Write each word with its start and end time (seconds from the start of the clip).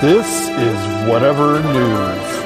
This 0.00 0.48
is 0.48 1.08
Whatever 1.10 1.62
News. 1.62 2.40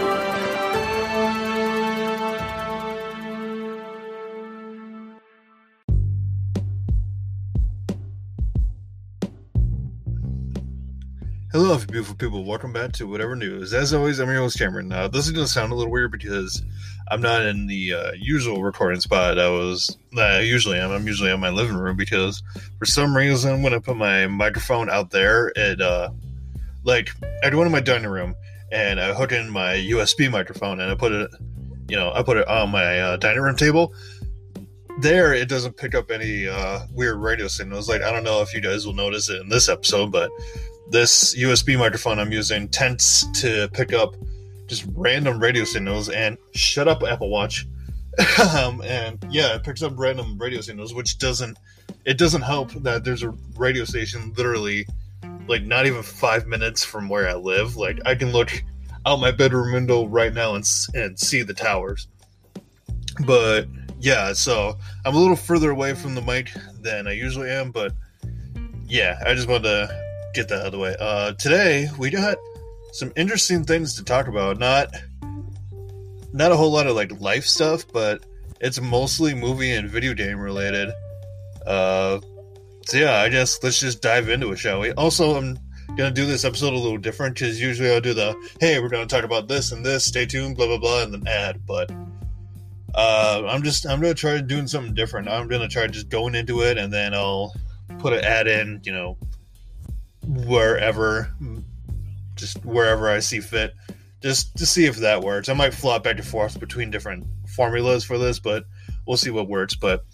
Hello, 11.52 11.78
beautiful 11.78 12.16
people. 12.16 12.44
Welcome 12.44 12.72
back 12.72 12.90
to 12.94 13.06
Whatever 13.06 13.36
News. 13.36 13.72
As 13.72 13.94
always, 13.94 14.18
I'm 14.18 14.26
your 14.26 14.38
host, 14.38 14.58
Cameron. 14.58 14.88
Now, 14.88 15.06
this 15.06 15.26
is 15.26 15.30
going 15.30 15.46
to 15.46 15.52
sound 15.52 15.70
a 15.70 15.76
little 15.76 15.92
weird 15.92 16.10
because 16.10 16.60
I'm 17.08 17.20
not 17.20 17.42
in 17.42 17.68
the 17.68 17.94
uh, 17.94 18.12
usual 18.18 18.64
recording 18.64 19.00
spot 19.00 19.38
I 19.38 19.48
was 19.48 19.96
I 20.18 20.40
usually 20.40 20.80
am. 20.80 20.90
I'm 20.90 21.06
usually 21.06 21.30
in 21.30 21.38
my 21.38 21.50
living 21.50 21.76
room 21.76 21.96
because 21.96 22.42
for 22.80 22.84
some 22.84 23.16
reason, 23.16 23.62
when 23.62 23.72
I 23.72 23.78
put 23.78 23.96
my 23.96 24.26
microphone 24.26 24.90
out 24.90 25.10
there, 25.10 25.52
it, 25.54 25.80
uh, 25.80 26.10
like, 26.84 27.10
I 27.42 27.50
go 27.50 27.58
into 27.58 27.70
my 27.70 27.80
dining 27.80 28.10
room 28.10 28.34
and 28.70 29.00
I 29.00 29.14
hook 29.14 29.32
in 29.32 29.50
my 29.50 29.74
USB 29.74 30.30
microphone 30.30 30.80
and 30.80 30.90
I 30.90 30.94
put 30.94 31.12
it, 31.12 31.30
you 31.88 31.96
know, 31.96 32.12
I 32.12 32.22
put 32.22 32.36
it 32.36 32.46
on 32.48 32.70
my 32.70 33.00
uh, 33.00 33.16
dining 33.16 33.42
room 33.42 33.56
table. 33.56 33.92
There, 35.00 35.34
it 35.34 35.48
doesn't 35.48 35.76
pick 35.76 35.94
up 35.94 36.10
any 36.10 36.46
uh, 36.46 36.80
weird 36.92 37.18
radio 37.18 37.48
signals. 37.48 37.88
Like, 37.88 38.02
I 38.02 38.12
don't 38.12 38.22
know 38.22 38.42
if 38.42 38.54
you 38.54 38.60
guys 38.60 38.86
will 38.86 38.94
notice 38.94 39.28
it 39.28 39.40
in 39.40 39.48
this 39.48 39.68
episode, 39.68 40.12
but 40.12 40.30
this 40.90 41.34
USB 41.36 41.78
microphone 41.78 42.18
I'm 42.18 42.30
using 42.30 42.68
tends 42.68 43.26
to 43.40 43.68
pick 43.72 43.92
up 43.92 44.14
just 44.66 44.86
random 44.94 45.40
radio 45.40 45.64
signals 45.64 46.08
and 46.08 46.38
shut 46.54 46.88
up 46.88 47.02
Apple 47.02 47.30
Watch. 47.30 47.66
um, 48.56 48.80
and 48.82 49.24
yeah, 49.30 49.56
it 49.56 49.64
picks 49.64 49.82
up 49.82 49.92
random 49.96 50.38
radio 50.38 50.60
signals, 50.60 50.94
which 50.94 51.18
doesn't 51.18 51.58
it 52.04 52.18
doesn't 52.18 52.42
help 52.42 52.70
that 52.74 53.02
there's 53.02 53.22
a 53.22 53.30
radio 53.56 53.84
station 53.84 54.32
literally 54.36 54.86
like 55.46 55.62
not 55.62 55.86
even 55.86 56.02
five 56.02 56.46
minutes 56.46 56.84
from 56.84 57.08
where 57.08 57.28
I 57.28 57.34
live. 57.34 57.76
Like 57.76 58.00
I 58.06 58.14
can 58.14 58.32
look 58.32 58.64
out 59.06 59.20
my 59.20 59.30
bedroom 59.30 59.72
window 59.72 60.06
right 60.06 60.32
now 60.32 60.54
and 60.54 60.68
and 60.94 61.18
see 61.18 61.42
the 61.42 61.54
towers. 61.54 62.08
But 63.26 63.66
yeah, 64.00 64.32
so 64.32 64.76
I'm 65.04 65.14
a 65.14 65.18
little 65.18 65.36
further 65.36 65.70
away 65.70 65.94
from 65.94 66.14
the 66.14 66.22
mic 66.22 66.50
than 66.80 67.06
I 67.06 67.12
usually 67.12 67.50
am, 67.50 67.70
but 67.70 67.92
yeah, 68.86 69.18
I 69.24 69.34
just 69.34 69.48
wanted 69.48 69.64
to 69.64 70.04
get 70.34 70.48
that 70.48 70.60
out 70.60 70.66
of 70.66 70.72
the 70.72 70.78
way. 70.78 70.96
Uh, 70.98 71.32
today 71.32 71.88
we 71.98 72.10
got 72.10 72.36
some 72.92 73.12
interesting 73.16 73.64
things 73.64 73.94
to 73.96 74.04
talk 74.04 74.28
about. 74.28 74.58
Not 74.58 74.94
not 76.32 76.52
a 76.52 76.56
whole 76.56 76.72
lot 76.72 76.86
of 76.86 76.96
like 76.96 77.20
life 77.20 77.44
stuff, 77.44 77.84
but 77.92 78.24
it's 78.60 78.80
mostly 78.80 79.34
movie 79.34 79.72
and 79.72 79.88
video 79.88 80.14
game 80.14 80.38
related. 80.38 80.90
Uh, 81.66 82.20
so 82.86 82.98
yeah, 82.98 83.20
I 83.20 83.28
guess 83.28 83.62
let's 83.62 83.80
just 83.80 84.02
dive 84.02 84.28
into 84.28 84.52
it, 84.52 84.58
shall 84.58 84.80
we? 84.80 84.92
Also, 84.92 85.36
I'm 85.36 85.58
gonna 85.96 86.10
do 86.10 86.26
this 86.26 86.44
episode 86.44 86.72
a 86.72 86.78
little 86.78 86.98
different 86.98 87.34
because 87.34 87.60
usually 87.60 87.90
I'll 87.90 88.00
do 88.00 88.14
the 88.14 88.36
hey, 88.60 88.78
we're 88.78 88.88
gonna 88.88 89.06
talk 89.06 89.24
about 89.24 89.48
this 89.48 89.72
and 89.72 89.84
this. 89.84 90.04
Stay 90.04 90.26
tuned, 90.26 90.56
blah 90.56 90.66
blah 90.66 90.78
blah, 90.78 91.02
and 91.02 91.14
then 91.14 91.26
add. 91.26 91.64
But 91.66 91.90
uh, 92.94 93.42
I'm 93.48 93.62
just 93.62 93.86
I'm 93.86 94.00
gonna 94.00 94.14
try 94.14 94.40
doing 94.40 94.66
something 94.66 94.94
different. 94.94 95.28
I'm 95.28 95.48
gonna 95.48 95.68
try 95.68 95.86
just 95.86 96.08
going 96.08 96.34
into 96.34 96.60
it, 96.62 96.78
and 96.78 96.92
then 96.92 97.14
I'll 97.14 97.54
put 97.98 98.12
an 98.12 98.24
ad 98.24 98.48
in. 98.48 98.80
You 98.84 98.92
know, 98.92 99.18
wherever, 100.26 101.32
just 102.34 102.64
wherever 102.64 103.08
I 103.08 103.20
see 103.20 103.40
fit, 103.40 103.74
just 104.22 104.56
to 104.58 104.66
see 104.66 104.84
if 104.86 104.96
that 104.96 105.22
works. 105.22 105.48
I 105.48 105.54
might 105.54 105.74
flop 105.74 106.04
back 106.04 106.16
and 106.16 106.26
forth 106.26 106.60
between 106.60 106.90
different 106.90 107.26
formulas 107.48 108.04
for 108.04 108.18
this, 108.18 108.38
but 108.38 108.64
we'll 109.06 109.16
see 109.16 109.30
what 109.30 109.48
works. 109.48 109.74
But 109.74 110.04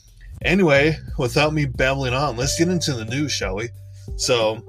anyway, 0.42 0.96
without 1.18 1.52
me 1.52 1.66
babbling 1.66 2.14
on, 2.14 2.36
let's 2.36 2.58
get 2.58 2.68
into 2.68 2.92
the 2.92 3.04
news, 3.04 3.32
shall 3.32 3.56
we? 3.56 3.68
So, 4.16 4.64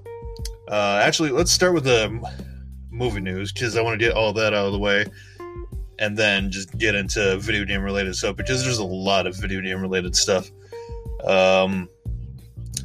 uh, 0.69 1.01
actually, 1.03 1.31
let's 1.31 1.51
start 1.51 1.73
with 1.73 1.83
the 1.83 2.21
movie 2.89 3.21
news 3.21 3.51
because 3.51 3.77
I 3.77 3.81
want 3.81 3.99
to 3.99 4.05
get 4.05 4.15
all 4.15 4.33
that 4.33 4.53
out 4.53 4.67
of 4.67 4.73
the 4.73 4.79
way 4.79 5.05
and 5.99 6.17
then 6.17 6.51
just 6.51 6.77
get 6.77 6.95
into 6.95 7.37
video 7.37 7.65
game 7.65 7.83
related 7.83 8.15
stuff 8.15 8.35
because 8.35 8.63
there's 8.63 8.79
a 8.79 8.83
lot 8.83 9.27
of 9.27 9.35
video 9.35 9.61
game 9.61 9.81
related 9.81 10.15
stuff. 10.15 10.49
Um, 11.23 11.89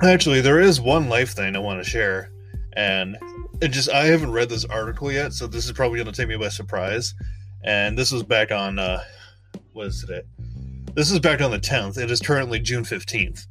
actually, 0.02 0.40
there 0.40 0.60
is 0.60 0.80
one 0.80 1.08
life 1.08 1.30
thing 1.30 1.56
I 1.56 1.58
want 1.58 1.82
to 1.82 1.88
share 1.88 2.30
and 2.76 3.16
it 3.60 3.68
just 3.68 3.90
I 3.90 4.04
haven't 4.04 4.32
read 4.32 4.48
this 4.48 4.64
article 4.66 5.10
yet, 5.10 5.32
so 5.32 5.46
this 5.46 5.64
is 5.64 5.72
probably 5.72 5.96
going 5.98 6.12
to 6.12 6.12
take 6.12 6.28
me 6.28 6.36
by 6.36 6.48
surprise. 6.48 7.14
And 7.64 7.98
this 7.98 8.12
was 8.12 8.22
back 8.22 8.52
on 8.52 8.78
uh, 8.78 9.02
what 9.72 9.86
is 9.88 10.00
today? 10.00 10.22
This 10.96 11.10
is 11.10 11.20
back 11.20 11.42
on 11.42 11.50
the 11.50 11.58
10th. 11.58 11.98
It 11.98 12.10
is 12.10 12.20
currently 12.20 12.58
June 12.58 12.82
15th. 12.82 13.46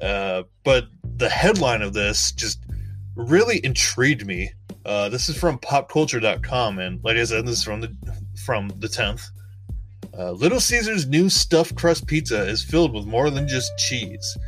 Uh, 0.00 0.44
but 0.62 0.84
the 1.02 1.28
headline 1.28 1.82
of 1.82 1.92
this 1.92 2.30
just 2.30 2.60
really 3.16 3.60
intrigued 3.64 4.24
me. 4.24 4.52
Uh, 4.86 5.08
this 5.08 5.28
is 5.28 5.36
from 5.36 5.58
popculture.com, 5.58 6.78
and 6.78 7.02
like 7.02 7.16
I 7.16 7.24
said, 7.24 7.46
this 7.46 7.58
is 7.58 7.64
from 7.64 7.80
the 7.80 7.96
from 8.44 8.68
the 8.76 8.86
10th. 8.86 9.28
Uh, 10.16 10.30
Little 10.30 10.60
Caesars' 10.60 11.04
new 11.04 11.28
stuffed 11.28 11.74
crust 11.74 12.06
pizza 12.06 12.46
is 12.46 12.62
filled 12.62 12.94
with 12.94 13.06
more 13.06 13.28
than 13.28 13.48
just 13.48 13.76
cheese. 13.76 14.38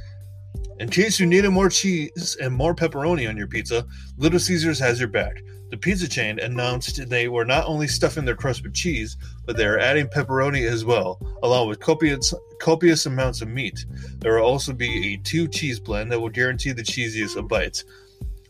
In 0.79 0.89
case 0.89 1.19
you 1.19 1.27
needed 1.27 1.51
more 1.51 1.69
cheese 1.69 2.37
and 2.41 2.55
more 2.55 2.77
pepperoni 2.77 3.29
on 3.29 3.37
your 3.37 3.49
pizza, 3.49 3.85
Little 4.19 4.39
Caesars 4.39 4.79
has 4.79 5.01
your 5.01 5.09
back. 5.09 5.43
The 5.71 5.77
pizza 5.77 6.09
chain 6.09 6.41
announced 6.41 7.09
they 7.09 7.29
were 7.29 7.45
not 7.45 7.67
only 7.67 7.87
stuffing 7.87 8.25
their 8.25 8.35
crust 8.35 8.65
with 8.65 8.75
cheese, 8.75 9.17
but 9.47 9.57
they 9.57 9.67
are 9.67 9.79
adding 9.79 10.09
pepperoni 10.09 10.69
as 10.69 10.85
well, 10.85 11.21
along 11.43 11.69
with 11.69 11.79
copious, 11.79 12.35
copious 12.61 13.07
amounts 13.07 13.41
of 13.41 13.49
meat. 13.49 13.87
There 14.19 14.35
will 14.35 14.47
also 14.47 14.73
be 14.73 15.15
a 15.15 15.17
two 15.19 15.47
cheese 15.47 15.79
blend 15.79 16.11
that 16.11 16.21
will 16.21 16.29
guarantee 16.29 16.73
the 16.73 16.83
cheesiest 16.83 17.37
of 17.37 17.47
bites. 17.49 17.85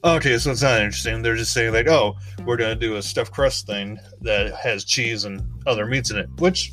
Okay, 0.03 0.39
so 0.39 0.51
it's 0.51 0.63
not 0.63 0.81
interesting. 0.81 1.21
They're 1.21 1.37
just 1.37 1.53
saying, 1.53 1.75
like, 1.75 1.89
oh, 1.89 2.17
we're 2.47 2.57
to 2.57 2.75
do 2.75 2.97
a 2.97 3.03
stuffed 3.03 3.33
crust 3.33 3.67
thing 3.67 3.99
that 4.23 4.55
has 4.55 4.85
cheese 4.85 5.25
and 5.25 5.43
other 5.67 5.85
meats 5.85 6.11
in 6.11 6.17
it, 6.17 6.29
which 6.39 6.73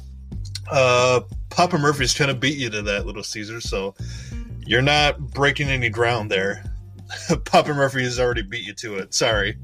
uh, 0.71 1.19
Papa 1.49 1.77
Murphy's 1.77 2.13
kind 2.13 2.31
of 2.31 2.39
beat 2.39 2.57
you 2.57 2.69
to 2.69 2.81
that, 2.83 3.05
Little 3.05 3.23
Caesars. 3.23 3.69
So 3.69 3.95
you're 4.65 4.81
not 4.81 5.19
breaking 5.19 5.67
any 5.67 5.89
ground 5.89 6.31
there. 6.31 6.63
Papa 7.45 7.73
Murphy 7.73 8.03
has 8.03 8.17
already 8.17 8.43
beat 8.43 8.65
you 8.65 8.73
to 8.75 8.97
it. 8.97 9.13
Sorry. 9.13 9.57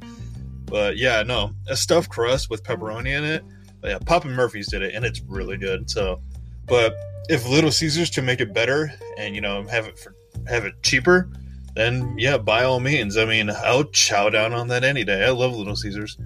But 0.74 0.98
yeah, 0.98 1.22
no. 1.22 1.52
A 1.68 1.76
stuffed 1.76 2.10
crust 2.10 2.50
with 2.50 2.64
pepperoni 2.64 3.16
in 3.16 3.24
it. 3.24 3.46
Yeah, 3.84 4.00
Papa 4.00 4.28
Murphy's 4.28 4.70
did 4.70 4.82
it 4.82 4.96
and 4.96 5.06
it's 5.06 5.22
really 5.22 5.56
good. 5.56 5.88
So 5.88 6.20
but 6.66 6.96
if 7.30 7.48
Little 7.48 7.72
Caesars 7.72 8.10
can 8.10 8.26
make 8.26 8.42
it 8.42 8.56
better 8.56 8.92
and 9.20 9.36
you 9.36 9.42
know 9.42 9.62
have 9.68 9.86
it 9.86 10.00
for 10.00 10.16
have 10.48 10.66
it 10.66 10.74
cheaper, 10.82 11.30
then 11.76 12.16
yeah, 12.18 12.40
by 12.40 12.64
all 12.64 12.80
means. 12.80 13.18
I 13.18 13.26
mean, 13.26 13.52
I'll 13.52 13.84
chow 13.84 14.32
down 14.32 14.52
on 14.52 14.68
that 14.70 14.84
any 14.84 15.04
day. 15.04 15.24
I 15.24 15.30
love 15.30 15.56
Little 15.56 15.76
Caesars. 15.76 16.18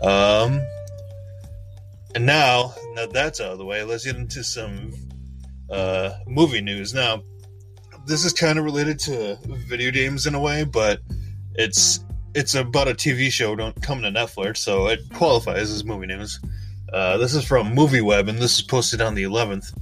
Um 0.00 0.62
and 2.14 2.24
now, 2.24 2.74
now 2.92 3.06
that's 3.06 3.40
out 3.40 3.50
of 3.50 3.58
the 3.58 3.64
way, 3.64 3.82
let's 3.82 4.04
get 4.04 4.14
into 4.14 4.44
some 4.44 4.92
uh 5.70 6.12
movie 6.28 6.60
news. 6.60 6.94
Now, 6.94 7.24
this 8.06 8.24
is 8.24 8.32
kind 8.32 8.60
of 8.60 8.64
related 8.64 9.00
to 9.00 9.38
video 9.66 9.90
games 9.90 10.28
in 10.28 10.36
a 10.36 10.40
way, 10.40 10.62
but 10.62 11.00
it's 11.56 11.98
it's 12.34 12.54
about 12.54 12.88
a 12.88 12.94
TV 12.94 13.30
show 13.30 13.54
don't 13.54 13.80
come 13.82 14.02
to 14.02 14.08
Netflix, 14.08 14.58
so 14.58 14.86
it 14.86 15.00
qualifies 15.12 15.70
as 15.70 15.84
movie 15.84 16.06
news. 16.06 16.40
Uh, 16.92 17.16
this 17.16 17.34
is 17.34 17.44
from 17.44 17.74
MovieWeb, 17.74 18.28
and 18.28 18.38
this 18.38 18.56
is 18.58 18.62
posted 18.62 19.00
on 19.00 19.14
the 19.14 19.22
11th. 19.22 19.76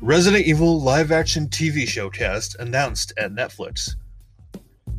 Resident 0.00 0.46
Evil 0.46 0.80
live 0.80 1.10
action 1.10 1.48
TV 1.48 1.86
show 1.86 2.10
cast 2.10 2.56
announced 2.58 3.12
at 3.18 3.32
Netflix. 3.32 3.94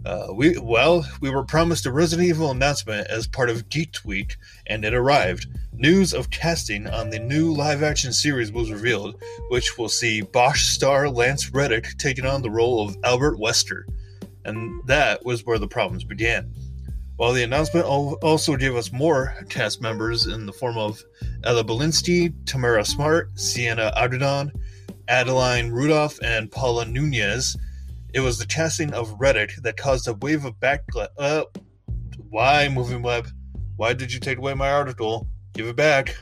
Uh, 0.05 0.27
we 0.33 0.57
well, 0.57 1.05
we 1.21 1.29
were 1.29 1.43
promised 1.43 1.85
a 1.85 1.91
Resident 1.91 2.27
Evil 2.27 2.51
announcement 2.51 3.07
as 3.07 3.27
part 3.27 3.49
of 3.49 3.69
Geek 3.69 3.97
Week, 4.05 4.37
and 4.66 4.85
it 4.85 4.93
arrived. 4.93 5.47
News 5.73 6.13
of 6.13 6.29
casting 6.29 6.87
on 6.87 7.09
the 7.09 7.19
new 7.19 7.53
live-action 7.53 8.13
series 8.13 8.51
was 8.51 8.71
revealed, 8.71 9.21
which 9.49 9.77
will 9.77 9.89
see 9.89 10.21
Bosch 10.21 10.63
star 10.63 11.09
Lance 11.09 11.53
Reddick 11.53 11.97
taking 11.97 12.25
on 12.25 12.41
the 12.41 12.49
role 12.49 12.87
of 12.87 12.97
Albert 13.03 13.37
Wesker, 13.37 13.83
and 14.45 14.81
that 14.87 15.25
was 15.25 15.45
where 15.45 15.59
the 15.59 15.67
problems 15.67 16.03
began. 16.03 16.51
While 17.17 17.34
the 17.34 17.43
announcement 17.43 17.85
also 17.85 18.55
gave 18.55 18.75
us 18.75 18.91
more 18.91 19.35
cast 19.49 19.81
members 19.81 20.28
in 20.28 20.46
the 20.46 20.53
form 20.53 20.78
of 20.78 21.03
Ella 21.43 21.64
Balinska, 21.64 22.34
Tamara 22.46 22.85
Smart, 22.85 23.37
Siena 23.37 23.91
Agudong, 23.97 24.52
Adeline 25.08 25.72
Rudolph, 25.72 26.19
and 26.22 26.52
Paula 26.52 26.85
Nunez 26.85 27.58
it 28.14 28.22
was 28.22 28.37
the 28.37 28.46
casting 28.46 28.93
of 28.93 29.14
Reddick 29.19 29.55
that 29.61 29.78
caused 29.78 30.08
a 30.08 30.14
wave 30.16 30.46
of 30.46 30.59
backlash. 30.59 31.09
Uh, 31.17 31.43
why, 32.29 32.67
MovieWeb? 32.67 33.29
Why 33.75 33.93
did 33.93 34.11
you 34.11 34.19
take 34.19 34.37
away 34.37 34.53
my 34.53 34.72
article? 34.72 35.28
Give 35.53 35.67
it 35.67 35.75
back. 35.75 36.17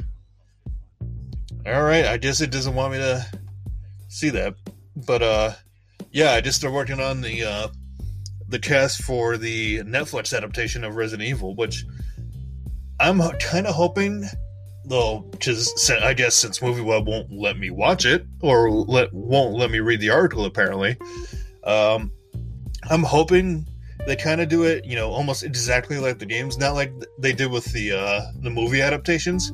All 1.66 1.84
right, 1.84 2.06
I 2.06 2.18
guess 2.18 2.42
it 2.42 2.52
doesn't 2.52 2.76
want 2.76 2.92
me 2.92 3.00
to 3.00 3.26
see 4.10 4.30
that, 4.30 4.56
but 5.08 5.24
uh, 5.24 5.54
yeah, 6.12 6.34
I 6.34 6.42
just 6.42 6.58
started 6.58 6.76
working 6.76 7.00
on 7.00 7.22
the 7.22 7.44
uh, 7.44 7.68
the 8.56 8.60
cast 8.60 9.04
for 9.04 9.36
the 9.36 9.80
Netflix 9.80 10.34
adaptation 10.34 10.86
of 10.86 10.96
Resident 10.96 11.28
Evil, 11.28 11.56
which 11.56 11.86
I'm 13.02 13.20
kind 13.40 13.68
of 13.68 13.76
hoping, 13.76 14.24
though, 14.86 15.28
because 15.32 15.92
I 16.02 16.14
guess 16.14 16.36
since 16.36 16.62
Movie 16.62 16.82
Web 16.82 17.06
won't 17.06 17.30
let 17.30 17.58
me 17.58 17.70
watch 17.70 18.06
it 18.06 18.26
or 18.40 18.72
let 18.72 19.12
won't 19.12 19.56
let 19.56 19.72
me 19.72 19.82
read 19.82 20.00
the 20.00 20.10
article, 20.10 20.46
apparently, 20.46 20.96
um, 21.66 22.14
I'm 22.90 23.04
hoping 23.04 23.68
they 24.08 24.16
kind 24.16 24.40
of 24.40 24.48
do 24.48 24.64
it, 24.64 24.86
you 24.86 24.96
know, 24.96 25.12
almost 25.12 25.44
exactly 25.44 25.98
like 25.98 26.20
the 26.20 26.26
games, 26.26 26.58
not 26.58 26.76
like 26.76 26.94
they 27.20 27.34
did 27.34 27.52
with 27.52 27.66
the 27.74 27.92
uh, 27.92 28.22
the 28.40 28.50
movie 28.50 28.82
adaptations, 28.82 29.52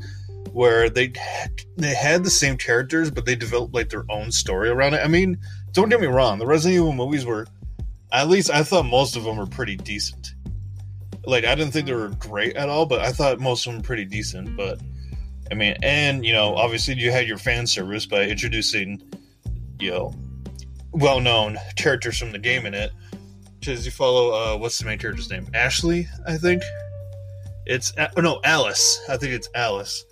where 0.51 0.91
they 0.91 1.11
they 1.75 1.95
had 1.95 2.23
the 2.23 2.29
same 2.29 2.55
characters, 2.55 3.09
but 3.09 3.25
they 3.25 3.35
developed 3.35 3.73
like 3.73 3.89
their 3.89 4.05
own 4.11 4.31
story 4.31 4.69
around 4.69 4.93
it. 4.93 5.03
I 5.03 5.07
mean, 5.07 5.39
don't 5.71 5.89
get 5.89 6.01
me 6.01 6.05
wrong, 6.05 6.37
the 6.37 6.45
Resident 6.45 6.75
Evil 6.75 6.93
movies 6.93 7.25
were, 7.25 7.47
at 8.11 8.29
least 8.29 8.49
I 8.49 8.63
thought 8.63 8.85
most 8.85 9.15
of 9.15 9.23
them 9.23 9.37
were 9.37 9.47
pretty 9.47 9.75
decent. 9.75 10.33
Like 11.25 11.45
I 11.45 11.55
didn't 11.55 11.71
think 11.71 11.87
they 11.87 11.93
were 11.93 12.09
great 12.09 12.55
at 12.55 12.69
all, 12.69 12.85
but 12.85 13.01
I 13.01 13.11
thought 13.11 13.39
most 13.39 13.65
of 13.65 13.73
them 13.73 13.81
were 13.81 13.85
pretty 13.85 14.05
decent. 14.05 14.57
But 14.57 14.79
I 15.51 15.55
mean, 15.55 15.75
and 15.83 16.25
you 16.25 16.33
know, 16.33 16.55
obviously 16.55 16.95
you 16.95 17.11
had 17.11 17.27
your 17.27 17.37
fan 17.37 17.67
service 17.67 18.05
by 18.05 18.23
introducing, 18.23 19.01
you 19.79 19.91
know, 19.91 20.13
well-known 20.91 21.57
characters 21.75 22.17
from 22.17 22.31
the 22.31 22.39
game 22.39 22.65
in 22.65 22.73
it. 22.73 22.91
Because 23.59 23.85
you 23.85 23.91
follow, 23.91 24.31
uh, 24.31 24.57
what's 24.57 24.79
the 24.79 24.85
main 24.85 24.97
character's 24.97 25.29
name? 25.29 25.47
Ashley, 25.53 26.07
I 26.27 26.37
think. 26.37 26.63
It's 27.67 27.93
oh, 28.17 28.21
no 28.21 28.41
Alice. 28.43 28.99
I 29.07 29.17
think 29.17 29.33
it's 29.33 29.47
Alice. 29.53 30.03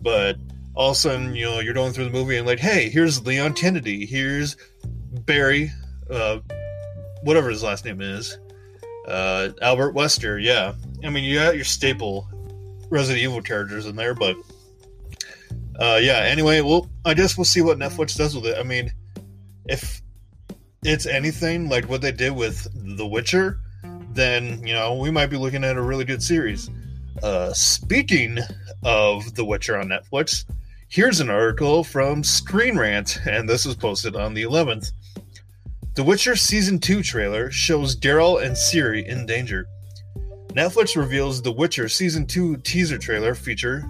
But 0.00 0.36
all 0.74 0.90
of 0.90 0.96
a 0.96 0.98
sudden, 0.98 1.34
you 1.34 1.44
know, 1.44 1.60
you're 1.60 1.74
going 1.74 1.92
through 1.92 2.04
the 2.04 2.10
movie 2.10 2.36
and 2.36 2.46
like, 2.46 2.58
hey, 2.58 2.88
here's 2.88 3.24
Leon 3.24 3.54
Kennedy. 3.54 4.04
Here's 4.04 4.56
Barry, 5.24 5.70
uh, 6.10 6.38
whatever 7.22 7.50
his 7.50 7.62
last 7.62 7.84
name 7.84 8.00
is. 8.00 8.38
Uh, 9.06 9.50
Albert 9.62 9.94
Wesker. 9.94 10.42
Yeah, 10.42 10.74
I 11.04 11.10
mean, 11.10 11.24
you 11.24 11.36
got 11.36 11.56
your 11.56 11.64
staple 11.64 12.28
Resident 12.90 13.22
Evil 13.22 13.42
characters 13.42 13.86
in 13.86 13.96
there, 13.96 14.14
but 14.14 14.36
uh, 15.78 15.98
yeah. 16.00 16.18
Anyway, 16.18 16.60
well, 16.60 16.90
I 17.04 17.14
guess 17.14 17.36
we'll 17.36 17.44
see 17.44 17.62
what 17.62 17.78
Netflix 17.78 18.16
does 18.16 18.34
with 18.34 18.46
it. 18.46 18.58
I 18.58 18.62
mean, 18.62 18.92
if 19.66 20.02
it's 20.84 21.06
anything 21.06 21.68
like 21.68 21.88
what 21.88 22.02
they 22.02 22.12
did 22.12 22.34
with 22.34 22.68
The 22.96 23.06
Witcher, 23.06 23.60
then 24.12 24.66
you 24.66 24.74
know 24.74 24.94
we 24.94 25.10
might 25.10 25.26
be 25.26 25.36
looking 25.36 25.64
at 25.64 25.76
a 25.76 25.82
really 25.82 26.04
good 26.04 26.22
series. 26.22 26.70
Uh, 27.22 27.52
speaking 27.52 28.38
of 28.84 29.34
The 29.34 29.44
Witcher 29.44 29.76
on 29.76 29.88
Netflix, 29.88 30.44
here's 30.88 31.20
an 31.20 31.30
article 31.30 31.84
from 31.84 32.22
Screen 32.22 32.78
Rant, 32.78 33.20
and 33.26 33.48
this 33.48 33.64
was 33.64 33.74
posted 33.74 34.16
on 34.16 34.34
the 34.34 34.42
11th. 34.42 34.92
The 35.98 36.04
Witcher 36.04 36.36
Season 36.36 36.78
2 36.78 37.02
trailer 37.02 37.50
shows 37.50 37.96
Geralt 37.96 38.44
and 38.44 38.54
Ciri 38.54 39.04
in 39.04 39.26
danger. 39.26 39.66
Netflix 40.50 40.94
reveals 40.94 41.42
The 41.42 41.50
Witcher 41.50 41.88
Season 41.88 42.24
2 42.24 42.58
teaser 42.58 42.98
trailer 42.98 43.34
feature. 43.34 43.84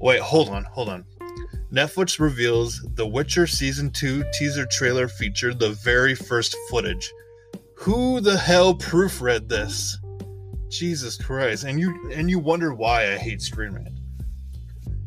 Wait, 0.00 0.20
hold 0.20 0.48
on, 0.48 0.62
hold 0.62 0.88
on. 0.88 1.04
Netflix 1.72 2.20
reveals 2.20 2.86
The 2.94 3.04
Witcher 3.04 3.48
Season 3.48 3.90
2 3.90 4.26
teaser 4.32 4.64
trailer 4.64 5.08
featured 5.08 5.58
the 5.58 5.70
very 5.70 6.14
first 6.14 6.56
footage. 6.70 7.12
Who 7.78 8.20
the 8.20 8.38
hell 8.38 8.72
proofread 8.72 9.48
this? 9.48 9.98
Jesus 10.68 11.16
Christ. 11.16 11.64
And 11.64 11.80
you 11.80 12.12
and 12.12 12.30
you 12.30 12.38
wonder 12.38 12.74
why 12.74 13.12
I 13.12 13.16
hate 13.16 13.42
Screen 13.42 13.72
Rant. 13.72 13.98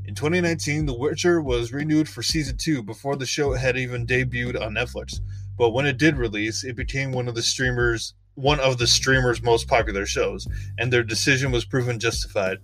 In 0.04 0.14
2019, 0.14 0.88
The 0.88 0.94
Witcher 0.94 1.42
was 1.42 1.72
renewed 1.72 2.10
for 2.10 2.22
season 2.22 2.58
2 2.58 2.84
before 2.84 3.16
the 3.16 3.26
show 3.26 3.54
had 3.54 3.78
even 3.78 4.06
debuted 4.06 4.62
on 4.62 4.74
Netflix. 4.74 5.22
But 5.58 5.72
when 5.72 5.86
it 5.86 5.98
did 5.98 6.18
release, 6.18 6.64
it 6.64 6.76
became 6.76 7.12
one 7.12 7.28
of 7.28 7.36
the 7.36 7.44
streamers 7.44 8.14
one 8.36 8.60
of 8.60 8.78
the 8.78 8.88
streamers' 8.88 9.42
most 9.42 9.68
popular 9.68 10.06
shows, 10.06 10.48
and 10.78 10.92
their 10.92 11.04
decision 11.04 11.52
was 11.52 11.66
proven 11.66 12.00
justified. 12.00 12.58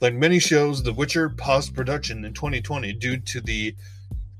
Like 0.00 0.14
many 0.14 0.38
shows, 0.38 0.82
The 0.82 0.92
Witcher 0.92 1.30
paused 1.30 1.74
production 1.74 2.24
in 2.24 2.32
2020 2.32 2.92
due 2.94 3.16
to 3.18 3.40
the 3.40 3.74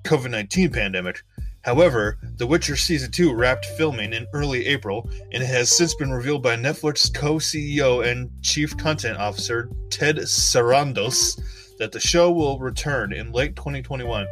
COVID 0.05 0.31
19 0.31 0.71
pandemic. 0.71 1.23
However, 1.63 2.19
The 2.37 2.47
Witcher 2.47 2.77
Season 2.77 3.11
2 3.11 3.35
wrapped 3.35 3.67
filming 3.67 4.15
in 4.15 4.27
early 4.33 4.67
April 4.67 5.11
and 5.33 5.43
it 5.43 5.47
has 5.47 5.71
since 5.71 5.95
been 5.95 6.11
revealed 6.11 6.43
by 6.43 6.57
Netflix 6.57 7.13
co 7.13 7.35
CEO 7.35 8.07
and 8.07 8.31
Chief 8.43 8.77
Content 8.79 9.19
Officer 9.19 9.71
Ted 9.91 10.17
Sarandos 10.17 11.39
that 11.79 11.93
the 11.93 12.01
show 12.01 12.31
will 12.31 12.59
return 12.59 13.13
in 13.13 13.33
late 13.33 13.57
2021. 13.57 14.27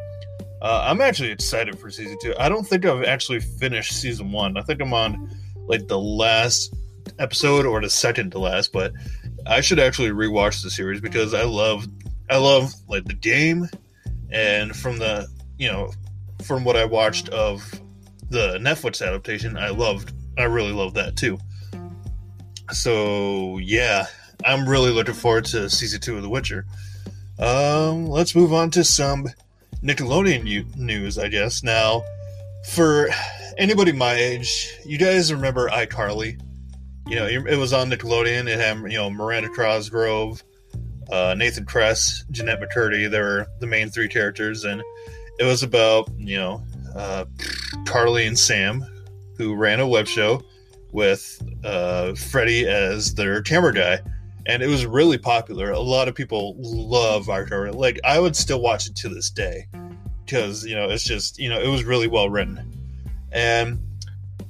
Uh, 0.60 0.86
I'm 0.86 1.00
actually 1.00 1.30
excited 1.30 1.78
for 1.78 1.90
Season 1.90 2.16
2. 2.20 2.34
I 2.38 2.48
don't 2.48 2.66
think 2.66 2.84
I've 2.84 3.04
actually 3.04 3.40
finished 3.40 3.92
Season 3.92 4.32
1. 4.32 4.56
I 4.56 4.62
think 4.62 4.80
I'm 4.80 4.92
on 4.92 5.30
like 5.66 5.86
the 5.86 5.98
last 5.98 6.74
episode 7.18 7.64
or 7.66 7.80
the 7.80 7.90
second 7.90 8.32
to 8.32 8.38
last, 8.38 8.72
but 8.72 8.92
I 9.46 9.60
should 9.60 9.78
actually 9.78 10.10
rewatch 10.10 10.62
the 10.62 10.70
series 10.70 11.00
because 11.00 11.34
I 11.34 11.44
love 11.44 11.86
I 12.30 12.36
love 12.36 12.72
like 12.88 13.04
the 13.04 13.14
game 13.14 13.68
and 14.30 14.76
from 14.76 14.98
the 14.98 15.26
you 15.58 15.70
know 15.70 15.90
from 16.44 16.64
what 16.64 16.76
I 16.76 16.84
watched 16.84 17.28
of 17.30 17.62
the 18.30 18.58
Netflix 18.58 19.06
adaptation, 19.06 19.56
I 19.56 19.70
loved 19.70 20.12
I 20.36 20.44
really 20.44 20.72
loved 20.72 20.96
that 20.96 21.16
too. 21.16 21.38
So 22.72 23.58
yeah, 23.58 24.06
I'm 24.44 24.68
really 24.68 24.90
looking 24.90 25.14
forward 25.14 25.44
to 25.46 25.70
season 25.70 26.00
two 26.00 26.16
of 26.16 26.22
The 26.22 26.28
Witcher. 26.28 26.66
Um, 27.38 28.06
let's 28.06 28.34
move 28.34 28.52
on 28.52 28.70
to 28.72 28.84
some 28.84 29.28
Nickelodeon 29.82 30.76
news, 30.76 31.18
I 31.18 31.28
guess. 31.28 31.62
Now, 31.62 32.02
for 32.70 33.08
anybody 33.56 33.92
my 33.92 34.14
age, 34.14 34.72
you 34.84 34.98
guys 34.98 35.32
remember 35.32 35.68
iCarly? 35.68 36.40
you 37.08 37.16
know, 37.16 37.26
it 37.26 37.56
was 37.56 37.72
on 37.72 37.90
Nickelodeon. 37.90 38.48
It 38.48 38.60
had, 38.60 38.78
you 38.92 38.98
know, 38.98 39.08
Miranda 39.08 39.48
Cosgrove, 39.48 40.44
uh, 41.10 41.34
Nathan 41.36 41.64
Kress, 41.64 42.24
Jennette 42.30 42.60
McCurdy. 42.60 43.10
They 43.10 43.20
were 43.20 43.46
the 43.60 43.66
main 43.66 43.88
three 43.88 44.08
characters. 44.08 44.64
And 44.64 44.82
it 45.38 45.44
was 45.44 45.62
about, 45.62 46.10
you 46.18 46.36
know, 46.36 46.62
uh, 46.94 47.24
Carly 47.86 48.26
and 48.26 48.38
Sam, 48.38 48.84
who 49.38 49.54
ran 49.54 49.80
a 49.80 49.88
web 49.88 50.06
show 50.06 50.42
with 50.92 51.40
uh, 51.64 52.14
Freddie 52.14 52.68
as 52.68 53.14
their 53.14 53.40
camera 53.40 53.72
guy. 53.72 54.00
And 54.48 54.62
it 54.62 54.66
was 54.66 54.86
really 54.86 55.18
popular. 55.18 55.70
A 55.70 55.78
lot 55.78 56.08
of 56.08 56.14
people 56.14 56.56
love 56.58 57.28
Our 57.28 57.44
iCarly. 57.44 57.74
Like, 57.74 58.00
I 58.04 58.18
would 58.18 58.34
still 58.34 58.60
watch 58.60 58.86
it 58.86 58.96
to 58.96 59.08
this 59.08 59.30
day 59.30 59.66
because, 60.24 60.64
you 60.64 60.74
know, 60.74 60.88
it's 60.88 61.04
just, 61.04 61.38
you 61.38 61.48
know, 61.48 61.60
it 61.60 61.68
was 61.68 61.84
really 61.84 62.08
well 62.08 62.30
written. 62.30 62.74
And 63.30 63.80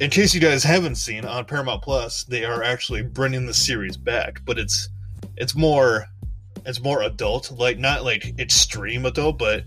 in 0.01 0.11
case 0.11 0.35
you 0.35 0.41
guys 0.41 0.63
haven't 0.63 0.95
seen 0.95 1.25
on 1.25 1.45
Paramount 1.45 1.83
Plus, 1.83 2.25
they 2.25 2.45
are 2.45 2.63
actually 2.63 3.03
bringing 3.03 3.47
the 3.47 3.55
series 3.55 3.97
back, 3.97 4.41
but 4.45 4.59
it's 4.59 4.89
it's 5.37 5.55
more 5.55 6.07
it's 6.65 6.81
more 6.81 7.03
adult, 7.03 7.51
like 7.53 7.79
not 7.79 8.05
like 8.05 8.39
extreme 8.39 9.07
adult, 9.07 9.39
but 9.39 9.65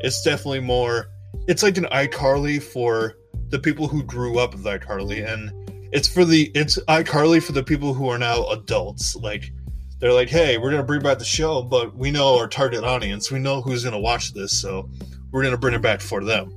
it's 0.00 0.22
definitely 0.22 0.60
more. 0.60 1.08
It's 1.46 1.62
like 1.62 1.76
an 1.76 1.86
iCarly 1.92 2.62
for 2.62 3.16
the 3.48 3.58
people 3.58 3.88
who 3.88 4.02
grew 4.02 4.38
up 4.38 4.54
with 4.54 4.64
iCarly, 4.64 5.26
and 5.30 5.52
it's 5.92 6.08
for 6.08 6.24
the 6.24 6.50
it's 6.54 6.78
iCarly 6.88 7.42
for 7.42 7.52
the 7.52 7.62
people 7.62 7.92
who 7.92 8.08
are 8.08 8.18
now 8.18 8.46
adults. 8.48 9.14
Like 9.16 9.52
they're 9.98 10.12
like, 10.12 10.28
hey, 10.28 10.58
we're 10.58 10.70
gonna 10.70 10.82
bring 10.82 11.02
back 11.02 11.18
the 11.18 11.24
show, 11.24 11.62
but 11.62 11.96
we 11.96 12.10
know 12.10 12.38
our 12.38 12.48
target 12.48 12.84
audience, 12.84 13.30
we 13.30 13.38
know 13.38 13.60
who's 13.60 13.84
gonna 13.84 13.98
watch 13.98 14.34
this, 14.34 14.52
so 14.52 14.88
we're 15.30 15.42
gonna 15.42 15.56
bring 15.56 15.74
it 15.74 15.82
back 15.82 16.00
for 16.00 16.22
them. 16.24 16.52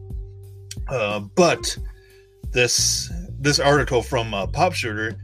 Uh, 0.87 1.19
but 1.35 1.77
this 2.51 3.11
this 3.39 3.59
article 3.59 4.01
from 4.01 4.33
uh, 4.33 4.47
PopSugar 4.47 5.17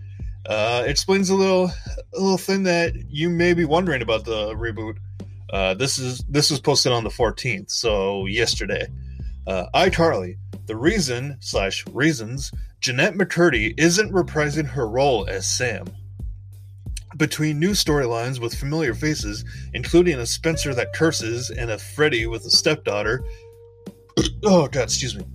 uh, 0.48 0.84
explains 0.86 1.30
a 1.30 1.36
little 1.36 1.66
a 1.66 2.20
little 2.20 2.38
thing 2.38 2.64
that 2.64 2.94
you 3.10 3.30
may 3.30 3.54
be 3.54 3.66
wondering 3.66 4.02
about 4.02 4.26
the 4.26 4.54
reboot. 4.56 4.98
Uh, 5.52 5.74
this 5.74 5.98
is 5.98 6.24
this 6.30 6.50
was 6.50 6.60
posted 6.60 6.92
on 6.92 7.04
the 7.04 7.10
14th, 7.10 7.70
so 7.70 8.26
yesterday. 8.26 8.88
Uh, 9.48 9.68
iCarly, 9.76 10.38
the 10.66 10.76
reason 10.76 11.38
slash 11.40 11.86
reasons 11.92 12.52
Jennette 12.80 13.14
McCurdy 13.14 13.74
isn't 13.78 14.12
reprising 14.12 14.66
her 14.66 14.88
role 14.88 15.28
as 15.28 15.48
Sam. 15.48 15.86
Between 17.18 17.60
new 17.60 17.72
storylines 17.72 18.40
with 18.40 18.54
familiar 18.54 18.94
faces, 18.94 19.46
including 19.74 20.20
a 20.20 20.26
Spencer 20.26 20.74
that 20.74 20.94
curses 20.94 21.50
and 21.50 21.72
a 21.72 21.78
Freddy 21.78 22.26
with 22.28 22.46
a 22.46 22.50
stepdaughter. 22.50 23.24
oh 24.44 24.68
God, 24.68 24.84
excuse 24.84 25.16
me 25.16 25.26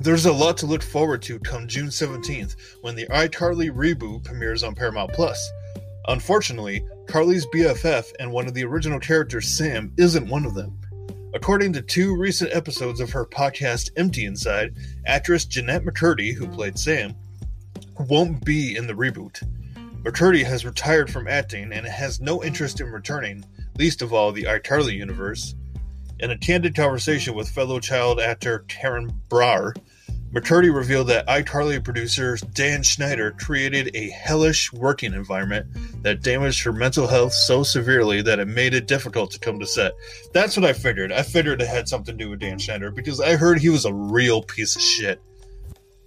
there's 0.00 0.26
a 0.26 0.32
lot 0.32 0.56
to 0.58 0.66
look 0.66 0.82
forward 0.82 1.22
to 1.22 1.38
come 1.38 1.68
June 1.68 1.88
17th 1.88 2.56
when 2.82 2.94
the 2.94 3.06
iCarly 3.06 3.70
reboot 3.70 4.24
premieres 4.24 4.62
on 4.62 4.74
Paramount 4.74 5.12
Plus. 5.12 5.50
Unfortunately, 6.08 6.84
Carly's 7.06 7.46
BFF 7.46 8.12
and 8.18 8.30
one 8.30 8.46
of 8.46 8.54
the 8.54 8.64
original 8.64 9.00
characters, 9.00 9.48
Sam, 9.48 9.92
isn't 9.96 10.28
one 10.28 10.44
of 10.44 10.54
them. 10.54 10.78
According 11.34 11.72
to 11.74 11.82
two 11.82 12.16
recent 12.16 12.54
episodes 12.54 13.00
of 13.00 13.10
her 13.10 13.24
podcast 13.24 13.90
Empty 13.96 14.24
Inside, 14.24 14.76
actress 15.06 15.44
Jennette 15.44 15.84
McCurdy, 15.84 16.34
who 16.34 16.46
played 16.48 16.78
Sam, 16.78 17.14
won't 18.08 18.44
be 18.44 18.76
in 18.76 18.86
the 18.86 18.94
reboot. 18.94 19.42
McCurdy 20.04 20.44
has 20.44 20.66
retired 20.66 21.10
from 21.10 21.26
acting 21.26 21.72
and 21.72 21.86
has 21.86 22.20
no 22.20 22.44
interest 22.44 22.78
in 22.82 22.88
returning, 22.88 23.42
least 23.78 24.02
of 24.02 24.12
all 24.12 24.32
the 24.32 24.42
iCarly 24.42 24.92
universe. 24.92 25.54
In 26.20 26.30
a 26.30 26.36
candid 26.36 26.74
conversation 26.74 27.34
with 27.34 27.48
fellow 27.48 27.80
child 27.80 28.20
actor 28.20 28.66
Karan 28.68 29.10
Brar, 29.30 29.74
McCurdy 30.34 30.74
revealed 30.74 31.06
that 31.08 31.26
iCarly 31.26 31.82
producer 31.82 32.36
Dan 32.52 32.82
Schneider 32.82 33.30
created 33.30 33.96
a 33.96 34.10
hellish 34.10 34.70
working 34.74 35.14
environment 35.14 35.68
that 36.02 36.22
damaged 36.22 36.62
her 36.64 36.72
mental 36.72 37.06
health 37.06 37.32
so 37.32 37.62
severely 37.62 38.20
that 38.20 38.38
it 38.38 38.48
made 38.48 38.74
it 38.74 38.86
difficult 38.86 39.30
to 39.30 39.38
come 39.38 39.58
to 39.58 39.66
set. 39.66 39.94
That's 40.34 40.54
what 40.54 40.66
I 40.66 40.74
figured. 40.74 41.12
I 41.12 41.22
figured 41.22 41.62
it 41.62 41.68
had 41.68 41.88
something 41.88 42.18
to 42.18 42.24
do 42.24 42.30
with 42.30 42.40
Dan 42.40 42.58
Schneider 42.58 42.90
because 42.90 43.22
I 43.22 43.36
heard 43.36 43.58
he 43.58 43.70
was 43.70 43.86
a 43.86 43.94
real 43.94 44.42
piece 44.42 44.76
of 44.76 44.82
shit. 44.82 45.18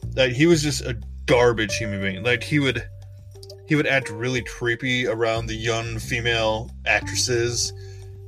That 0.09 0.33
he 0.33 0.45
was 0.45 0.61
just 0.61 0.81
a 0.81 0.99
garbage 1.25 1.77
human 1.77 1.99
being. 1.99 2.23
Like 2.23 2.43
he 2.43 2.59
would 2.59 2.87
he 3.67 3.75
would 3.75 3.87
act 3.87 4.09
really 4.09 4.41
creepy 4.41 5.07
around 5.07 5.47
the 5.47 5.55
young 5.55 5.99
female 5.99 6.71
actresses. 6.85 7.73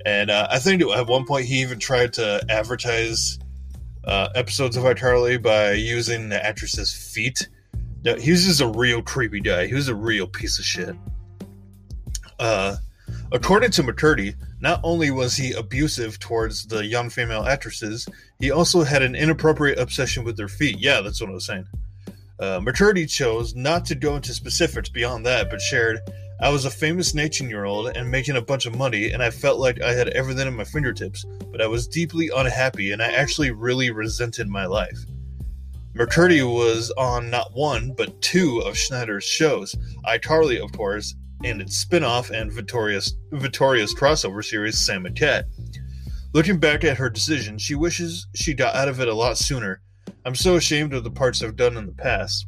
And 0.05 0.29
uh, 0.29 0.47
I 0.51 0.59
think 0.59 0.81
at 0.81 1.07
one 1.07 1.25
point 1.25 1.45
he 1.45 1.61
even 1.61 1.79
tried 1.79 2.13
to 2.13 2.43
advertise 2.49 3.39
uh, 4.03 4.29
episodes 4.35 4.77
of 4.77 4.83
iCarly 4.83 5.41
by 5.41 5.71
using 5.73 6.29
the 6.29 6.45
actress's 6.45 6.93
feet. 6.93 7.47
Now, 8.03 8.15
he 8.15 8.31
was 8.31 8.45
just 8.45 8.61
a 8.61 8.67
real 8.67 9.01
creepy 9.01 9.39
guy. 9.39 9.67
He 9.67 9.73
was 9.73 9.87
a 9.87 9.95
real 9.95 10.27
piece 10.27 10.59
of 10.59 10.65
shit. 10.65 10.95
Uh, 12.37 12.77
according 13.31 13.71
to 13.71 13.83
McCurdy, 13.83 14.35
not 14.61 14.79
only 14.83 15.11
was 15.11 15.35
he 15.35 15.53
abusive 15.53 16.19
towards 16.19 16.67
the 16.67 16.85
young 16.85 17.09
female 17.09 17.43
actresses, 17.43 18.07
he 18.39 18.51
also 18.51 18.83
had 18.83 19.01
an 19.01 19.15
inappropriate 19.15 19.79
obsession 19.79 20.23
with 20.23 20.37
their 20.37 20.47
feet. 20.47 20.79
Yeah, 20.79 21.01
that's 21.01 21.19
what 21.21 21.29
I 21.29 21.33
was 21.33 21.45
saying. 21.45 21.65
Uh, 22.39 22.57
McCurdy 22.59 23.09
chose 23.09 23.53
not 23.53 23.85
to 23.85 23.95
go 23.95 24.15
into 24.15 24.33
specifics 24.33 24.87
beyond 24.87 25.25
that, 25.25 25.49
but 25.49 25.61
shared, 25.61 25.99
I 26.41 26.47
was 26.49 26.63
a 26.63 26.69
famous 26.69 27.13
19 27.13 27.49
year 27.49 27.65
old 27.65 27.97
and 27.97 28.09
making 28.09 28.37
a 28.37 28.41
bunch 28.41 28.65
of 28.65 28.77
money, 28.77 29.11
and 29.11 29.21
I 29.21 29.29
felt 29.29 29.59
like 29.59 29.81
I 29.81 29.91
had 29.91 30.07
everything 30.09 30.47
at 30.47 30.53
my 30.53 30.63
fingertips, 30.63 31.25
but 31.51 31.61
I 31.61 31.67
was 31.67 31.85
deeply 31.85 32.29
unhappy 32.33 32.93
and 32.93 33.03
I 33.03 33.11
actually 33.11 33.51
really 33.51 33.91
resented 33.91 34.47
my 34.47 34.65
life. 34.65 34.97
McCurdy 35.97 36.41
was 36.41 36.91
on 36.91 37.29
not 37.29 37.53
one, 37.53 37.93
but 37.97 38.21
two 38.21 38.59
of 38.59 38.77
Schneider's 38.77 39.25
shows, 39.25 39.75
iCarly, 40.05 40.63
of 40.63 40.71
course, 40.71 41.15
and 41.43 41.61
its 41.61 41.75
spin 41.75 42.05
off 42.05 42.29
and 42.29 42.53
Victorious, 42.53 43.15
Victorious 43.33 43.93
crossover 43.93 44.45
series, 44.45 44.77
Sam 44.77 45.05
and 45.05 45.15
Cat. 45.15 45.45
Looking 46.33 46.57
back 46.57 46.85
at 46.85 46.97
her 46.97 47.09
decision, 47.09 47.57
she 47.57 47.75
wishes 47.75 48.27
she 48.33 48.53
got 48.53 48.75
out 48.75 48.87
of 48.87 49.01
it 49.01 49.09
a 49.09 49.13
lot 49.13 49.37
sooner 49.37 49.81
I'm 50.25 50.35
so 50.35 50.55
ashamed 50.55 50.93
of 50.93 51.03
the 51.03 51.11
parts 51.11 51.41
I've 51.41 51.55
done 51.55 51.77
in 51.77 51.85
the 51.85 51.91
past. 51.91 52.45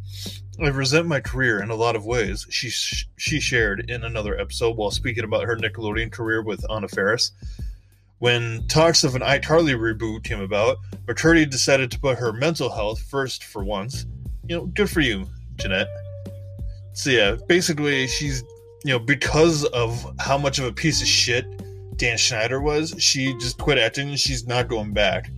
I 0.62 0.68
resent 0.68 1.08
my 1.08 1.20
career 1.20 1.62
in 1.62 1.72
a 1.72 1.76
lot 1.76 1.96
of 1.96 2.06
ways, 2.06 2.46
she 2.50 2.70
she 2.70 3.40
shared 3.40 3.90
in 3.90 4.04
another 4.04 4.40
episode 4.40 4.78
while 4.78 4.92
speaking 4.92 5.24
about 5.24 5.46
her 5.46 5.56
Nickelodeon 5.56 6.12
career 6.12 6.44
with 6.44 6.64
Anna 6.70 6.88
Faris. 6.88 7.32
When 8.20 8.68
talks 8.68 9.04
of 9.04 9.16
an 9.16 9.22
iCarly 9.22 9.76
reboot 9.76 10.24
came 10.24 10.42
about, 10.42 10.78
McCurdy 11.06 11.50
decided 11.50 11.90
to 11.92 12.00
put 12.00 12.20
her 12.20 12.32
mental 12.32 12.70
health 12.70 13.02
first 13.02 13.44
for 13.44 13.64
once. 13.64 14.06
You 14.48 14.58
know, 14.58 14.66
good 14.68 14.90
for 14.90 15.02
you, 15.02 15.28
Jennette. 15.56 15.88
So 16.94 17.10
yeah, 17.10 17.38
basically 17.48 18.06
she's 18.08 18.44
you 18.84 18.94
know, 18.94 19.00
because 19.00 19.64
of 19.66 20.16
how 20.20 20.38
much 20.38 20.60
of 20.60 20.66
a 20.66 20.74
piece 20.74 21.02
of 21.02 21.08
shit 21.08 21.46
Dan 21.98 22.18
Schneider 22.18 22.62
was, 22.62 22.96
she 22.98 23.34
just 23.40 23.58
quit 23.58 23.78
acting 23.78 24.10
and 24.10 24.20
she's 24.20 24.48
not 24.48 24.68
going 24.68 24.94
back 24.94 25.30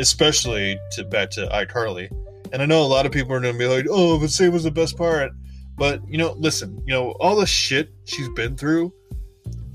especially 0.00 0.78
to 0.92 1.04
back 1.04 1.30
to 1.30 1.46
iCarly. 1.48 2.10
And 2.52 2.62
I 2.62 2.66
know 2.66 2.82
a 2.82 2.84
lot 2.84 3.06
of 3.06 3.12
people 3.12 3.32
are 3.32 3.40
going 3.40 3.52
to 3.52 3.58
be 3.58 3.66
like, 3.66 3.86
"Oh, 3.88 4.18
but 4.18 4.30
Sam 4.30 4.52
was 4.52 4.64
the 4.64 4.70
best 4.70 4.96
part." 4.96 5.32
But 5.76 6.00
you 6.08 6.18
know, 6.18 6.32
listen, 6.32 6.82
you 6.86 6.92
know, 6.92 7.12
all 7.20 7.36
the 7.36 7.46
shit 7.46 7.90
she's 8.04 8.28
been 8.30 8.56
through, 8.56 8.92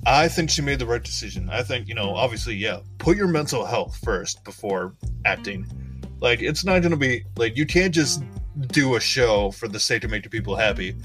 I 0.06 0.28
think 0.28 0.50
she 0.50 0.62
made 0.62 0.80
the 0.80 0.86
right 0.86 1.04
decision. 1.04 1.50
I 1.50 1.64
think, 1.64 1.88
you 1.88 1.96
know, 1.96 2.14
obviously, 2.14 2.56
yeah, 2.56 2.80
put 3.00 3.18
your 3.18 3.28
mental 3.28 3.66
health 3.66 3.98
first 4.04 4.44
before 4.44 4.94
acting. 5.26 5.66
Like, 6.20 6.42
it's 6.42 6.64
not 6.64 6.82
going 6.82 6.92
to 6.92 6.98
be 6.98 7.24
like 7.38 7.58
you 7.58 7.66
can't 7.66 7.94
just 7.94 8.24
do 8.68 8.96
a 8.96 9.00
show 9.00 9.52
for 9.52 9.68
the 9.68 9.80
sake 9.80 10.04
of 10.04 10.12
making 10.12 10.30
people 10.30 10.56
happy. 10.56 10.96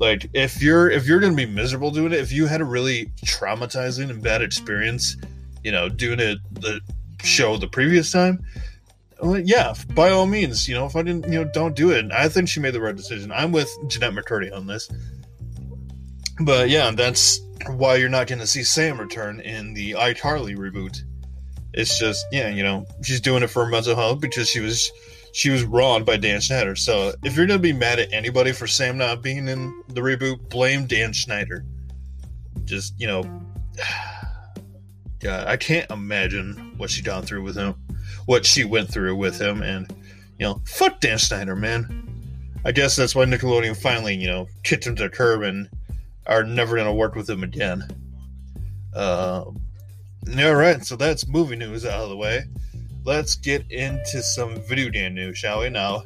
Like, 0.00 0.28
if 0.34 0.62
you're 0.62 0.90
if 0.90 1.06
you're 1.06 1.20
going 1.20 1.36
to 1.36 1.36
be 1.36 1.50
miserable 1.50 1.90
doing 1.90 2.12
it, 2.12 2.18
if 2.18 2.32
you 2.32 2.46
had 2.46 2.60
a 2.60 2.64
really 2.64 3.12
traumatizing 3.24 4.10
and 4.10 4.22
bad 4.22 4.42
experience, 4.42 5.16
you 5.62 5.72
know, 5.72 5.88
doing 5.88 6.20
it 6.20 6.38
the 6.52 6.80
show 7.22 7.56
the 7.56 7.68
previous 7.68 8.10
time, 8.10 8.42
yeah, 9.22 9.74
by 9.94 10.10
all 10.10 10.26
means, 10.26 10.68
you 10.68 10.74
know, 10.74 10.86
if 10.86 10.96
I 10.96 11.02
didn't, 11.02 11.24
you 11.30 11.42
know, 11.42 11.50
don't 11.52 11.74
do 11.74 11.90
it. 11.90 12.10
I 12.12 12.28
think 12.28 12.48
she 12.48 12.60
made 12.60 12.74
the 12.74 12.80
right 12.80 12.94
decision. 12.94 13.32
I'm 13.32 13.52
with 13.52 13.70
Jennette 13.88 14.12
McCurdy 14.12 14.54
on 14.54 14.66
this. 14.66 14.88
But 16.40 16.68
yeah, 16.68 16.90
that's 16.92 17.40
why 17.66 17.96
you're 17.96 18.08
not 18.08 18.28
going 18.28 18.38
to 18.38 18.46
see 18.46 18.62
Sam 18.62 18.98
return 18.98 19.40
in 19.40 19.74
the 19.74 19.92
iCarly 19.92 20.56
reboot. 20.56 21.02
It's 21.74 21.98
just, 21.98 22.24
yeah, 22.32 22.48
you 22.48 22.62
know, 22.62 22.86
she's 23.02 23.20
doing 23.20 23.42
it 23.42 23.48
for 23.48 23.66
mental 23.66 23.94
health 23.94 24.20
because 24.20 24.48
she 24.48 24.60
was 24.60 24.90
she 25.32 25.50
was 25.50 25.64
wronged 25.64 26.06
by 26.06 26.16
Dan 26.16 26.40
Schneider. 26.40 26.74
So 26.76 27.12
if 27.22 27.36
you're 27.36 27.46
going 27.46 27.58
to 27.58 27.62
be 27.62 27.72
mad 27.72 27.98
at 27.98 28.12
anybody 28.12 28.52
for 28.52 28.66
Sam 28.66 28.96
not 28.96 29.22
being 29.22 29.48
in 29.48 29.82
the 29.88 30.00
reboot, 30.00 30.48
blame 30.48 30.86
Dan 30.86 31.12
Schneider. 31.12 31.64
Just, 32.64 32.98
you 32.98 33.06
know, 33.06 33.22
yeah, 35.22 35.44
I 35.46 35.56
can't 35.56 35.90
imagine 35.90 36.74
what 36.76 36.90
she 36.90 37.02
gone 37.02 37.22
through 37.22 37.42
with 37.42 37.56
him, 37.56 37.74
what 38.28 38.44
she 38.44 38.62
went 38.64 38.92
through 38.92 39.16
with 39.16 39.40
him, 39.40 39.62
and 39.62 39.90
you 40.38 40.44
know, 40.44 40.60
fuck 40.66 41.00
Dan 41.00 41.16
Schneider, 41.16 41.56
man. 41.56 42.04
I 42.62 42.72
guess 42.72 42.94
that's 42.94 43.14
why 43.14 43.24
Nickelodeon 43.24 43.74
finally, 43.74 44.14
you 44.16 44.26
know, 44.26 44.46
kicked 44.64 44.86
him 44.86 44.94
to 44.96 45.04
the 45.04 45.08
curb 45.08 45.42
and 45.42 45.66
are 46.26 46.44
never 46.44 46.76
gonna 46.76 46.92
work 46.92 47.14
with 47.14 47.28
him 47.28 47.42
again. 47.42 47.84
Uh, 48.94 49.44
all 49.46 50.54
right, 50.54 50.84
so 50.84 50.94
that's 50.94 51.26
movie 51.26 51.56
news 51.56 51.86
out 51.86 52.02
of 52.02 52.10
the 52.10 52.16
way. 52.18 52.42
Let's 53.04 53.34
get 53.34 53.64
into 53.70 54.22
some 54.22 54.60
video 54.68 54.90
game 54.90 55.14
news, 55.14 55.38
shall 55.38 55.60
we? 55.60 55.70
Now, 55.70 56.02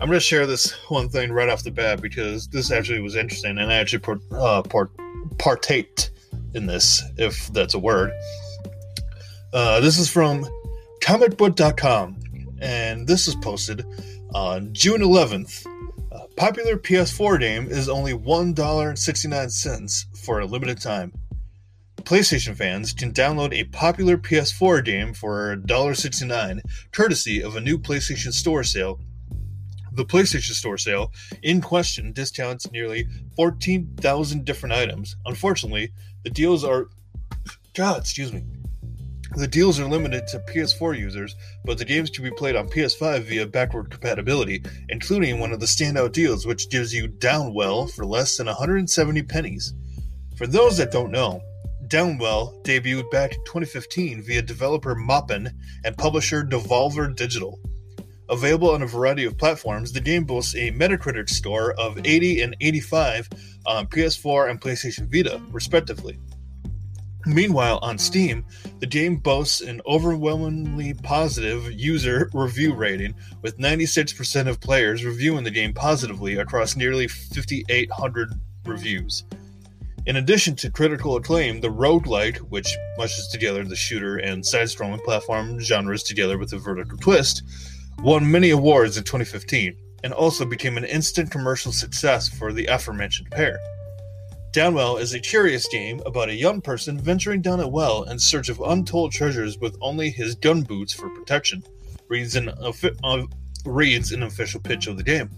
I'm 0.00 0.08
going 0.08 0.18
to 0.18 0.20
share 0.20 0.46
this 0.46 0.72
one 0.88 1.08
thing 1.08 1.30
right 1.30 1.48
off 1.48 1.62
the 1.62 1.70
bat 1.70 2.02
because 2.02 2.48
this 2.48 2.72
actually 2.72 3.00
was 3.00 3.14
interesting, 3.14 3.58
and 3.58 3.70
I 3.70 3.76
actually 3.76 4.00
part, 4.00 4.20
uh, 4.32 4.62
part, 4.62 4.90
partaked 5.38 6.10
in 6.54 6.66
this, 6.66 7.02
if 7.16 7.46
that's 7.52 7.74
a 7.74 7.78
word. 7.78 8.10
Uh, 9.52 9.78
this 9.80 9.98
is 9.98 10.10
from 10.10 10.48
comicbook.com, 11.00 12.16
and 12.60 13.06
this 13.06 13.26
is 13.26 13.34
posted 13.36 13.84
on 14.34 14.72
June 14.72 15.00
11th. 15.00 15.66
A 16.12 16.28
popular 16.36 16.76
PS4 16.76 17.40
game 17.40 17.68
is 17.68 17.88
only 17.88 18.12
$1.69 18.12 20.18
for 20.18 20.40
a 20.40 20.46
limited 20.46 20.80
time. 20.80 21.12
PlayStation 22.02 22.56
fans 22.56 22.92
can 22.92 23.12
download 23.12 23.52
a 23.52 23.64
popular 23.64 24.16
PS4 24.16 24.84
game 24.84 25.14
for 25.14 25.56
$1.69, 25.56 26.60
courtesy 26.92 27.42
of 27.42 27.56
a 27.56 27.60
new 27.60 27.78
PlayStation 27.78 28.32
Store 28.32 28.64
sale. 28.64 29.00
The 29.92 30.04
PlayStation 30.04 30.52
Store 30.52 30.78
sale 30.78 31.12
in 31.42 31.60
question 31.60 32.12
discounts 32.12 32.70
nearly 32.70 33.06
14,000 33.36 34.44
different 34.44 34.74
items. 34.74 35.16
Unfortunately, 35.26 35.92
the 36.22 36.30
deals 36.30 36.64
are. 36.64 36.86
God, 37.74 38.00
excuse 38.00 38.32
me. 38.32 38.44
The 39.36 39.46
deals 39.46 39.78
are 39.78 39.88
limited 39.88 40.26
to 40.28 40.40
PS4 40.40 40.98
users, 40.98 41.36
but 41.64 41.78
the 41.78 41.84
games 41.84 42.10
can 42.10 42.24
be 42.24 42.32
played 42.32 42.56
on 42.56 42.68
PS5 42.68 43.22
via 43.22 43.46
backward 43.46 43.90
compatibility, 43.90 44.62
including 44.88 45.38
one 45.38 45.52
of 45.52 45.60
the 45.60 45.66
standout 45.66 46.12
deals 46.12 46.46
which 46.46 46.68
gives 46.68 46.92
you 46.92 47.06
Downwell 47.06 47.92
for 47.92 48.04
less 48.04 48.36
than 48.36 48.48
170 48.48 49.22
pennies. 49.22 49.72
For 50.36 50.48
those 50.48 50.76
that 50.78 50.90
don't 50.90 51.12
know, 51.12 51.42
Downwell 51.86 52.64
debuted 52.64 53.10
back 53.10 53.32
in 53.32 53.44
2015 53.44 54.22
via 54.22 54.42
developer 54.42 54.96
Moppin 54.96 55.52
and 55.84 55.96
publisher 55.96 56.42
Devolver 56.42 57.14
Digital. 57.14 57.60
Available 58.30 58.70
on 58.70 58.82
a 58.82 58.86
variety 58.86 59.24
of 59.24 59.38
platforms, 59.38 59.92
the 59.92 60.00
game 60.00 60.24
boasts 60.24 60.54
a 60.54 60.70
Metacritic 60.70 61.28
score 61.28 61.72
of 61.74 61.98
80 62.04 62.42
and 62.42 62.56
85 62.60 63.28
on 63.66 63.86
PS4 63.86 64.50
and 64.50 64.60
PlayStation 64.60 65.10
Vita, 65.10 65.40
respectively. 65.50 66.18
Meanwhile, 67.26 67.80
on 67.82 67.98
Steam, 67.98 68.44
the 68.78 68.86
game 68.86 69.16
boasts 69.16 69.60
an 69.60 69.82
overwhelmingly 69.86 70.94
positive 70.94 71.70
user 71.70 72.30
review 72.32 72.74
rating, 72.74 73.14
with 73.42 73.58
96% 73.58 74.48
of 74.48 74.60
players 74.60 75.04
reviewing 75.04 75.44
the 75.44 75.50
game 75.50 75.74
positively 75.74 76.36
across 76.36 76.76
nearly 76.76 77.08
5,800 77.08 78.32
reviews. 78.64 79.24
In 80.06 80.16
addition 80.16 80.56
to 80.56 80.70
critical 80.70 81.16
acclaim, 81.16 81.60
the 81.60 81.68
roguelike, 81.68 82.38
which 82.38 82.74
mushes 82.96 83.28
together 83.28 83.64
the 83.64 83.76
shooter 83.76 84.16
and 84.16 84.44
side 84.44 84.68
scrolling 84.68 85.04
platform 85.04 85.60
genres 85.60 86.02
together 86.02 86.38
with 86.38 86.54
a 86.54 86.58
vertical 86.58 86.96
twist, 86.96 87.42
won 87.98 88.30
many 88.30 88.48
awards 88.50 88.96
in 88.96 89.04
2015 89.04 89.76
and 90.02 90.14
also 90.14 90.46
became 90.46 90.78
an 90.78 90.84
instant 90.84 91.30
commercial 91.30 91.70
success 91.70 92.28
for 92.28 92.50
the 92.52 92.64
aforementioned 92.66 93.30
pair. 93.30 93.60
Downwell 94.52 95.00
is 95.00 95.14
a 95.14 95.20
curious 95.20 95.68
game 95.68 96.02
about 96.04 96.28
a 96.28 96.34
young 96.34 96.60
person 96.60 96.98
venturing 96.98 97.40
down 97.40 97.60
a 97.60 97.68
well 97.68 98.02
in 98.02 98.18
search 98.18 98.48
of 98.48 98.60
untold 98.60 99.12
treasures 99.12 99.56
with 99.58 99.76
only 99.80 100.10
his 100.10 100.34
gun 100.34 100.62
boots 100.62 100.92
for 100.92 101.08
protection, 101.08 101.62
reads 102.08 102.34
an, 102.34 102.48
uh, 102.48 103.22
reads 103.64 104.10
an 104.10 104.24
official 104.24 104.58
pitch 104.58 104.88
of 104.88 104.96
the 104.96 105.04
game. 105.04 105.30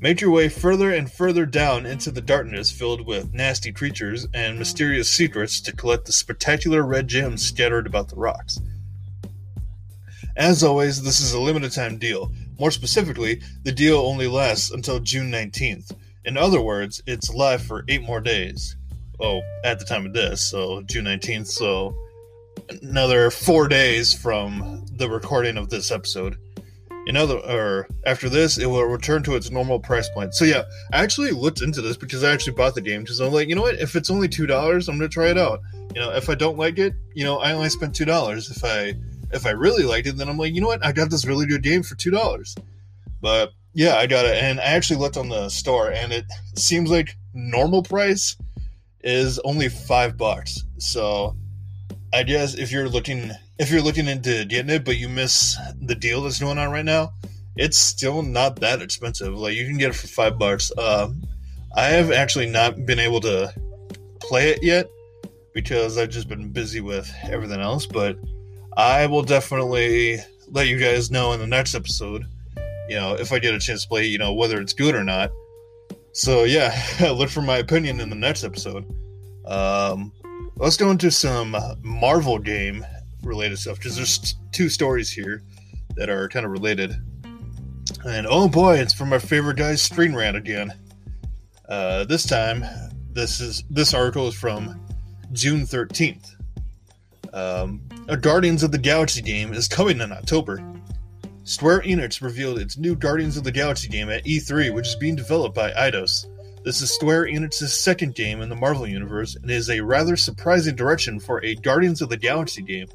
Make 0.00 0.20
your 0.20 0.32
way 0.32 0.48
further 0.48 0.90
and 0.90 1.10
further 1.10 1.46
down 1.46 1.86
into 1.86 2.10
the 2.10 2.20
darkness 2.20 2.72
filled 2.72 3.06
with 3.06 3.32
nasty 3.32 3.70
creatures 3.70 4.26
and 4.34 4.58
mysterious 4.58 5.08
secrets 5.08 5.60
to 5.60 5.76
collect 5.76 6.06
the 6.06 6.12
spectacular 6.12 6.82
red 6.82 7.06
gems 7.06 7.46
scattered 7.46 7.86
about 7.86 8.08
the 8.08 8.16
rocks. 8.16 8.58
As 10.36 10.64
always, 10.64 11.04
this 11.04 11.20
is 11.20 11.32
a 11.32 11.40
limited 11.40 11.70
time 11.70 11.96
deal. 11.96 12.32
More 12.58 12.72
specifically, 12.72 13.40
the 13.62 13.70
deal 13.70 13.98
only 13.98 14.26
lasts 14.26 14.72
until 14.72 14.98
June 14.98 15.30
19th. 15.30 15.92
In 16.24 16.36
other 16.36 16.60
words, 16.60 17.02
it's 17.06 17.34
live 17.34 17.62
for 17.62 17.84
eight 17.88 18.02
more 18.02 18.20
days. 18.20 18.76
Oh, 19.20 19.40
at 19.64 19.78
the 19.78 19.84
time 19.84 20.06
of 20.06 20.12
this, 20.12 20.50
so 20.50 20.82
June 20.82 21.04
19th, 21.04 21.46
so 21.46 21.94
another 22.68 23.30
four 23.30 23.68
days 23.68 24.12
from 24.12 24.84
the 24.96 25.08
recording 25.08 25.56
of 25.56 25.68
this 25.70 25.90
episode. 25.90 26.36
In 27.06 27.16
other, 27.16 27.36
or 27.38 27.88
after 28.06 28.28
this, 28.28 28.58
it 28.58 28.66
will 28.66 28.84
return 28.84 29.24
to 29.24 29.34
its 29.34 29.50
normal 29.50 29.80
price 29.80 30.08
point. 30.08 30.34
So 30.34 30.44
yeah, 30.44 30.62
I 30.92 31.02
actually 31.02 31.32
looked 31.32 31.60
into 31.60 31.82
this 31.82 31.96
because 31.96 32.22
I 32.22 32.32
actually 32.32 32.54
bought 32.54 32.76
the 32.76 32.80
game 32.80 33.02
because 33.02 33.20
I'm 33.20 33.32
like, 33.32 33.48
you 33.48 33.56
know 33.56 33.62
what? 33.62 33.74
If 33.80 33.96
it's 33.96 34.10
only 34.10 34.28
two 34.28 34.46
dollars, 34.46 34.88
I'm 34.88 34.98
gonna 34.98 35.08
try 35.08 35.28
it 35.28 35.38
out. 35.38 35.60
You 35.94 36.00
know, 36.00 36.12
if 36.12 36.30
I 36.30 36.36
don't 36.36 36.56
like 36.56 36.78
it, 36.78 36.94
you 37.14 37.24
know, 37.24 37.38
I 37.38 37.52
only 37.52 37.70
spent 37.70 37.96
two 37.96 38.04
dollars. 38.04 38.50
If 38.50 38.64
I 38.64 38.94
if 39.32 39.46
I 39.46 39.50
really 39.50 39.82
liked 39.82 40.06
it, 40.06 40.16
then 40.16 40.28
I'm 40.28 40.38
like, 40.38 40.54
you 40.54 40.60
know 40.60 40.68
what? 40.68 40.84
I 40.84 40.92
got 40.92 41.10
this 41.10 41.26
really 41.26 41.46
good 41.46 41.62
game 41.62 41.82
for 41.82 41.96
two 41.96 42.12
dollars. 42.12 42.54
But 43.20 43.52
yeah, 43.74 43.96
I 43.96 44.06
got 44.06 44.26
it, 44.26 44.42
and 44.42 44.60
I 44.60 44.64
actually 44.64 45.00
looked 45.00 45.16
on 45.16 45.28
the 45.28 45.48
store, 45.48 45.90
and 45.90 46.12
it 46.12 46.24
seems 46.56 46.90
like 46.90 47.16
normal 47.34 47.82
price 47.82 48.36
is 49.02 49.38
only 49.40 49.68
five 49.68 50.16
bucks. 50.16 50.62
So 50.78 51.36
I 52.12 52.22
guess 52.22 52.54
if 52.54 52.70
you're 52.70 52.88
looking 52.88 53.32
if 53.58 53.70
you're 53.70 53.82
looking 53.82 54.08
into 54.08 54.44
getting 54.44 54.70
it, 54.70 54.84
but 54.84 54.96
you 54.96 55.08
miss 55.08 55.56
the 55.80 55.94
deal 55.94 56.22
that's 56.22 56.40
going 56.40 56.58
on 56.58 56.70
right 56.70 56.84
now, 56.84 57.12
it's 57.56 57.78
still 57.78 58.22
not 58.22 58.56
that 58.60 58.82
expensive. 58.82 59.34
Like 59.34 59.54
you 59.54 59.66
can 59.66 59.78
get 59.78 59.90
it 59.90 59.96
for 59.96 60.08
five 60.08 60.38
bucks. 60.38 60.70
Uh, 60.76 61.10
I 61.76 61.86
have 61.86 62.10
actually 62.10 62.48
not 62.48 62.84
been 62.86 62.98
able 62.98 63.20
to 63.20 63.52
play 64.20 64.50
it 64.50 64.62
yet 64.62 64.88
because 65.54 65.96
I've 65.96 66.10
just 66.10 66.28
been 66.28 66.50
busy 66.50 66.80
with 66.80 67.12
everything 67.24 67.60
else. 67.60 67.86
But 67.86 68.18
I 68.76 69.06
will 69.06 69.22
definitely 69.22 70.18
let 70.48 70.68
you 70.68 70.78
guys 70.78 71.10
know 71.10 71.32
in 71.32 71.40
the 71.40 71.46
next 71.46 71.74
episode. 71.74 72.26
You 72.92 72.98
know, 72.98 73.14
if 73.14 73.32
I 73.32 73.38
get 73.38 73.54
a 73.54 73.58
chance 73.58 73.84
to 73.84 73.88
play, 73.88 74.04
you 74.04 74.18
know, 74.18 74.34
whether 74.34 74.60
it's 74.60 74.74
good 74.74 74.94
or 74.94 75.02
not. 75.02 75.30
So 76.12 76.44
yeah, 76.44 76.78
look 77.16 77.30
for 77.30 77.40
my 77.40 77.56
opinion 77.56 78.00
in 78.00 78.10
the 78.10 78.14
next 78.14 78.44
episode. 78.44 78.84
Um, 79.46 80.12
let's 80.56 80.76
go 80.76 80.90
into 80.90 81.10
some 81.10 81.56
Marvel 81.80 82.38
game 82.38 82.84
related 83.22 83.58
stuff 83.58 83.78
because 83.78 83.96
there's 83.96 84.36
two 84.52 84.68
stories 84.68 85.10
here 85.10 85.42
that 85.96 86.10
are 86.10 86.28
kind 86.28 86.44
of 86.44 86.52
related. 86.52 86.94
And 88.04 88.26
oh 88.28 88.46
boy, 88.46 88.76
it's 88.76 88.92
from 88.92 89.10
our 89.14 89.20
favorite 89.20 89.56
guy, 89.56 89.74
Screen 89.74 90.14
Rant 90.14 90.36
again. 90.36 90.70
Uh, 91.70 92.04
this 92.04 92.26
time, 92.26 92.62
this 93.10 93.40
is 93.40 93.64
this 93.70 93.94
article 93.94 94.28
is 94.28 94.34
from 94.34 94.78
June 95.32 95.62
13th. 95.62 96.34
Um, 97.32 97.80
a 98.08 98.18
Guardians 98.18 98.62
of 98.62 98.70
the 98.70 98.76
Galaxy 98.76 99.22
game 99.22 99.54
is 99.54 99.66
coming 99.66 100.02
in 100.02 100.12
October. 100.12 100.62
Square 101.44 101.80
Enix 101.80 102.22
revealed 102.22 102.60
its 102.60 102.78
new 102.78 102.94
Guardians 102.94 103.36
of 103.36 103.42
the 103.42 103.50
Galaxy 103.50 103.88
game 103.88 104.08
at 104.10 104.24
E3, 104.24 104.72
which 104.72 104.86
is 104.86 104.94
being 104.94 105.16
developed 105.16 105.56
by 105.56 105.72
Eidos. 105.72 106.26
This 106.64 106.80
is 106.80 106.94
Square 106.94 107.26
Enix's 107.26 107.74
second 107.74 108.14
game 108.14 108.42
in 108.42 108.48
the 108.48 108.54
Marvel 108.54 108.86
Universe 108.86 109.34
and 109.34 109.50
is 109.50 109.68
a 109.68 109.80
rather 109.80 110.16
surprising 110.16 110.76
direction 110.76 111.18
for 111.18 111.44
a 111.44 111.56
Guardians 111.56 112.00
of 112.00 112.10
the 112.10 112.16
Galaxy 112.16 112.62
game, 112.62 112.86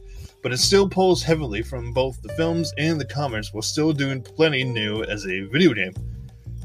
but 0.42 0.54
it 0.54 0.60
still 0.60 0.88
pulls 0.88 1.22
heavily 1.22 1.62
from 1.62 1.92
both 1.92 2.22
the 2.22 2.34
films 2.36 2.72
and 2.78 3.02
the 3.02 3.06
comics 3.06 3.54
while 3.54 3.62
still 3.62 3.92
doing 3.92 4.22
plenty 4.22 4.64
new 4.64 5.04
as 5.04 5.26
a 5.26 5.42
video 5.48 5.74
game. 5.74 5.94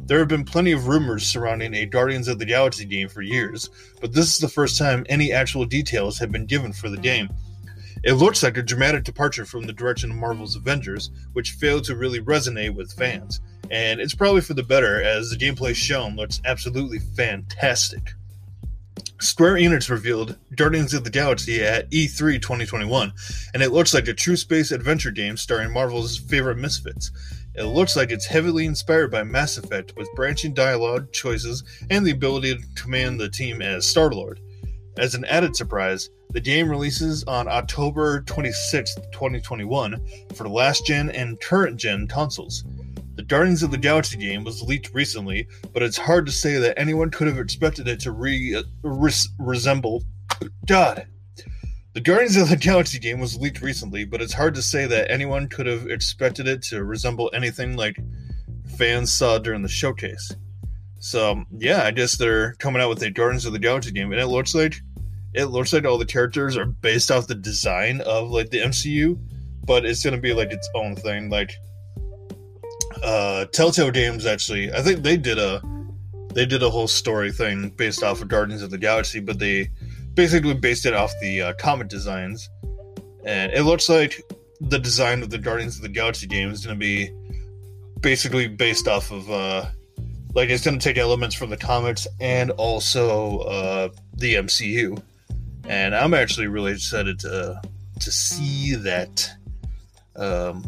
There 0.07 0.21
have 0.21 0.29
been 0.29 0.45
plenty 0.45 0.71
of 0.71 0.87
rumors 0.87 1.27
surrounding 1.27 1.75
a 1.75 1.87
Guardians 1.87 2.29
of 2.29 2.39
the 2.39 2.45
Galaxy 2.45 2.85
game 2.85 3.09
for 3.09 3.23
years, 3.23 3.71
but 4.01 4.13
this 4.13 4.33
is 4.33 4.39
the 4.39 4.49
first 4.49 4.79
time 4.79 5.05
any 5.09 5.33
actual 5.33 5.65
details 5.65 6.17
have 6.21 6.31
been 6.31 6.47
given 6.47 6.73
for 6.73 6.89
the 6.89 6.97
game. 6.97 7.29
It 8.05 8.15
looks 8.15 8.43
like 8.43 8.57
a 8.57 8.63
dramatic 8.63 9.05
departure 9.05 9.45
from 9.45 9.65
the 9.65 9.73
direction 9.73 10.11
of 10.11 10.17
Marvel's 10.17 10.57
Avengers, 10.57 11.11
which 11.33 11.53
failed 11.53 11.85
to 11.85 11.97
really 11.97 12.21
resonate 12.21 12.75
with 12.75 12.93
fans 12.93 13.41
and 13.73 14.01
it's 14.01 14.15
probably 14.15 14.43
for 14.43 14.55
the 14.55 14.63
better 14.63 15.03
as 15.03 15.31
the 15.31 15.37
gameplay 15.37 15.75
shown 15.75 16.15
looks 16.15 16.43
absolutely 16.45 16.99
fantastic. 16.99 18.13
Square 19.19 19.55
Enix 19.55 19.89
revealed 19.89 20.37
Guardians 20.57 20.93
of 20.93 21.05
the 21.05 21.11
Galaxy 21.11 21.65
at 21.65 21.91
E3 21.91 22.43
2021, 22.43 23.13
and 23.55 23.63
it 23.63 23.73
looks 23.73 23.95
like 23.95 24.09
a 24.09 24.15
true 24.15 24.37
space 24.37 24.73
adventure 24.73 25.11
game 25.11 25.37
starring 25.37 25.73
Marvel's 25.73 26.19
favorite 26.19 26.59
misfits. 26.59 27.11
It 27.55 27.65
looks 27.65 27.97
like 27.97 28.11
it's 28.11 28.27
heavily 28.27 28.67
inspired 28.67 29.11
by 29.11 29.23
Mass 29.23 29.57
Effect 29.57 29.95
with 29.97 30.13
branching 30.15 30.53
dialogue 30.53 31.13
choices 31.13 31.65
and 31.89 32.05
the 32.05 32.11
ability 32.11 32.57
to 32.57 32.83
command 32.83 33.21
the 33.21 33.29
team 33.29 33.63
as 33.63 33.87
Star 33.87 34.11
Lord. 34.11 34.41
As 34.99 35.15
an 35.15 35.25
added 35.25 35.57
surprise, 35.57 36.11
the 36.33 36.41
game 36.41 36.69
releases 36.69 37.25
on 37.25 37.47
October 37.47 38.23
26, 38.23 38.95
2021 39.13 40.05
for 40.35 40.49
last 40.49 40.87
gen 40.87 41.11
and 41.11 41.39
current 41.41 41.77
gen 41.77 42.09
consoles. 42.09 42.65
The 43.17 43.23
Guardians 43.23 43.63
of 43.63 43.71
the 43.71 43.77
Galaxy 43.77 44.17
game 44.17 44.43
was 44.43 44.63
leaked 44.63 44.95
recently, 44.95 45.47
but 45.75 45.83
it's 45.83 45.99
hard 45.99 46.25
to 46.25 46.33
say 46.33 46.57
that 46.57 46.79
anyone 46.79 47.11
could 47.11 47.27
have 47.27 47.39
expected 47.39 47.87
it 47.87 48.01
to 48.01 48.13
re, 48.13 48.65
res, 48.83 49.29
resemble. 49.39 50.03
God. 50.67 51.07
The 51.93 52.01
Guardians 52.01 52.39
of 52.39 52.49
the 52.49 52.57
Galaxy 52.57 52.99
game 52.99 53.21
was 53.21 53.37
leaked 53.37 53.61
recently, 53.61 54.07
but 54.07 54.23
it's 54.23 54.33
hard 54.33 54.55
to 54.55 54.63
say 54.63 54.87
that 54.87 55.11
anyone 55.11 55.47
could 55.49 55.67
have 55.67 55.91
expected 55.91 56.49
it 56.49 56.63
to 56.65 56.85
resemble 56.85 57.31
anything 57.35 57.77
like 57.77 57.99
fans 58.79 59.13
saw 59.13 59.39
during 59.39 59.61
the 59.61 59.69
showcase. 59.69 60.35
So 60.99 61.45
yeah, 61.59 61.83
I 61.83 61.91
guess 61.91 62.17
they're 62.17 62.55
coming 62.55 62.81
out 62.81 62.89
with 62.89 63.03
a 63.03 63.11
Guardians 63.11 63.45
of 63.45 63.53
the 63.53 63.59
Galaxy 63.59 63.91
game, 63.91 64.11
and 64.13 64.21
it 64.21 64.29
looks 64.29 64.55
like 64.55 64.81
it 65.35 65.47
looks 65.47 65.73
like 65.73 65.85
all 65.85 65.99
the 65.99 66.07
characters 66.07 66.57
are 66.57 66.67
based 66.67 67.11
off 67.11 67.27
the 67.27 67.35
design 67.35 68.01
of 68.03 68.31
like 68.31 68.51
the 68.51 68.59
MCU, 68.59 69.19
but 69.65 69.85
it's 69.85 70.05
gonna 70.05 70.19
be 70.19 70.33
like 70.33 70.53
its 70.53 70.69
own 70.75 70.97
thing. 70.97 71.31
Like 71.31 71.53
uh, 73.03 73.47
Telltale 73.47 73.91
Games 73.91 74.27
actually, 74.27 74.73
I 74.73 74.83
think 74.83 75.03
they 75.03 75.17
did 75.17 75.39
a 75.39 75.63
they 76.35 76.47
did 76.47 76.63
a 76.63 76.71
whole 76.71 76.89
story 76.89 77.31
thing 77.31 77.71
based 77.71 78.03
off 78.03 78.23
of 78.23 78.29
Guardians 78.29 78.63
of 78.63 78.71
the 78.71 78.79
Galaxy, 78.79 79.21
but 79.21 79.39
they 79.39 79.71
basically 80.15 80.55
based 80.55 80.87
it 80.87 80.95
off 80.95 81.13
the 81.21 81.43
uh, 81.43 81.53
comic 81.55 81.89
designs, 81.89 82.49
and 83.25 83.53
it 83.53 83.65
looks 83.65 83.89
like 83.89 84.23
the 84.61 84.79
design 84.79 85.23
of 85.23 85.31
the 85.31 85.39
Guardians 85.39 85.77
of 85.77 85.83
the 85.83 85.89
Galaxy 85.89 86.27
game 86.27 86.51
is 86.51 86.63
to 86.63 86.75
be 86.75 87.11
basically 88.01 88.49
based 88.49 88.89
off 88.89 89.11
of 89.11 89.31
uh, 89.31 89.67
like 90.35 90.51
it's 90.51 90.65
going 90.65 90.79
to 90.79 90.83
take 90.83 90.99
elements 90.99 91.35
from 91.35 91.51
the 91.51 91.57
comics 91.57 92.07
and 92.21 92.51
also 92.53 93.39
uh, 93.41 93.89
the 94.15 94.35
MCU, 94.35 95.01
and 95.69 95.95
I'm 95.95 96.15
actually 96.15 96.47
really 96.47 96.73
excited 96.73 97.19
to 97.21 97.61
to 98.01 98.13
see 98.13 98.75
that. 98.77 99.31
Um, 100.17 100.65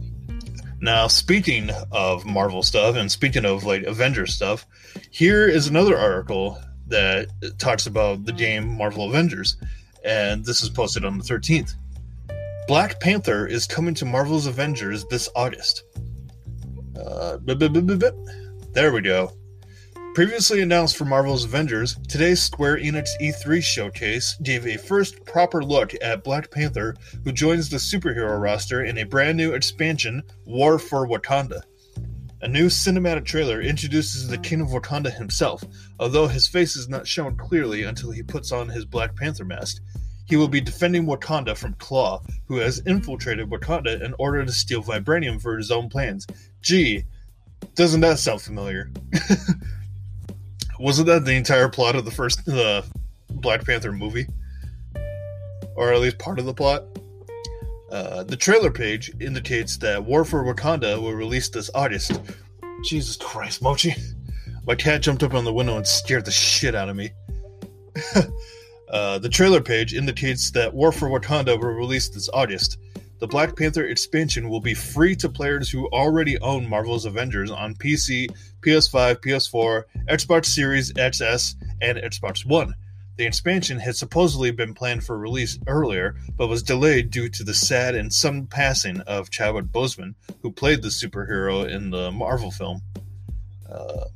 now, 0.81 1.07
speaking 1.07 1.71
of 1.93 2.27
Marvel 2.27 2.63
stuff 2.63 2.97
and 2.97 3.11
speaking 3.11 3.45
of 3.45 3.65
like 3.65 3.85
Avengers 3.85 4.35
stuff, 4.35 4.67
here 5.11 5.47
is 5.47 5.67
another 5.67 5.97
article 5.97 6.59
that 6.89 7.29
talks 7.59 7.87
about 7.87 8.25
the 8.25 8.33
game 8.33 8.77
Marvel 8.77 9.09
Avengers, 9.09 9.57
and 10.05 10.45
this 10.45 10.63
is 10.63 10.69
posted 10.69 11.05
on 11.05 11.19
the 11.19 11.25
13th. 11.25 11.75
Black 12.67 13.01
Panther 13.01 13.47
is 13.47 13.67
coming 13.67 13.95
to 13.95 14.05
Marvel's 14.05 14.47
Avengers 14.47 15.05
this 15.07 15.29
August. 15.35 15.85
Uh, 16.99 17.39
there 18.73 18.93
we 18.93 19.01
go. 19.01 19.33
Previously 20.15 20.63
announced 20.63 20.97
for 20.97 21.05
Marvel's 21.05 21.45
Avengers, 21.45 21.97
today's 22.07 22.41
Square 22.41 22.79
Enix 22.79 23.09
E3 23.21 23.61
showcase 23.61 24.37
gave 24.45 24.65
a 24.65 24.77
first 24.77 25.25
proper 25.25 25.61
look 25.61 25.93
at 26.01 26.23
Black 26.23 26.53
Panther, 26.53 26.95
who 27.25 27.33
joins 27.33 27.69
the 27.69 27.79
superhero 27.79 28.41
roster 28.41 28.85
in 28.85 28.99
a 28.99 29.05
brand 29.05 29.37
new 29.37 29.55
expansion, 29.55 30.23
War 30.45 30.79
for 30.79 31.09
Wakanda. 31.09 31.63
A 32.43 32.47
new 32.47 32.67
cinematic 32.67 33.25
trailer 33.25 33.61
introduces 33.61 34.29
the 34.29 34.39
King 34.39 34.61
of 34.61 34.69
Wakanda 34.69 35.13
himself, 35.13 35.65
although 35.99 36.29
his 36.29 36.47
face 36.47 36.77
is 36.77 36.89
not 36.89 37.09
shown 37.09 37.37
clearly 37.37 37.83
until 37.83 38.13
he 38.13 38.23
puts 38.23 38.53
on 38.53 38.69
his 38.69 38.85
Black 38.85 39.17
Panther 39.17 39.45
mask. 39.45 39.83
He 40.27 40.37
will 40.37 40.47
be 40.47 40.61
defending 40.61 41.07
Wakanda 41.07 41.57
from 41.57 41.75
Klaue, 41.75 42.25
who 42.47 42.59
has 42.59 42.81
infiltrated 42.87 43.51
Wakanda 43.51 44.01
in 44.01 44.15
order 44.21 44.45
to 44.45 44.53
steal 44.53 44.81
vibranium 44.81 45.43
for 45.43 45.57
his 45.57 45.73
own 45.73 45.89
plans. 45.89 46.25
Gee, 46.61 47.05
doesn't 47.75 48.03
that 48.03 48.21
sound 48.21 48.43
familiar? 48.43 48.93
Wasn't 50.79 51.07
that 51.07 51.25
the 51.25 51.35
entire 51.35 51.69
plot 51.69 51.95
of 51.95 52.05
the 52.05 52.11
first 52.11 52.45
the 52.45 52.85
Black 53.31 53.65
Panther 53.65 53.93
movie, 53.93 54.27
or 55.77 55.93
at 55.93 56.01
least 56.01 56.19
part 56.19 56.39
of 56.39 56.47
the 56.47 56.55
plot? 56.55 56.85
Uh, 57.91 58.25
the 58.25 58.37
trailer 58.37 58.71
page 58.71 59.13
indicates 59.21 59.77
that 59.79 60.05
War 60.05 60.25
for 60.25 60.43
Wakanda 60.43 61.01
will 61.01 61.13
release 61.13 61.49
this 61.49 61.71
August. 61.75 62.21
Jesus 62.83 63.17
Christ, 63.17 63.63
Mochi! 63.63 63.95
My 64.67 64.75
cat 64.75 65.03
jumped 65.03 65.23
up 65.23 65.35
on 65.35 65.45
the 65.45 65.53
window 65.53 65.77
and 65.77 65.87
scared 65.87 66.25
the 66.25 66.33
shit 66.33 66.75
out 66.75 66.89
of 66.89 66.97
me. 66.97 67.13
uh, 68.89 69.19
the 69.19 69.29
trailer 69.29 69.61
page 69.61 69.95
indicates 69.95 70.51
that 70.53 70.75
War 70.75 70.91
for 70.91 71.09
Wakanda 71.09 71.59
will 71.59 71.69
release 71.69 72.09
this 72.09 72.29
August. 72.33 72.79
The 73.21 73.29
Black 73.29 73.57
Panther 73.57 73.87
expansion 73.87 74.49
will 74.49 74.61
be 74.61 74.75
free 74.75 75.15
to 75.17 75.29
players 75.29 75.71
who 75.71 75.87
already 75.89 76.39
own 76.41 76.69
Marvel's 76.69 77.05
Avengers 77.05 77.51
on 77.51 77.75
PC, 77.75 78.29
PS5, 78.61 79.17
PS4, 79.17 79.85
Xbox 80.09 80.47
Series 80.47 80.93
XS, 80.93 81.55
and 81.81 81.99
Xbox 81.99 82.45
One. 82.45 82.75
The 83.17 83.25
expansion 83.25 83.79
had 83.79 83.95
supposedly 83.95 84.51
been 84.51 84.75
planned 84.75 85.05
for 85.05 85.17
release 85.17 85.59
earlier, 85.69 86.17
but 86.37 86.49
was 86.49 86.65
delayed 86.65 87.11
due 87.11 87.29
to 87.29 87.45
the 87.45 87.55
sad 87.55 87.95
and 87.95 88.13
sudden 88.13 88.49
passing 88.49 89.01
of 89.03 89.31
Chadwick 89.31 89.67
Boseman, 89.67 90.15
who 90.43 90.51
played 90.51 90.83
the 90.83 90.89
superhero 90.89 91.69
in 91.69 91.91
the 91.91 92.11
Marvel 92.11 92.51
film. 92.51 92.83
Uh, 93.71 94.07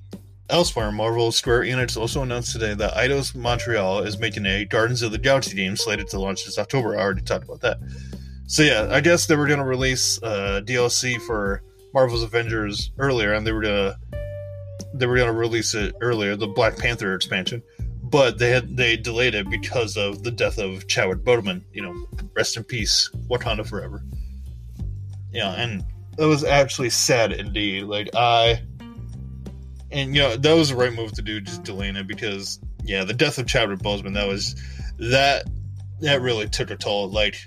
elsewhere, 0.50 0.90
Marvel 0.90 1.30
Square 1.30 1.62
Enix 1.62 1.96
also 1.96 2.22
announced 2.22 2.52
today 2.52 2.74
that 2.74 2.94
Eidos 2.94 3.36
Montreal 3.36 4.00
is 4.00 4.18
making 4.18 4.46
a 4.46 4.64
Guardians 4.64 5.02
of 5.02 5.12
the 5.12 5.18
Galaxy 5.18 5.54
game 5.54 5.76
slated 5.76 6.08
to 6.08 6.18
launch 6.18 6.44
this 6.44 6.58
October. 6.58 6.96
I 6.96 7.02
already 7.02 7.22
talked 7.22 7.44
about 7.44 7.60
that. 7.60 7.78
So 8.48 8.62
yeah, 8.62 8.88
I 8.90 9.02
guess 9.02 9.26
they 9.26 9.36
were 9.36 9.46
to 9.46 9.62
release 9.62 10.20
uh, 10.22 10.62
DLC 10.64 11.20
for 11.20 11.62
Marvel's 11.92 12.22
Avengers 12.22 12.90
earlier, 12.96 13.34
and 13.34 13.46
they 13.46 13.52
were 13.52 13.60
gonna 13.60 13.98
they 14.94 15.04
were 15.06 15.18
gonna 15.18 15.34
release 15.34 15.74
it 15.74 15.94
earlier, 16.00 16.34
the 16.34 16.46
Black 16.46 16.78
Panther 16.78 17.14
expansion, 17.14 17.62
but 18.02 18.38
they 18.38 18.48
had 18.48 18.74
they 18.74 18.96
delayed 18.96 19.34
it 19.34 19.50
because 19.50 19.98
of 19.98 20.22
the 20.22 20.30
death 20.30 20.56
of 20.56 20.88
Chadwick 20.88 21.18
Boseman. 21.18 21.62
You 21.74 21.82
know, 21.82 22.06
rest 22.34 22.56
in 22.56 22.64
peace, 22.64 23.10
Wakanda 23.28 23.68
forever. 23.68 24.02
Yeah, 25.30 25.52
and 25.52 25.84
that 26.16 26.26
was 26.26 26.42
actually 26.42 26.88
sad 26.88 27.32
indeed. 27.32 27.84
Like 27.84 28.08
I, 28.14 28.62
and 29.90 30.16
you 30.16 30.22
know 30.22 30.38
that 30.38 30.54
was 30.54 30.70
the 30.70 30.76
right 30.76 30.92
move 30.92 31.12
to 31.12 31.22
do, 31.22 31.42
just 31.42 31.64
delaying 31.64 31.96
it 31.96 32.06
because 32.06 32.60
yeah, 32.82 33.04
the 33.04 33.12
death 33.12 33.36
of 33.36 33.46
Chadwick 33.46 33.80
Boseman 33.80 34.14
that 34.14 34.26
was 34.26 34.56
that 34.98 35.44
that 36.00 36.22
really 36.22 36.48
took 36.48 36.70
a 36.70 36.76
toll. 36.76 37.10
Like 37.10 37.44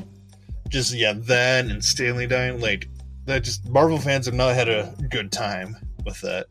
just 0.72 0.94
yeah, 0.94 1.14
that 1.14 1.66
and 1.66 1.84
Stan 1.84 2.16
Lee 2.16 2.26
dying, 2.26 2.60
like 2.60 2.88
that 3.26 3.44
just 3.44 3.68
Marvel 3.70 4.00
fans 4.00 4.26
have 4.26 4.36
not 4.36 4.56
had 4.56 4.70
a 4.70 4.96
good 5.10 5.32
time 5.32 5.76
with 6.06 6.20
that. 6.22 6.48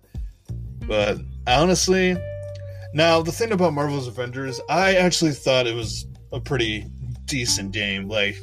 But 0.87 1.19
honestly, 1.47 2.17
now 2.95 3.23
the 3.23 3.33
thing 3.33 3.53
about 3.53 3.73
Marvel's 3.73 4.07
Avengers, 4.07 4.61
I 4.69 4.95
actually 4.95 5.33
thought 5.33 5.67
it 5.67 5.75
was 5.75 6.07
a 6.33 6.41
pretty 6.41 6.87
decent 7.25 7.73
game. 7.73 8.09
Like 8.09 8.37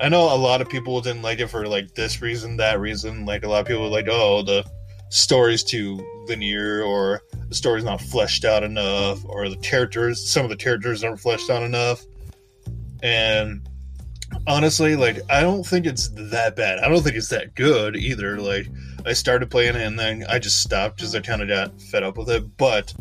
I 0.00 0.08
know 0.08 0.34
a 0.34 0.36
lot 0.36 0.60
of 0.60 0.68
people 0.68 1.00
didn't 1.00 1.22
like 1.22 1.38
it 1.38 1.48
for 1.48 1.66
like 1.66 1.94
this 1.94 2.20
reason, 2.22 2.56
that 2.56 2.80
reason. 2.80 3.26
Like 3.26 3.44
a 3.44 3.48
lot 3.48 3.60
of 3.60 3.66
people 3.66 3.82
were 3.82 3.88
like, 3.88 4.08
oh, 4.08 4.42
the 4.42 4.64
story's 5.10 5.62
too 5.62 6.04
linear, 6.26 6.82
or 6.82 7.22
the 7.48 7.54
story's 7.54 7.84
not 7.84 8.00
fleshed 8.00 8.44
out 8.44 8.62
enough, 8.62 9.24
or 9.26 9.48
the 9.48 9.56
characters, 9.58 10.26
some 10.26 10.44
of 10.44 10.50
the 10.50 10.56
characters 10.56 11.04
aren't 11.04 11.20
fleshed 11.20 11.50
out 11.50 11.62
enough. 11.62 12.04
And 13.02 13.68
honestly, 14.46 14.96
like 14.96 15.18
I 15.30 15.40
don't 15.40 15.64
think 15.64 15.86
it's 15.86 16.08
that 16.30 16.56
bad. 16.56 16.78
I 16.78 16.88
don't 16.88 17.02
think 17.02 17.16
it's 17.16 17.28
that 17.28 17.54
good 17.54 17.96
either. 17.96 18.38
Like 18.38 18.66
I 19.06 19.12
started 19.12 19.50
playing 19.50 19.76
it 19.76 19.82
and 19.82 19.98
then 19.98 20.24
I 20.28 20.38
just 20.38 20.62
stopped 20.62 20.96
because 20.96 21.14
I 21.14 21.20
kind 21.20 21.42
of 21.42 21.48
got 21.48 21.80
fed 21.80 22.02
up 22.02 22.16
with 22.16 22.30
it. 22.30 22.56
But 22.56 22.92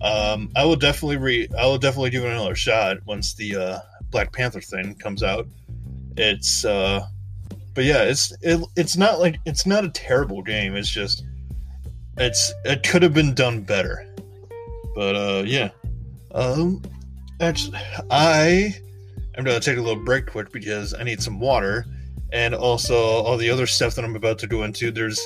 um, 0.00 0.50
I 0.56 0.64
will 0.64 0.76
definitely 0.76 1.16
re 1.16 1.48
I 1.58 1.66
will 1.66 1.78
definitely 1.78 2.10
give 2.10 2.24
it 2.24 2.30
another 2.30 2.54
shot 2.54 2.98
once 3.06 3.34
the 3.34 3.56
uh, 3.56 3.78
Black 4.10 4.32
Panther 4.32 4.60
thing 4.60 4.94
comes 4.96 5.22
out. 5.22 5.46
It's 6.16 6.64
uh, 6.64 7.06
but 7.74 7.84
yeah, 7.84 8.02
it's 8.04 8.32
it, 8.42 8.60
it's 8.76 8.96
not 8.96 9.20
like 9.20 9.38
it's 9.44 9.66
not 9.66 9.84
a 9.84 9.90
terrible 9.90 10.42
game. 10.42 10.74
It's 10.76 10.88
just 10.88 11.24
it's 12.16 12.52
it 12.64 12.82
could 12.82 13.02
have 13.02 13.14
been 13.14 13.34
done 13.34 13.62
better. 13.62 14.06
But 14.94 15.14
uh, 15.14 15.42
yeah, 15.46 15.70
um, 16.34 16.82
actually, 17.40 17.78
I 18.10 18.74
I'm 19.36 19.44
gonna 19.44 19.60
take 19.60 19.76
a 19.76 19.82
little 19.82 20.02
break 20.02 20.26
quick 20.26 20.50
because 20.50 20.94
I 20.94 21.02
need 21.02 21.22
some 21.22 21.38
water, 21.38 21.84
and 22.32 22.54
also 22.54 22.96
all 22.96 23.36
the 23.36 23.50
other 23.50 23.66
stuff 23.66 23.94
that 23.94 24.04
I'm 24.04 24.16
about 24.16 24.38
to 24.38 24.46
go 24.46 24.62
into. 24.62 24.90
There's 24.90 25.20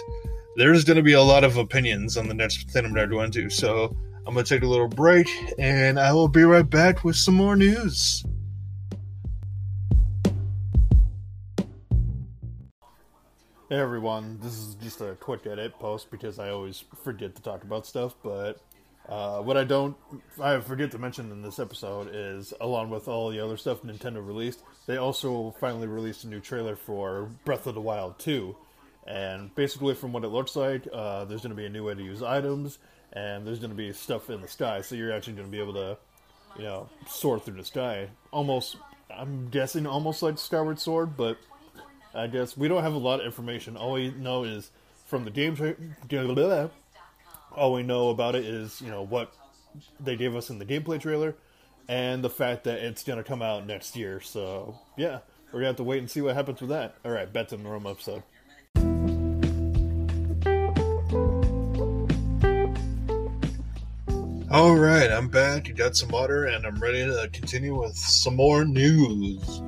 there's 0.56 0.84
gonna 0.84 1.02
be 1.02 1.12
a 1.12 1.22
lot 1.22 1.44
of 1.44 1.56
opinions 1.56 2.16
on 2.16 2.26
the 2.26 2.34
next 2.34 2.70
thing 2.70 2.84
I'm 2.84 2.92
gonna 2.92 3.06
go 3.06 3.22
into. 3.22 3.48
So 3.48 3.96
I'm 4.26 4.34
gonna 4.34 4.42
take 4.42 4.62
a 4.62 4.66
little 4.66 4.88
break, 4.88 5.28
and 5.58 5.98
I 6.00 6.12
will 6.12 6.26
be 6.26 6.42
right 6.42 6.68
back 6.68 7.04
with 7.04 7.14
some 7.14 7.34
more 7.34 7.54
news. 7.54 8.24
Hey 13.68 13.78
everyone, 13.78 14.40
this 14.42 14.58
is 14.58 14.74
just 14.74 15.00
a 15.00 15.14
quick 15.20 15.46
edit 15.46 15.78
post 15.78 16.10
because 16.10 16.40
I 16.40 16.50
always 16.50 16.82
forget 17.04 17.36
to 17.36 17.42
talk 17.42 17.62
about 17.62 17.86
stuff. 17.86 18.16
But 18.24 18.60
uh, 19.10 19.40
what 19.40 19.56
I 19.56 19.64
don't, 19.64 19.96
I 20.40 20.60
forget 20.60 20.92
to 20.92 20.98
mention 20.98 21.32
in 21.32 21.42
this 21.42 21.58
episode 21.58 22.10
is, 22.12 22.54
along 22.60 22.90
with 22.90 23.08
all 23.08 23.30
the 23.30 23.40
other 23.40 23.56
stuff 23.56 23.82
Nintendo 23.82 24.24
released, 24.24 24.60
they 24.86 24.98
also 24.98 25.52
finally 25.58 25.88
released 25.88 26.22
a 26.22 26.28
new 26.28 26.38
trailer 26.38 26.76
for 26.76 27.28
Breath 27.44 27.66
of 27.66 27.74
the 27.74 27.80
Wild 27.80 28.20
2. 28.20 28.54
And 29.08 29.52
basically, 29.56 29.94
from 29.96 30.12
what 30.12 30.22
it 30.22 30.28
looks 30.28 30.54
like, 30.54 30.86
uh, 30.92 31.24
there's 31.24 31.40
going 31.40 31.50
to 31.50 31.56
be 31.56 31.66
a 31.66 31.70
new 31.70 31.84
way 31.84 31.94
to 31.94 32.02
use 32.02 32.22
items, 32.22 32.78
and 33.12 33.44
there's 33.44 33.58
going 33.58 33.70
to 33.72 33.76
be 33.76 33.92
stuff 33.92 34.30
in 34.30 34.42
the 34.42 34.48
sky, 34.48 34.80
so 34.82 34.94
you're 34.94 35.12
actually 35.12 35.32
going 35.32 35.48
to 35.48 35.52
be 35.52 35.60
able 35.60 35.74
to, 35.74 35.98
you 36.56 36.62
know, 36.62 36.88
soar 37.08 37.40
through 37.40 37.56
the 37.56 37.64
sky. 37.64 38.08
Almost, 38.30 38.76
I'm 39.12 39.48
guessing, 39.48 39.88
almost 39.88 40.22
like 40.22 40.38
Skyward 40.38 40.78
Sword, 40.78 41.16
but 41.16 41.36
I 42.14 42.28
guess 42.28 42.56
we 42.56 42.68
don't 42.68 42.84
have 42.84 42.94
a 42.94 42.98
lot 42.98 43.18
of 43.18 43.26
information. 43.26 43.76
All 43.76 43.92
we 43.92 44.12
know 44.12 44.44
is 44.44 44.70
from 45.06 45.24
the 45.24 45.32
game. 45.32 45.56
Tra- 45.56 45.74
all 47.56 47.72
we 47.72 47.82
know 47.82 48.10
about 48.10 48.34
it 48.34 48.44
is 48.44 48.80
you 48.80 48.90
know 48.90 49.02
what 49.02 49.32
they 49.98 50.16
gave 50.16 50.34
us 50.34 50.50
in 50.50 50.58
the 50.58 50.64
gameplay 50.64 51.00
trailer, 51.00 51.34
and 51.88 52.22
the 52.22 52.30
fact 52.30 52.64
that 52.64 52.78
it's 52.78 53.02
gonna 53.04 53.24
come 53.24 53.42
out 53.42 53.66
next 53.66 53.96
year. 53.96 54.20
So 54.20 54.78
yeah, 54.96 55.20
we're 55.52 55.60
gonna 55.60 55.68
have 55.68 55.76
to 55.76 55.84
wait 55.84 55.98
and 55.98 56.10
see 56.10 56.20
what 56.20 56.34
happens 56.34 56.60
with 56.60 56.70
that. 56.70 56.94
All 57.04 57.12
right, 57.12 57.32
back 57.32 57.48
to 57.48 57.56
the 57.56 57.62
normal 57.62 57.92
episode. 57.92 58.22
All 64.50 64.74
right, 64.74 65.12
I'm 65.12 65.28
back. 65.28 65.68
You 65.68 65.74
got 65.74 65.94
some 65.96 66.08
water, 66.08 66.46
and 66.46 66.66
I'm 66.66 66.80
ready 66.80 67.04
to 67.04 67.30
continue 67.32 67.80
with 67.80 67.96
some 67.96 68.34
more 68.34 68.64
news. 68.64 69.48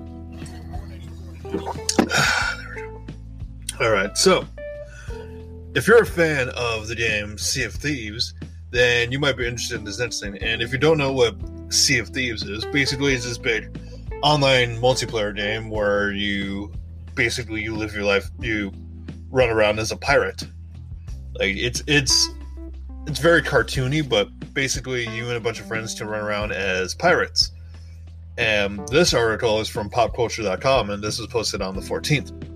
All 3.81 3.91
right, 3.91 4.19
so 4.19 4.45
if 5.75 5.87
you're 5.87 6.03
a 6.03 6.07
fan 6.07 6.51
of 6.51 6.89
the 6.89 6.95
game 6.95 7.39
Sea 7.39 7.65
of 7.65 7.75
Thieves, 7.75 8.35
then 8.71 9.13
you 9.13 9.19
might 9.19 9.37
be 9.37 9.47
interested 9.47 9.79
in 9.79 9.85
this 9.85 9.99
next 9.99 10.21
thing. 10.21 10.37
And 10.39 10.63
if 10.63 10.73
you 10.73 10.79
don't 10.79 10.99
know 10.99 11.13
what 11.13 11.37
Sea 11.71 11.99
of 11.99 12.09
Thieves 12.09 12.43
is, 12.43 12.65
basically 12.67 13.15
it's 13.15 13.25
this 13.25 13.39
big 13.39 13.79
online 14.23 14.77
multiplayer 14.77 15.35
game 15.35 15.71
where 15.71 16.13
you 16.13 16.73
basically 17.15 17.63
you 17.63 17.75
live 17.75 17.95
your 17.95 18.05
life, 18.05 18.31
you 18.41 18.73
run 19.31 19.51
around 19.51 19.79
as 19.79 19.93
a 19.93 19.97
pirate. 19.97 20.43
Like 21.39 21.57
it's 21.57 21.83
it's 21.87 22.29
it's 23.07 23.19
very 23.19 23.43
cartoony, 23.43 24.07
but 24.07 24.29
basically 24.55 25.09
you 25.09 25.29
and 25.29 25.37
a 25.37 25.41
bunch 25.41 25.61
of 25.61 25.67
friends 25.67 25.95
can 25.95 26.07
run 26.07 26.23
around 26.23 26.53
as 26.53 26.95
pirates. 26.95 27.51
And 28.39 28.87
this 28.89 29.13
article 29.13 29.61
is 29.61 29.69
from 29.69 29.91
popculture.com, 29.91 30.91
and 30.91 31.03
this 31.03 31.19
was 31.19 31.27
posted 31.29 31.61
on 31.61 31.75
the 31.75 31.83
14th. 31.83 32.52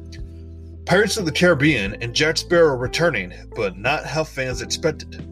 Pirates 0.86 1.16
of 1.16 1.24
the 1.24 1.32
Caribbean 1.32 1.96
and 2.00 2.14
Jack 2.14 2.36
Sparrow 2.36 2.76
returning, 2.76 3.32
but 3.56 3.76
not 3.76 4.06
how 4.06 4.22
fans 4.22 4.62
expected. 4.62 5.26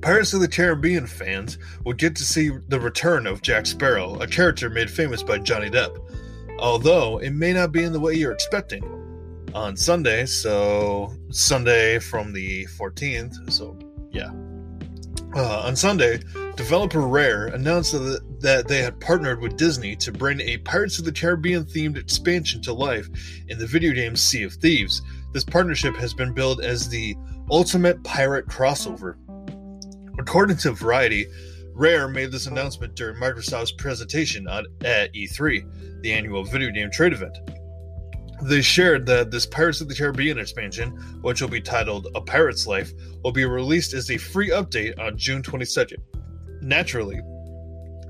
Pirates 0.00 0.32
of 0.32 0.40
the 0.40 0.48
Caribbean 0.48 1.06
fans 1.06 1.58
will 1.84 1.92
get 1.92 2.16
to 2.16 2.24
see 2.24 2.50
the 2.68 2.80
return 2.80 3.26
of 3.26 3.42
Jack 3.42 3.66
Sparrow, 3.66 4.14
a 4.20 4.26
character 4.26 4.70
made 4.70 4.90
famous 4.90 5.22
by 5.22 5.36
Johnny 5.36 5.68
Depp, 5.68 5.98
although 6.58 7.18
it 7.18 7.32
may 7.32 7.52
not 7.52 7.72
be 7.72 7.84
in 7.84 7.92
the 7.92 8.00
way 8.00 8.14
you're 8.14 8.32
expecting. 8.32 8.82
On 9.54 9.76
Sunday, 9.76 10.24
so 10.24 11.12
Sunday 11.30 11.98
from 11.98 12.32
the 12.32 12.64
14th, 12.78 13.52
so 13.52 13.78
yeah. 14.10 14.30
Uh, 15.34 15.60
on 15.66 15.76
Sunday, 15.76 16.20
developer 16.56 17.00
Rare 17.00 17.48
announced 17.48 17.92
that, 17.92 18.22
that 18.40 18.68
they 18.68 18.82
had 18.82 19.00
partnered 19.00 19.40
with 19.40 19.56
Disney 19.56 19.96
to 19.96 20.12
bring 20.12 20.40
a 20.40 20.58
Pirates 20.58 20.98
of 20.98 21.04
the 21.04 21.12
Caribbean 21.12 21.64
themed 21.64 21.98
expansion 21.98 22.62
to 22.62 22.72
life 22.72 23.08
in 23.48 23.58
the 23.58 23.66
video 23.66 23.92
game 23.92 24.14
Sea 24.16 24.44
of 24.44 24.54
Thieves. 24.54 25.02
This 25.32 25.44
partnership 25.44 25.96
has 25.96 26.14
been 26.14 26.32
billed 26.32 26.60
as 26.60 26.88
the 26.88 27.16
ultimate 27.50 28.02
pirate 28.04 28.46
crossover. 28.46 29.16
According 30.18 30.56
to 30.58 30.72
Variety, 30.72 31.26
Rare 31.74 32.08
made 32.08 32.32
this 32.32 32.46
announcement 32.46 32.96
during 32.96 33.20
Microsoft's 33.20 33.72
presentation 33.72 34.48
at 34.48 35.12
E3, 35.14 36.02
the 36.02 36.12
annual 36.12 36.44
video 36.44 36.70
game 36.70 36.90
trade 36.90 37.12
event. 37.12 37.38
They 38.42 38.62
shared 38.62 39.06
that 39.06 39.30
this 39.30 39.46
Pirates 39.46 39.80
of 39.80 39.88
the 39.88 39.94
Caribbean 39.94 40.38
expansion, 40.38 40.90
which 41.22 41.40
will 41.40 41.48
be 41.48 41.60
titled 41.60 42.06
A 42.14 42.20
Pirate's 42.20 42.66
Life, 42.66 42.92
will 43.24 43.32
be 43.32 43.44
released 43.44 43.94
as 43.94 44.10
a 44.10 44.16
free 44.16 44.50
update 44.50 44.98
on 44.98 45.16
June 45.16 45.42
22nd. 45.42 45.98
Naturally, 46.62 47.20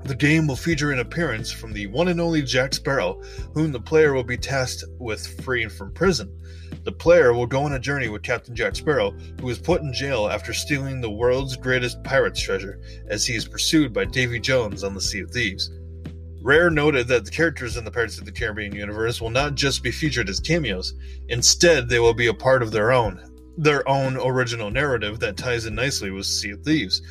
the 0.03 0.15
game 0.15 0.47
will 0.47 0.55
feature 0.55 0.91
an 0.91 0.99
appearance 0.99 1.51
from 1.51 1.73
the 1.73 1.87
one 1.87 2.07
and 2.07 2.19
only 2.19 2.41
Jack 2.41 2.73
Sparrow, 2.73 3.21
whom 3.53 3.71
the 3.71 3.79
player 3.79 4.13
will 4.13 4.23
be 4.23 4.37
tasked 4.37 4.83
with 4.99 5.41
freeing 5.43 5.69
from 5.69 5.93
prison. 5.93 6.35
The 6.83 6.91
player 6.91 7.33
will 7.33 7.45
go 7.45 7.63
on 7.63 7.73
a 7.73 7.79
journey 7.79 8.09
with 8.09 8.23
Captain 8.23 8.55
Jack 8.55 8.75
Sparrow, 8.75 9.11
who 9.41 9.49
is 9.49 9.59
put 9.59 9.81
in 9.81 9.93
jail 9.93 10.27
after 10.27 10.53
stealing 10.53 11.01
the 11.01 11.09
world's 11.09 11.55
greatest 11.55 12.03
pirate's 12.03 12.41
treasure, 12.41 12.79
as 13.07 13.25
he 13.25 13.35
is 13.35 13.47
pursued 13.47 13.93
by 13.93 14.05
Davy 14.05 14.39
Jones 14.39 14.83
on 14.83 14.93
the 14.93 15.01
Sea 15.01 15.19
of 15.19 15.31
Thieves. 15.31 15.69
Rare 16.41 16.69
noted 16.69 17.07
that 17.09 17.25
the 17.25 17.31
characters 17.31 17.75
in 17.75 17.83
the 17.83 17.91
Pirates 17.91 18.17
of 18.17 18.25
the 18.25 18.31
Caribbean 18.31 18.73
universe 18.73 19.19
will 19.19 19.29
not 19.29 19.55
just 19.55 19.83
be 19.83 19.91
featured 19.91 20.29
as 20.29 20.39
cameos. 20.39 20.93
Instead, 21.27 21.89
they 21.89 21.99
will 21.99 22.13
be 22.13 22.27
a 22.27 22.33
part 22.33 22.63
of 22.63 22.71
their 22.71 22.93
own, 22.93 23.21
their 23.57 23.87
own 23.87 24.15
original 24.15 24.71
narrative 24.71 25.19
that 25.19 25.35
ties 25.35 25.65
in 25.65 25.75
nicely 25.75 26.11
with 26.11 26.25
Sea 26.25 26.51
of 26.51 26.63
Thieves. 26.63 27.01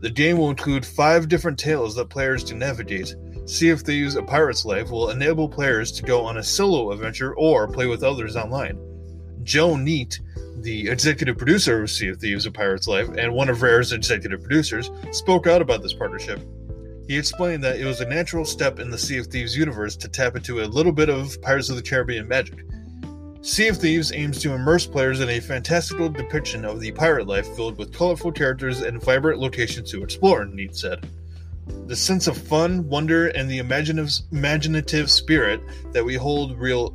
The 0.00 0.10
game 0.10 0.38
will 0.38 0.48
include 0.48 0.86
five 0.86 1.28
different 1.28 1.58
tales 1.58 1.94
that 1.96 2.08
players 2.08 2.44
can 2.44 2.58
navigate. 2.58 3.14
Sea 3.44 3.68
of 3.68 3.82
Thieves: 3.82 4.16
A 4.16 4.22
Pirate's 4.22 4.64
Life 4.64 4.90
will 4.90 5.10
enable 5.10 5.48
players 5.48 5.92
to 5.92 6.02
go 6.02 6.24
on 6.24 6.38
a 6.38 6.42
solo 6.42 6.90
adventure 6.90 7.34
or 7.34 7.68
play 7.68 7.86
with 7.86 8.02
others 8.02 8.34
online. 8.34 8.78
Joe 9.42 9.74
Neate, 9.74 10.20
the 10.62 10.88
executive 10.88 11.36
producer 11.36 11.82
of 11.82 11.90
Sea 11.90 12.08
of 12.08 12.18
Thieves: 12.18 12.46
A 12.46 12.50
Pirate's 12.50 12.88
Life 12.88 13.10
and 13.18 13.34
one 13.34 13.50
of 13.50 13.60
Rare's 13.60 13.92
executive 13.92 14.40
producers, 14.40 14.90
spoke 15.10 15.46
out 15.46 15.60
about 15.60 15.82
this 15.82 15.92
partnership. 15.92 16.40
He 17.06 17.18
explained 17.18 17.62
that 17.64 17.78
it 17.78 17.84
was 17.84 18.00
a 18.00 18.08
natural 18.08 18.44
step 18.44 18.78
in 18.78 18.88
the 18.88 18.96
Sea 18.96 19.18
of 19.18 19.26
Thieves 19.26 19.56
universe 19.56 19.96
to 19.96 20.08
tap 20.08 20.34
into 20.34 20.62
a 20.62 20.64
little 20.64 20.92
bit 20.92 21.10
of 21.10 21.40
Pirates 21.42 21.68
of 21.68 21.76
the 21.76 21.82
Caribbean 21.82 22.26
magic. 22.26 22.64
Sea 23.42 23.68
of 23.68 23.78
Thieves 23.78 24.12
aims 24.12 24.38
to 24.42 24.52
immerse 24.52 24.86
players 24.86 25.20
in 25.20 25.30
a 25.30 25.40
fantastical 25.40 26.10
depiction 26.10 26.66
of 26.66 26.78
the 26.78 26.92
pirate 26.92 27.26
life 27.26 27.48
filled 27.56 27.78
with 27.78 27.90
colorful 27.90 28.30
characters 28.30 28.82
and 28.82 29.02
vibrant 29.02 29.40
locations 29.40 29.90
to 29.90 30.02
explore, 30.02 30.44
Neate 30.44 30.76
said. 30.76 31.08
The 31.86 31.96
sense 31.96 32.26
of 32.26 32.36
fun, 32.36 32.86
wonder, 32.86 33.28
and 33.28 33.50
the 33.50 33.56
imaginative, 33.56 34.12
imaginative 34.30 35.10
spirit 35.10 35.62
that 35.92 36.04
we 36.04 36.16
hold 36.16 36.58
real 36.58 36.90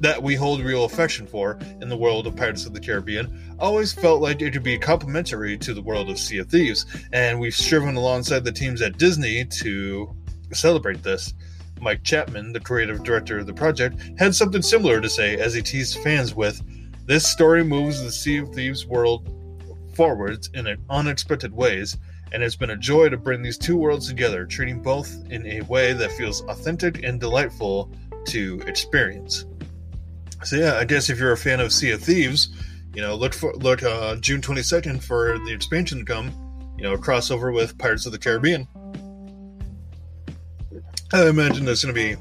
that 0.00 0.22
we 0.22 0.36
hold 0.36 0.60
real 0.60 0.84
affection 0.84 1.26
for 1.26 1.58
in 1.80 1.88
the 1.88 1.96
world 1.96 2.28
of 2.28 2.36
Pirates 2.36 2.64
of 2.64 2.72
the 2.72 2.78
Caribbean 2.78 3.56
always 3.58 3.92
felt 3.92 4.22
like 4.22 4.40
it 4.40 4.54
would 4.54 4.62
be 4.62 4.78
complementary 4.78 5.58
to 5.58 5.74
the 5.74 5.82
world 5.82 6.08
of 6.08 6.20
Sea 6.20 6.38
of 6.38 6.48
Thieves, 6.48 6.86
and 7.12 7.40
we've 7.40 7.56
striven 7.56 7.96
alongside 7.96 8.44
the 8.44 8.52
teams 8.52 8.80
at 8.80 8.98
Disney 8.98 9.44
to 9.44 10.14
celebrate 10.52 11.02
this. 11.02 11.34
Mike 11.80 12.02
Chapman, 12.02 12.52
the 12.52 12.60
creative 12.60 13.02
director 13.02 13.38
of 13.38 13.46
the 13.46 13.52
project, 13.52 13.96
had 14.18 14.34
something 14.34 14.62
similar 14.62 15.00
to 15.00 15.08
say 15.08 15.36
as 15.36 15.54
he 15.54 15.62
teased 15.62 15.98
fans 15.98 16.34
with 16.34 16.62
This 17.06 17.26
story 17.26 17.64
moves 17.64 18.02
the 18.02 18.12
Sea 18.12 18.38
of 18.38 18.54
Thieves 18.54 18.86
world 18.86 19.30
forwards 19.94 20.50
in 20.54 20.76
unexpected 20.90 21.52
ways, 21.52 21.96
and 22.32 22.42
it's 22.42 22.56
been 22.56 22.70
a 22.70 22.76
joy 22.76 23.08
to 23.08 23.16
bring 23.16 23.42
these 23.42 23.58
two 23.58 23.76
worlds 23.76 24.06
together, 24.06 24.44
treating 24.44 24.80
both 24.80 25.12
in 25.30 25.46
a 25.46 25.62
way 25.62 25.92
that 25.92 26.12
feels 26.12 26.42
authentic 26.42 27.02
and 27.02 27.18
delightful 27.18 27.90
to 28.26 28.62
experience. 28.66 29.46
So 30.44 30.56
yeah, 30.56 30.74
I 30.76 30.84
guess 30.84 31.10
if 31.10 31.18
you're 31.18 31.32
a 31.32 31.36
fan 31.36 31.60
of 31.60 31.72
Sea 31.72 31.92
of 31.92 32.02
Thieves, 32.02 32.50
you 32.94 33.02
know, 33.02 33.14
look 33.14 33.34
for 33.34 33.54
look 33.54 33.82
uh, 33.82 34.16
June 34.16 34.40
22nd 34.40 35.02
for 35.02 35.38
the 35.40 35.52
expansion 35.52 35.98
to 35.98 36.04
come. 36.04 36.32
You 36.76 36.84
know, 36.84 36.96
crossover 36.96 37.52
with 37.52 37.76
Pirates 37.76 38.06
of 38.06 38.12
the 38.12 38.18
Caribbean. 38.18 38.68
I 41.12 41.28
imagine 41.28 41.64
that's 41.64 41.82
to 41.82 41.92
be 41.92 42.16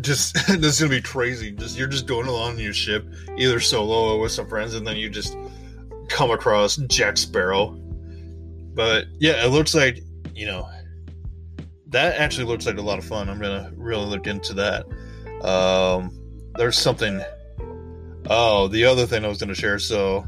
just 0.00 0.34
that's 0.60 0.78
to 0.78 0.88
be 0.88 1.00
crazy. 1.00 1.52
Just 1.52 1.76
you're 1.78 1.88
just 1.88 2.06
going 2.06 2.28
along 2.28 2.58
your 2.58 2.72
ship, 2.72 3.06
either 3.36 3.60
solo 3.60 4.14
or 4.14 4.20
with 4.20 4.32
some 4.32 4.48
friends, 4.48 4.74
and 4.74 4.86
then 4.86 4.96
you 4.96 5.08
just 5.08 5.36
come 6.08 6.30
across 6.30 6.76
Jack 6.76 7.16
Sparrow. 7.16 7.70
But 8.74 9.06
yeah, 9.18 9.44
it 9.44 9.48
looks 9.48 9.74
like 9.74 10.02
you 10.34 10.46
know 10.46 10.68
that 11.88 12.16
actually 12.16 12.46
looks 12.46 12.66
like 12.66 12.78
a 12.78 12.82
lot 12.82 12.98
of 12.98 13.04
fun. 13.04 13.28
I'm 13.28 13.40
gonna 13.40 13.72
really 13.76 14.06
look 14.06 14.26
into 14.26 14.54
that. 14.54 14.86
Um, 15.46 16.18
there's 16.56 16.78
something. 16.78 17.22
Oh, 18.28 18.68
the 18.68 18.84
other 18.84 19.06
thing 19.06 19.24
I 19.24 19.28
was 19.28 19.38
gonna 19.38 19.54
share. 19.54 19.78
So, 19.78 20.26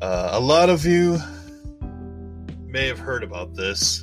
uh, 0.00 0.30
a 0.32 0.40
lot 0.40 0.70
of 0.70 0.84
you 0.84 1.18
may 2.66 2.86
have 2.88 2.98
heard 2.98 3.22
about 3.22 3.54
this, 3.54 4.02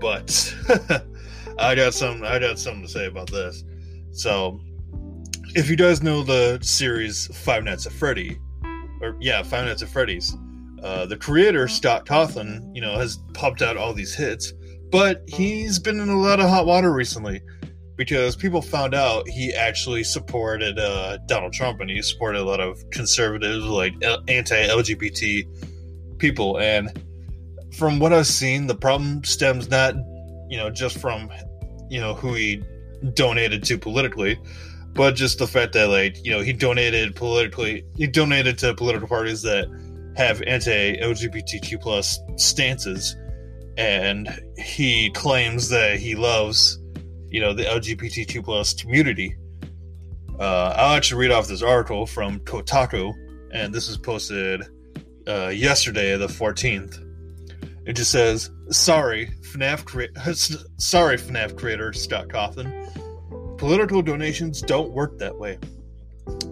but 0.00 0.54
I 1.58 1.74
got 1.74 1.94
some. 1.94 2.22
I 2.22 2.38
got 2.38 2.58
something 2.58 2.82
to 2.82 2.88
say 2.88 3.06
about 3.06 3.30
this. 3.30 3.64
So, 4.12 4.60
if 5.54 5.70
you 5.70 5.76
guys 5.76 6.02
know 6.02 6.22
the 6.22 6.58
series 6.62 7.26
Five 7.44 7.64
Nights 7.64 7.86
at 7.86 7.92
Freddy, 7.92 8.38
or 9.00 9.16
yeah, 9.20 9.42
Five 9.42 9.66
Nights 9.66 9.82
at 9.82 9.88
Freddy's, 9.88 10.36
uh, 10.82 11.06
the 11.06 11.16
creator 11.16 11.66
Scott 11.68 12.06
Cawthon, 12.06 12.74
you 12.74 12.80
know, 12.80 12.98
has 12.98 13.18
popped 13.34 13.62
out 13.62 13.76
all 13.76 13.94
these 13.94 14.14
hits, 14.14 14.52
but 14.90 15.22
he's 15.26 15.78
been 15.78 15.98
in 15.98 16.08
a 16.08 16.20
lot 16.20 16.40
of 16.40 16.48
hot 16.48 16.66
water 16.66 16.92
recently 16.92 17.40
because 17.96 18.36
people 18.36 18.60
found 18.60 18.94
out 18.94 19.26
he 19.26 19.54
actually 19.54 20.04
supported 20.04 20.78
uh, 20.78 21.16
Donald 21.26 21.54
Trump 21.54 21.80
and 21.80 21.88
he 21.88 22.02
supported 22.02 22.40
a 22.40 22.44
lot 22.44 22.60
of 22.60 22.78
conservatives, 22.90 23.64
like 23.64 23.94
anti-LGBT 24.28 26.18
people, 26.18 26.58
and 26.58 27.02
from 27.76 27.98
what 27.98 28.12
I've 28.12 28.26
seen, 28.26 28.66
the 28.66 28.74
problem 28.74 29.24
stems 29.24 29.68
not 29.70 29.94
you 30.48 30.56
know, 30.56 30.70
just 30.70 30.98
from, 30.98 31.30
you 31.88 32.00
know, 32.00 32.14
who 32.14 32.34
he 32.34 32.62
donated 33.14 33.62
to 33.64 33.78
politically, 33.78 34.38
but 34.92 35.14
just 35.14 35.38
the 35.38 35.46
fact 35.46 35.74
that, 35.74 35.88
like, 35.88 36.24
you 36.24 36.30
know, 36.30 36.40
he 36.40 36.52
donated 36.52 37.14
politically, 37.14 37.84
he 37.96 38.06
donated 38.06 38.58
to 38.58 38.74
political 38.74 39.06
parties 39.06 39.42
that 39.42 39.66
have 40.16 40.42
anti-LGBTQ 40.42 41.80
plus 41.80 42.18
stances, 42.36 43.16
and 43.76 44.28
he 44.56 45.10
claims 45.10 45.68
that 45.68 45.98
he 45.98 46.14
loves, 46.14 46.80
you 47.28 47.40
know, 47.40 47.52
the 47.52 47.64
LGBTQ 47.64 48.42
plus 48.42 48.72
community. 48.72 49.36
Uh, 50.40 50.74
I'll 50.76 50.96
actually 50.96 51.20
read 51.20 51.30
off 51.30 51.46
this 51.46 51.62
article 51.62 52.06
from 52.06 52.40
Kotaku, 52.40 53.12
and 53.52 53.74
this 53.74 53.88
was 53.88 53.98
posted 53.98 54.62
uh, 55.28 55.48
yesterday, 55.48 56.16
the 56.16 56.26
14th. 56.26 57.05
It 57.86 57.94
just 57.94 58.10
says, 58.10 58.50
"Sorry, 58.70 59.30
FNAF 59.52 59.84
cre- 59.84 60.12
sorry, 60.76 61.16
FNAF 61.16 61.56
creator 61.56 61.92
Scott 61.92 62.28
Cawthon. 62.28 63.58
Political 63.58 64.02
donations 64.02 64.60
don't 64.60 64.92
work 64.92 65.18
that 65.18 65.38
way." 65.38 65.58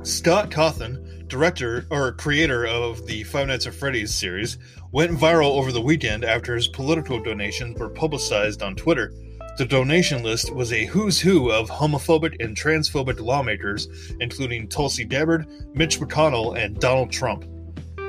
Scott 0.05 0.51
Cawthon, 0.51 1.27
director 1.29 1.87
or 1.91 2.13
creator 2.13 2.67
of 2.67 3.07
the 3.07 3.25
Five 3.25 3.49
Nights 3.49 3.67
at 3.67 3.75
Freddy's 3.75 4.15
series, 4.15 4.59
went 4.93 5.19
viral 5.19 5.57
over 5.59 5.73
the 5.73 5.81
weekend 5.81 6.25
after 6.25 6.55
his 6.55 6.69
political 6.69 7.21
donations 7.21 7.79
were 7.79 7.89
publicized 7.89 8.63
on 8.63 8.77
Twitter. 8.77 9.13
The 9.57 9.65
donation 9.65 10.23
list 10.23 10.55
was 10.55 10.73
a 10.73 10.85
who's 10.85 11.21
who 11.21 11.51
of 11.51 11.71
homophobic 11.71 12.43
and 12.43 12.57
transphobic 12.57 13.21
lawmakers, 13.21 13.89
including 14.21 14.69
Tulsi 14.69 15.05
Gabbard, 15.05 15.47
Mitch 15.75 15.99
McConnell, 15.99 16.57
and 16.57 16.79
Donald 16.79 17.11
Trump. 17.11 17.45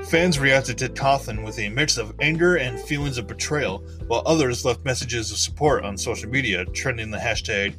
Fans 0.09 0.37
reacted 0.37 0.77
to 0.77 0.87
Cawthon 0.87 1.43
with 1.43 1.57
a 1.57 1.69
mix 1.69 1.97
of 1.97 2.13
anger 2.21 2.57
and 2.57 2.79
feelings 2.79 3.17
of 3.17 3.25
betrayal, 3.25 3.79
while 4.05 4.21
others 4.27 4.63
left 4.63 4.85
messages 4.85 5.31
of 5.31 5.37
support 5.39 5.83
on 5.83 5.97
social 5.97 6.29
media, 6.29 6.63
trending 6.65 7.09
the 7.09 7.17
hashtag 7.17 7.75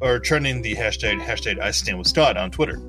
or 0.00 0.18
trending 0.18 0.62
the 0.62 0.74
hashtag 0.74 1.20
hashtag 1.20 1.60
I 1.60 1.70
stand 1.72 1.98
with 1.98 2.06
Scott 2.06 2.38
on 2.38 2.50
Twitter. 2.50 2.80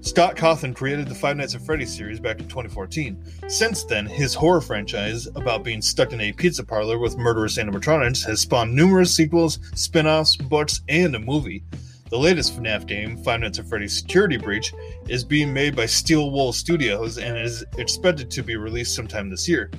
Scott 0.00 0.34
Cawthon 0.34 0.74
created 0.74 1.06
the 1.06 1.14
Five 1.14 1.36
Nights 1.36 1.54
at 1.54 1.60
Freddy's 1.60 1.94
series 1.94 2.18
back 2.18 2.40
in 2.40 2.48
2014. 2.48 3.22
Since 3.48 3.84
then, 3.84 4.06
his 4.06 4.34
horror 4.34 4.60
franchise 4.60 5.28
about 5.36 5.62
being 5.62 5.80
stuck 5.80 6.12
in 6.12 6.20
a 6.20 6.32
pizza 6.32 6.64
parlor 6.64 6.98
with 6.98 7.16
murderous 7.16 7.58
animatronics 7.58 8.26
has 8.26 8.40
spawned 8.40 8.74
numerous 8.74 9.14
sequels, 9.14 9.60
spin-offs, 9.76 10.34
books, 10.34 10.80
and 10.88 11.14
a 11.14 11.20
movie. 11.20 11.62
The 12.10 12.18
latest 12.18 12.60
FNAF 12.60 12.88
game, 12.88 13.16
Five 13.18 13.38
Nights 13.38 13.60
at 13.60 13.66
Freddy's 13.66 13.96
Security 13.96 14.36
Breach, 14.36 14.74
is 15.06 15.22
being 15.22 15.54
made 15.54 15.76
by 15.76 15.86
Steel 15.86 16.32
Wool 16.32 16.52
Studios 16.52 17.18
and 17.18 17.38
is 17.38 17.64
expected 17.78 18.32
to 18.32 18.42
be 18.42 18.56
released 18.56 18.96
sometime 18.96 19.30
this 19.30 19.48
year. 19.48 19.70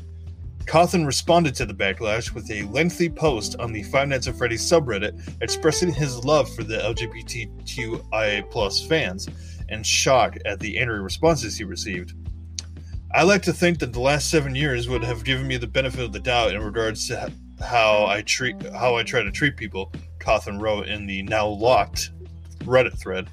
Cawthon 0.66 1.06
responded 1.06 1.56
to 1.56 1.66
the 1.66 1.74
backlash 1.74 2.34
with 2.34 2.50
a 2.50 2.64
lengthy 2.64 3.10
post 3.10 3.58
on 3.60 3.74
the 3.74 3.84
Five 3.84 4.08
Nights 4.08 4.28
at 4.28 4.38
Freddy's 4.38 4.62
subreddit 4.62 5.20
expressing 5.42 5.92
his 5.92 6.24
love 6.24 6.50
for 6.56 6.64
the 6.64 6.78
LGBTQIA 6.78 8.88
fans 8.88 9.28
and 9.68 9.86
shock 9.86 10.38
at 10.46 10.62
the 10.62 10.80
angry 10.80 11.02
responses 11.02 11.58
he 11.58 11.66
received. 11.66 12.14
I 13.14 13.24
like 13.24 13.42
to 13.42 13.52
think 13.52 13.80
that 13.80 13.92
the 13.92 14.00
last 14.00 14.30
seven 14.30 14.56
years 14.56 14.88
would 14.88 15.04
have 15.04 15.26
given 15.26 15.48
me 15.48 15.58
the 15.58 15.68
benefit 15.68 16.06
of 16.06 16.14
the 16.14 16.20
doubt 16.22 16.56
in 16.56 16.64
regards 16.64 17.10
to 17.10 17.30
how 17.62 18.06
I 18.06 18.22
treat 18.22 18.56
how 18.72 18.96
I 18.96 19.04
try 19.04 19.22
to 19.22 19.32
treat 19.32 19.58
people. 19.58 19.92
Cawthon 20.20 20.62
wrote 20.62 20.88
in 20.88 21.08
the 21.08 21.24
now 21.24 21.48
locked 21.48 22.12
Reddit 22.64 23.00
thread. 23.00 23.30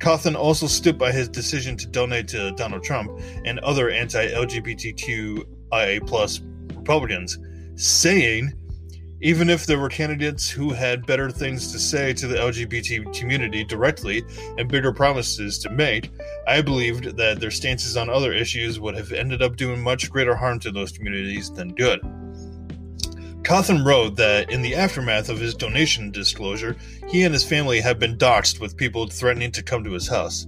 Cawthon 0.00 0.34
also 0.34 0.66
stood 0.66 0.98
by 0.98 1.12
his 1.12 1.28
decision 1.28 1.76
to 1.76 1.86
donate 1.86 2.26
to 2.28 2.52
Donald 2.52 2.82
Trump 2.82 3.20
and 3.44 3.58
other 3.60 3.90
anti-LGBTQIA 3.90 6.06
plus 6.06 6.40
Republicans, 6.74 7.38
saying, 7.76 8.54
even 9.22 9.50
if 9.50 9.66
there 9.66 9.78
were 9.78 9.90
candidates 9.90 10.48
who 10.48 10.70
had 10.70 11.04
better 11.04 11.30
things 11.30 11.70
to 11.72 11.78
say 11.78 12.14
to 12.14 12.26
the 12.26 12.36
LGBT 12.36 13.14
community 13.14 13.62
directly 13.62 14.22
and 14.56 14.66
bigger 14.66 14.92
promises 14.92 15.58
to 15.58 15.68
make, 15.68 16.10
I 16.48 16.62
believed 16.62 17.18
that 17.18 17.38
their 17.38 17.50
stances 17.50 17.98
on 17.98 18.08
other 18.08 18.32
issues 18.32 18.80
would 18.80 18.96
have 18.96 19.12
ended 19.12 19.42
up 19.42 19.56
doing 19.56 19.82
much 19.82 20.10
greater 20.10 20.34
harm 20.34 20.58
to 20.60 20.70
those 20.70 20.92
communities 20.92 21.52
than 21.52 21.74
good. 21.74 22.00
Cawthon 23.42 23.84
wrote 23.84 24.16
that 24.16 24.50
in 24.50 24.62
the 24.62 24.74
aftermath 24.74 25.28
of 25.28 25.38
his 25.38 25.54
donation 25.54 26.10
disclosure, 26.10 26.76
he 27.08 27.22
and 27.24 27.32
his 27.32 27.44
family 27.44 27.80
have 27.80 27.98
been 27.98 28.16
doxxed 28.16 28.60
with 28.60 28.76
people 28.76 29.06
threatening 29.06 29.50
to 29.52 29.62
come 29.62 29.82
to 29.84 29.92
his 29.92 30.08
house. 30.08 30.46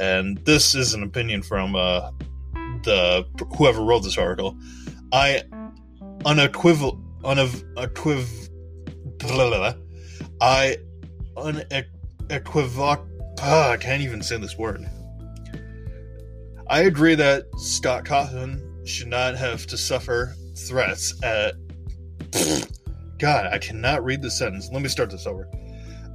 And 0.00 0.38
this 0.44 0.74
is 0.74 0.94
an 0.94 1.02
opinion 1.02 1.42
from 1.42 1.76
uh, 1.76 2.10
the 2.82 3.26
whoever 3.56 3.82
wrote 3.82 4.02
this 4.02 4.18
article. 4.18 4.56
I 5.12 5.42
unequivocal 6.24 7.00
unequiv 7.22 8.48
blah, 9.18 9.48
blah, 9.48 9.58
blah, 9.58 9.74
I 10.40 10.76
unequivoc 11.36 13.06
ah, 13.40 13.70
I 13.70 13.76
can't 13.76 14.02
even 14.02 14.22
say 14.22 14.38
this 14.38 14.56
word. 14.56 14.88
I 16.68 16.82
agree 16.82 17.14
that 17.14 17.44
Scott 17.58 18.04
Cawthon 18.04 18.86
should 18.86 19.08
not 19.08 19.36
have 19.36 19.66
to 19.66 19.76
suffer 19.76 20.34
threats 20.56 21.14
at 21.22 21.54
God, 23.18 23.46
I 23.46 23.58
cannot 23.58 24.04
read 24.04 24.22
the 24.22 24.30
sentence. 24.30 24.70
Let 24.72 24.82
me 24.82 24.88
start 24.88 25.10
this 25.10 25.26
over. 25.26 25.48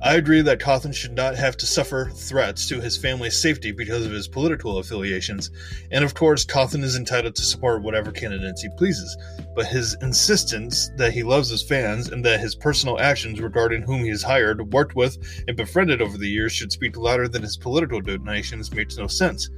I 0.01 0.15
agree 0.15 0.41
that 0.41 0.59
Cawthon 0.59 0.93
should 0.93 1.11
not 1.11 1.35
have 1.35 1.57
to 1.57 1.65
suffer 1.65 2.09
threats 2.09 2.69
to 2.69 2.79
his 2.79 2.95
family's 2.95 3.37
safety 3.37 3.73
because 3.73 4.05
of 4.05 4.13
his 4.13 4.29
political 4.29 4.77
affiliations, 4.77 5.51
and 5.91 6.05
of 6.05 6.13
course, 6.13 6.45
Cawthon 6.45 6.83
is 6.83 6.95
entitled 6.95 7.35
to 7.35 7.41
support 7.41 7.83
whatever 7.83 8.09
candidates 8.11 8.61
he 8.61 8.69
pleases. 8.77 9.17
But 9.55 9.65
his 9.65 9.97
insistence 10.01 10.89
that 10.95 11.11
he 11.11 11.21
loves 11.21 11.49
his 11.49 11.63
fans 11.63 12.09
and 12.09 12.23
that 12.23 12.39
his 12.39 12.55
personal 12.55 12.97
actions 12.97 13.41
regarding 13.41 13.81
whom 13.81 14.03
he 14.03 14.09
has 14.09 14.23
hired, 14.23 14.71
worked 14.71 14.95
with, 14.95 15.17
and 15.49 15.57
befriended 15.57 16.01
over 16.01 16.17
the 16.17 16.29
years 16.29 16.53
should 16.53 16.71
speak 16.71 16.95
louder 16.95 17.27
than 17.27 17.41
his 17.41 17.57
political 17.57 17.99
donations 17.99 18.73
makes 18.73 18.95
no 18.95 19.07
sense. 19.07 19.49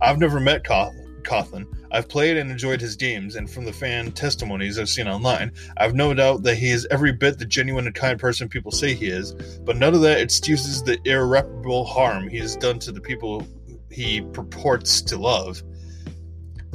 I've 0.00 0.18
never 0.18 0.40
met 0.40 0.64
Cawthon. 0.64 0.99
Cawthon. 1.24 1.66
I've 1.90 2.08
played 2.08 2.36
and 2.36 2.50
enjoyed 2.50 2.80
his 2.80 2.96
games, 2.96 3.36
and 3.36 3.50
from 3.50 3.64
the 3.64 3.72
fan 3.72 4.12
testimonies 4.12 4.78
I've 4.78 4.88
seen 4.88 5.08
online, 5.08 5.52
I've 5.76 5.94
no 5.94 6.14
doubt 6.14 6.42
that 6.44 6.56
he 6.56 6.70
is 6.70 6.86
every 6.90 7.12
bit 7.12 7.38
the 7.38 7.44
genuine 7.44 7.86
and 7.86 7.94
kind 7.94 8.18
person 8.18 8.48
people 8.48 8.72
say 8.72 8.94
he 8.94 9.06
is, 9.06 9.34
but 9.64 9.76
none 9.76 9.94
of 9.94 10.00
that 10.02 10.20
excuses 10.20 10.82
the 10.82 10.98
irreparable 11.04 11.84
harm 11.84 12.28
he 12.28 12.38
has 12.38 12.56
done 12.56 12.78
to 12.80 12.92
the 12.92 13.00
people 13.00 13.46
he 13.90 14.20
purports 14.32 15.02
to 15.02 15.18
love. 15.18 15.62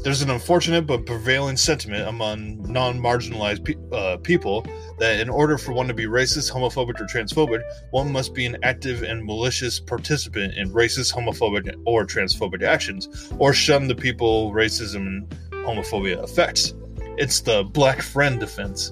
There's 0.04 0.22
an 0.22 0.30
unfortunate 0.30 0.86
but 0.86 1.06
prevailing 1.06 1.58
sentiment 1.58 2.08
among 2.08 2.62
non 2.72 3.00
marginalized 3.00 3.64
pe- 3.66 3.98
uh, 3.98 4.18
people 4.18 4.66
that 5.00 5.20
in 5.20 5.30
order 5.30 5.58
for 5.58 5.74
one 5.74 5.88
to 5.88 5.94
be 5.94 6.06
racist, 6.06 6.52
homophobic, 6.52 7.00
or 7.02 7.06
transphobic, 7.06 7.62
one 7.92 8.12
must 8.12 8.34
be 8.34 8.46
an 8.46 8.58
active 8.62 9.04
and 9.04 9.26
malicious 9.26 9.80
participant 9.80 10.54
in 10.56 10.70
racist, 10.70 11.14
homophobic, 11.14 11.74
or 11.86 12.06
transphobic 12.06 12.62
actions, 12.62 13.32
or 13.40 13.52
shun 13.54 13.88
the 13.88 13.96
people 13.96 14.52
racism 14.52 15.08
and 15.08 15.36
homophobia 15.52 16.22
affects. 16.22 16.74
It's 17.18 17.42
the 17.42 17.64
black 17.64 18.02
friend 18.02 18.40
defense. 18.40 18.92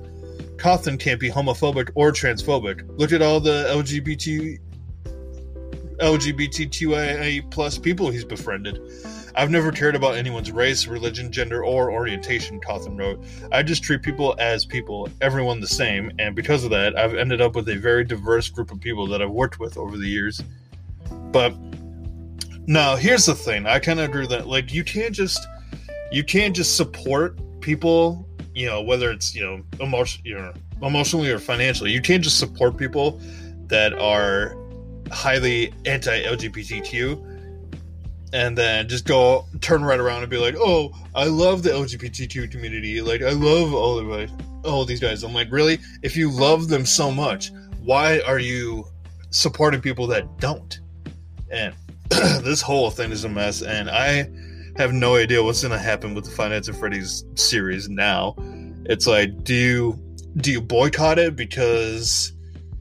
Cawthon 0.56 1.00
can't 1.00 1.20
be 1.20 1.30
homophobic 1.30 1.90
or 1.94 2.12
transphobic. 2.12 2.88
Look 2.98 3.12
at 3.12 3.22
all 3.22 3.40
the 3.40 3.66
LGBT 3.70 4.60
LGBTQIA 5.98 7.52
plus 7.52 7.78
people 7.78 8.10
he's 8.10 8.26
befriended. 8.26 8.80
I've 9.36 9.50
never 9.50 9.72
cared 9.72 9.96
about 9.96 10.16
anyone's 10.16 10.52
race, 10.52 10.86
religion, 10.86 11.32
gender, 11.32 11.64
or 11.64 11.92
orientation, 11.92 12.60
Cawthon 12.60 13.00
wrote. 13.00 13.24
I 13.52 13.64
just 13.64 13.84
treat 13.84 14.02
people 14.04 14.36
as 14.38 14.66
people, 14.66 15.10
everyone 15.22 15.60
the 15.60 15.68
same, 15.68 16.12
and 16.20 16.36
because 16.36 16.64
of 16.64 16.70
that, 16.72 16.98
I've 16.98 17.16
ended 17.16 17.42
up 17.42 17.56
with 17.56 17.68
a 17.70 17.76
very 17.76 18.04
diverse 18.04 18.50
group 18.50 18.72
of 18.72 18.80
people 18.80 19.08
that 19.08 19.22
I've 19.22 19.32
worked 19.32 19.60
with 19.60 19.78
over 19.78 19.98
the 19.98 20.08
years. 20.08 20.42
But 21.32 21.56
now, 22.68 22.96
here's 22.96 23.26
the 23.26 23.36
thing. 23.36 23.66
I 23.66 23.80
kind 23.80 24.00
of 24.00 24.10
agree 24.10 24.28
that 24.28 24.48
like 24.48 24.74
you 24.74 24.84
can't 24.84 25.14
just 25.14 25.46
you 26.12 26.24
can't 26.24 26.56
just 26.56 26.78
support 26.78 27.40
people, 27.60 28.30
you 28.54 28.68
know, 28.68 28.82
whether 28.82 29.10
it's, 29.10 29.34
you 29.34 29.42
know, 29.42 29.64
emotion, 29.80 30.22
you 30.24 30.36
know, 30.36 30.54
emotionally 30.84 31.32
or 31.32 31.40
financially. 31.40 31.92
You 31.92 32.02
can't 32.02 32.24
just 32.24 32.38
support 32.38 32.78
people 32.78 33.20
that 33.68 33.94
are 33.94 34.56
highly 35.12 35.74
anti-LGBTQ 35.86 37.33
and 38.34 38.58
then 38.58 38.90
just 38.90 39.06
go 39.06 39.46
turn 39.62 39.86
right 39.86 40.00
around 40.00 40.24
and 40.24 40.30
be 40.30 40.38
like, 40.38 40.56
"Oh, 40.58 40.92
I 41.16 41.26
love 41.26 41.64
the 41.64 41.70
LGBTQ 41.70 42.52
community. 42.52 43.00
Like, 43.00 43.22
I 43.22 43.30
love 43.30 43.74
all 43.74 44.00
of 44.00 44.10
it, 44.20 44.32
all 44.66 44.84
these 44.84 45.00
guys." 45.00 45.24
I'm 45.24 45.34
like, 45.34 45.52
really? 45.52 45.78
If 46.02 46.18
you 46.18 46.30
love 46.30 46.68
them 46.68 46.86
so 46.86 47.12
much, 47.12 47.52
why 47.80 48.20
are 48.22 48.40
you 48.40 48.86
supporting 49.30 49.82
people 49.82 50.08
that 50.08 50.40
don't? 50.40 50.80
And 51.52 51.76
this 52.10 52.62
whole 52.62 52.90
thing 52.90 53.12
is 53.12 53.24
a 53.24 53.30
mess, 53.30 53.62
and 53.62 53.90
I 53.90 54.30
have 54.78 54.92
no 54.92 55.16
idea 55.16 55.44
what's 55.44 55.62
going 55.62 55.72
to 55.72 55.78
happen 55.78 56.16
with 56.16 56.26
the 56.26 56.32
Five 56.32 56.52
Nights 56.52 56.68
at 56.68 56.76
Freddy's 56.76 57.24
series 57.36 57.88
now. 57.88 58.36
It's 58.86 59.06
like, 59.06 59.44
do 59.44 59.54
you 59.54 60.00
do 60.38 60.52
you 60.52 60.60
boycott 60.60 61.20
it 61.20 61.36
because 61.36 62.34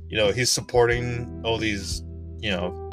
you 0.09 0.17
know 0.17 0.33
he's 0.33 0.51
supporting 0.51 1.43
all 1.45 1.59
these, 1.59 2.03
you 2.41 2.51
know, 2.51 2.91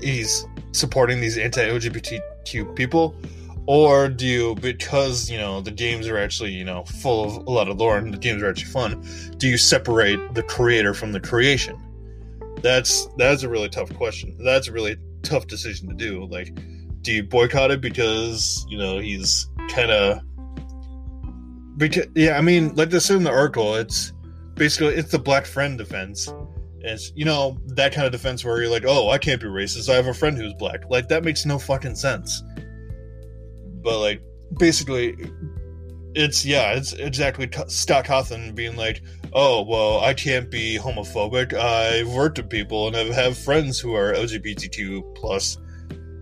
he's 0.00 0.46
supporting 0.72 1.20
these 1.20 1.38
anti-LGBTQ 1.38 2.74
people, 2.74 3.14
or 3.66 4.08
do 4.08 4.26
you 4.26 4.54
because 4.56 5.30
you 5.30 5.38
know 5.38 5.60
the 5.60 5.70
games 5.70 6.08
are 6.08 6.18
actually 6.18 6.52
you 6.52 6.64
know 6.64 6.84
full 6.84 7.24
of 7.24 7.46
a 7.46 7.50
lot 7.50 7.68
of 7.68 7.78
lore 7.78 7.96
and 7.96 8.12
the 8.12 8.18
games 8.18 8.42
are 8.42 8.48
actually 8.48 8.70
fun? 8.70 9.06
Do 9.38 9.48
you 9.48 9.56
separate 9.56 10.34
the 10.34 10.42
creator 10.42 10.94
from 10.94 11.12
the 11.12 11.20
creation? 11.20 11.80
That's 12.62 13.06
that's 13.16 13.42
a 13.42 13.48
really 13.48 13.68
tough 13.68 13.92
question. 13.94 14.36
That's 14.44 14.68
a 14.68 14.72
really 14.72 14.96
tough 15.22 15.46
decision 15.46 15.88
to 15.88 15.94
do. 15.94 16.26
Like, 16.26 16.54
do 17.02 17.12
you 17.12 17.22
boycott 17.22 17.70
it 17.70 17.80
because 17.80 18.64
you 18.68 18.78
know 18.78 18.98
he's 18.98 19.48
kind 19.70 19.90
of 19.90 20.20
because 21.76 22.06
yeah, 22.14 22.38
I 22.38 22.40
mean, 22.40 22.74
like 22.74 22.90
this 22.90 23.10
in 23.10 23.24
the 23.24 23.30
article, 23.30 23.74
it's 23.74 24.12
basically 24.54 24.94
it's 24.94 25.10
the 25.10 25.18
black 25.18 25.46
friend 25.46 25.76
defense 25.78 26.32
it's 26.84 27.12
you 27.14 27.24
know 27.24 27.58
that 27.66 27.92
kind 27.92 28.06
of 28.06 28.12
defense 28.12 28.44
where 28.44 28.60
you're 28.60 28.70
like, 28.70 28.84
oh, 28.86 29.10
I 29.10 29.18
can't 29.18 29.40
be 29.40 29.46
racist. 29.46 29.88
I 29.88 29.96
have 29.96 30.06
a 30.06 30.14
friend 30.14 30.36
who's 30.36 30.54
black. 30.54 30.88
Like 30.90 31.08
that 31.08 31.24
makes 31.24 31.46
no 31.46 31.58
fucking 31.58 31.96
sense. 31.96 32.42
But 33.82 34.00
like 34.00 34.22
basically, 34.58 35.16
it's 36.14 36.44
yeah, 36.44 36.72
it's 36.72 36.92
exactly 36.92 37.48
Scott 37.68 38.04
Cawthon 38.04 38.54
being 38.54 38.76
like, 38.76 39.02
oh 39.32 39.62
well, 39.62 40.00
I 40.00 40.14
can't 40.14 40.50
be 40.50 40.78
homophobic. 40.78 41.54
I've 41.54 42.12
worked 42.12 42.38
with 42.38 42.50
people 42.50 42.86
and 42.86 42.96
I 42.96 43.04
have 43.12 43.36
friends 43.36 43.80
who 43.80 43.94
are 43.94 44.12
LGBTQ 44.12 45.14
plus. 45.14 45.58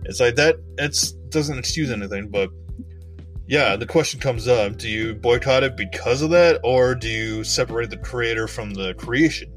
It's 0.05 0.19
like 0.19 0.35
that. 0.35 0.55
It 0.77 1.13
doesn't 1.29 1.57
excuse 1.57 1.91
anything, 1.91 2.29
but 2.29 2.49
yeah, 3.47 3.75
the 3.75 3.85
question 3.85 4.19
comes 4.19 4.47
up: 4.47 4.77
Do 4.77 4.89
you 4.89 5.13
boycott 5.15 5.63
it 5.63 5.75
because 5.75 6.21
of 6.21 6.29
that, 6.31 6.59
or 6.63 6.95
do 6.95 7.09
you 7.09 7.43
separate 7.43 7.89
the 7.89 7.97
creator 7.97 8.47
from 8.47 8.73
the 8.73 8.93
creation? 8.93 9.52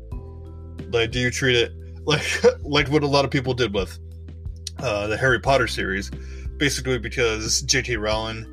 Like, 0.90 1.10
do 1.10 1.20
you 1.20 1.30
treat 1.30 1.56
it 1.56 1.72
like 2.04 2.22
like 2.62 2.88
what 2.88 3.02
a 3.02 3.06
lot 3.06 3.24
of 3.24 3.30
people 3.30 3.54
did 3.54 3.74
with 3.74 3.98
uh, 4.78 5.06
the 5.06 5.16
Harry 5.16 5.40
Potter 5.40 5.66
series? 5.66 6.10
Basically, 6.56 6.98
because 6.98 7.62
J.K. 7.62 7.96
Rowling 7.96 8.46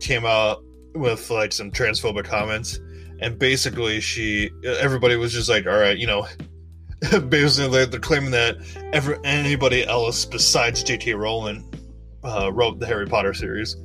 came 0.00 0.24
out 0.24 0.62
with 0.94 1.30
like 1.30 1.52
some 1.52 1.70
transphobic 1.70 2.24
comments, 2.24 2.78
and 3.20 3.38
basically 3.38 4.00
she 4.00 4.50
everybody 4.64 5.16
was 5.16 5.32
just 5.32 5.48
like, 5.48 5.66
all 5.66 5.78
right, 5.78 5.98
you 5.98 6.06
know. 6.06 6.26
basically, 7.30 7.86
they're 7.86 7.98
claiming 7.98 8.30
that 8.30 8.58
every 8.92 9.16
anybody 9.24 9.86
else 9.86 10.26
besides 10.26 10.82
J.K. 10.82 11.14
Rowling 11.14 11.66
uh, 12.22 12.50
wrote 12.52 12.78
the 12.78 12.86
Harry 12.86 13.06
Potter 13.06 13.32
series. 13.32 13.76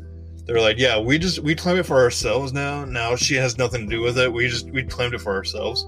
They're 0.46 0.62
like, 0.62 0.78
yeah, 0.78 1.00
we 1.00 1.18
just 1.18 1.40
we 1.40 1.56
claim 1.56 1.78
it 1.78 1.86
for 1.86 2.00
ourselves 2.02 2.54
now. 2.54 2.86
Now 2.86 3.16
she 3.16 3.36
has 3.36 3.58
nothing 3.58 3.90
to 3.90 3.96
do 3.96 4.02
with 4.02 4.18
it. 4.18 4.32
We 4.32 4.48
just 4.48 4.70
we 4.70 4.84
claimed 4.84 5.14
it 5.14 5.22
for 5.22 5.34
ourselves. 5.34 5.86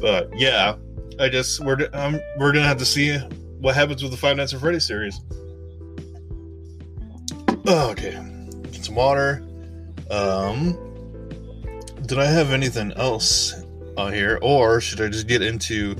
But 0.00 0.30
yeah, 0.38 0.76
I 1.20 1.28
guess 1.28 1.58
we're 1.58 1.88
um, 1.92 2.20
we're 2.38 2.52
gonna 2.52 2.66
have 2.66 2.78
to 2.78 2.84
see 2.84 3.16
what 3.60 3.74
happens 3.74 4.02
with 4.02 4.12
the 4.12 4.16
Five 4.16 4.36
Nights 4.36 4.54
at 4.54 4.60
Freddy's 4.60 4.86
series. 4.86 5.20
Oh, 7.66 7.90
okay, 7.90 8.12
get 8.70 8.84
some 8.84 8.94
water. 8.94 9.42
Um, 10.10 10.78
did 12.06 12.18
I 12.18 12.24
have 12.24 12.52
anything 12.52 12.92
else 12.92 13.62
on 13.96 14.12
here, 14.12 14.38
or 14.42 14.80
should 14.80 15.00
I 15.00 15.08
just 15.08 15.26
get 15.26 15.42
into 15.42 15.94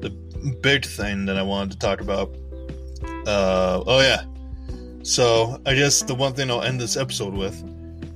the 0.00 0.10
big 0.62 0.84
thing 0.84 1.26
that 1.26 1.36
I 1.36 1.42
wanted 1.42 1.72
to 1.72 1.78
talk 1.78 2.00
about? 2.00 2.34
Uh, 3.26 3.82
oh 3.86 4.00
yeah. 4.00 4.24
So 5.02 5.60
I 5.66 5.74
guess 5.74 6.02
the 6.02 6.14
one 6.14 6.32
thing 6.32 6.50
I'll 6.50 6.62
end 6.62 6.80
this 6.80 6.96
episode 6.96 7.34
with 7.34 7.62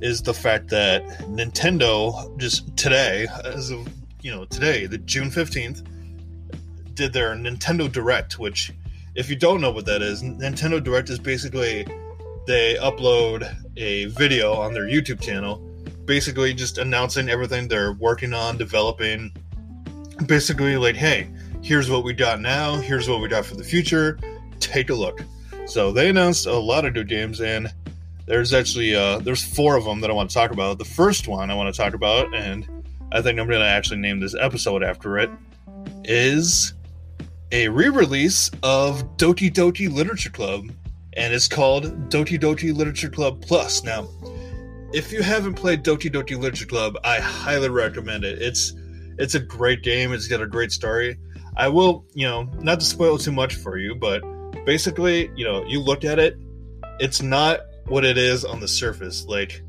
is 0.01 0.23
the 0.23 0.35
fact 0.35 0.69
that 0.71 1.07
Nintendo 1.29 2.37
just 2.39 2.77
today, 2.77 3.29
as 3.45 3.71
of 3.71 3.87
you 4.23 4.31
know 4.31 4.47
today, 4.47 4.87
the 4.87 4.99
June 4.99 5.31
fifteenth, 5.31 5.83
did 7.01 7.15
their 7.15 7.35
Nintendo 7.35 7.91
Direct, 7.91 8.39
which, 8.39 8.73
if 9.15 9.31
you 9.31 9.37
don't 9.37 9.63
know 9.63 9.71
what 9.71 9.87
that 9.87 10.03
is, 10.03 10.23
Nintendo 10.23 10.85
Direct 10.85 11.09
is 11.09 11.19
basically 11.19 11.87
they 12.47 12.77
upload 12.79 13.57
a 13.79 14.05
video 14.07 14.53
on 14.53 14.75
their 14.75 14.85
YouTube 14.85 15.19
channel, 15.19 15.57
basically 16.05 16.53
just 16.53 16.77
announcing 16.77 17.31
everything 17.31 17.69
they're 17.69 17.95
working 17.95 18.35
on, 18.35 18.59
developing. 18.59 19.33
Basically, 20.27 20.77
like, 20.77 20.95
hey, 20.95 21.31
here's 21.63 21.89
what 21.89 22.05
we 22.05 22.13
got 22.13 22.39
now, 22.39 22.77
here's 22.77 23.09
what 23.09 23.23
we 23.23 23.29
got 23.29 23.47
for 23.47 23.55
the 23.55 23.65
future. 23.65 24.19
Take 24.59 24.91
a 24.91 24.95
look. 24.95 25.23
So 25.65 25.93
they 25.93 26.11
announced 26.11 26.45
a 26.45 26.53
lot 26.53 26.85
of 26.85 26.93
new 26.93 27.05
games, 27.05 27.41
and 27.41 27.73
there's 28.27 28.53
actually 28.53 28.95
uh, 28.95 29.21
there's 29.21 29.43
four 29.43 29.77
of 29.77 29.85
them 29.85 30.01
that 30.03 30.11
I 30.11 30.13
want 30.13 30.29
to 30.29 30.35
talk 30.35 30.51
about. 30.51 30.77
The 30.77 30.85
first 30.85 31.29
one 31.29 31.51
I 31.51 31.55
want 31.55 31.75
to 31.75 31.81
talk 31.81 31.95
about, 31.95 32.35
and 32.35 32.69
I 33.11 33.23
think 33.23 33.41
I'm 33.41 33.49
going 33.49 33.61
to 33.61 33.67
actually 33.67 34.01
name 34.01 34.21
this 34.21 34.35
episode 34.39 34.83
after 34.83 35.17
it, 35.17 35.31
is 36.05 36.75
a 37.53 37.69
re-release 37.69 38.51
of 38.63 39.17
Doki 39.17 39.53
Doki 39.53 39.93
Literature 39.93 40.31
Club, 40.31 40.71
and 41.15 41.35
it's 41.35 41.49
called 41.49 42.09
Doki 42.09 42.39
Doki 42.39 42.75
Literature 42.75 43.11
Club 43.11 43.43
Plus. 43.43 43.83
Now, 43.83 44.09
if 44.93 45.13
you 45.13 45.23
haven't 45.23 45.55
played 45.55 45.83
Doki 45.83 46.13
Doki 46.13 46.39
Literature 46.39 46.67
Club, 46.67 46.97
I 47.05 47.19
highly 47.19 47.69
recommend 47.69 48.25
it. 48.25 48.41
It's 48.41 48.75
it's 49.19 49.35
a 49.35 49.41
great 49.41 49.83
game. 49.83 50.13
It's 50.13 50.29
got 50.29 50.41
a 50.41 50.47
great 50.47 50.73
story. 50.73 51.19
I 51.57 51.69
will, 51.69 52.07
you 52.15 52.27
know, 52.27 52.45
not 52.61 52.81
to 52.81 52.87
spoil 52.87 53.19
too 53.19 53.33
much 53.33 53.57
for 53.57 53.77
you, 53.79 53.95
but 53.95 54.23
basically, 54.65 55.31
you 55.35 55.45
know, 55.45 55.65
you 55.67 55.81
look 55.81 56.05
at 56.05 56.19
it, 56.19 56.37
it's 57.01 57.21
not 57.21 57.61
what 57.87 58.05
it 58.05 58.17
is 58.17 58.45
on 58.45 58.61
the 58.61 58.69
surface. 58.69 59.27
Like 59.27 59.63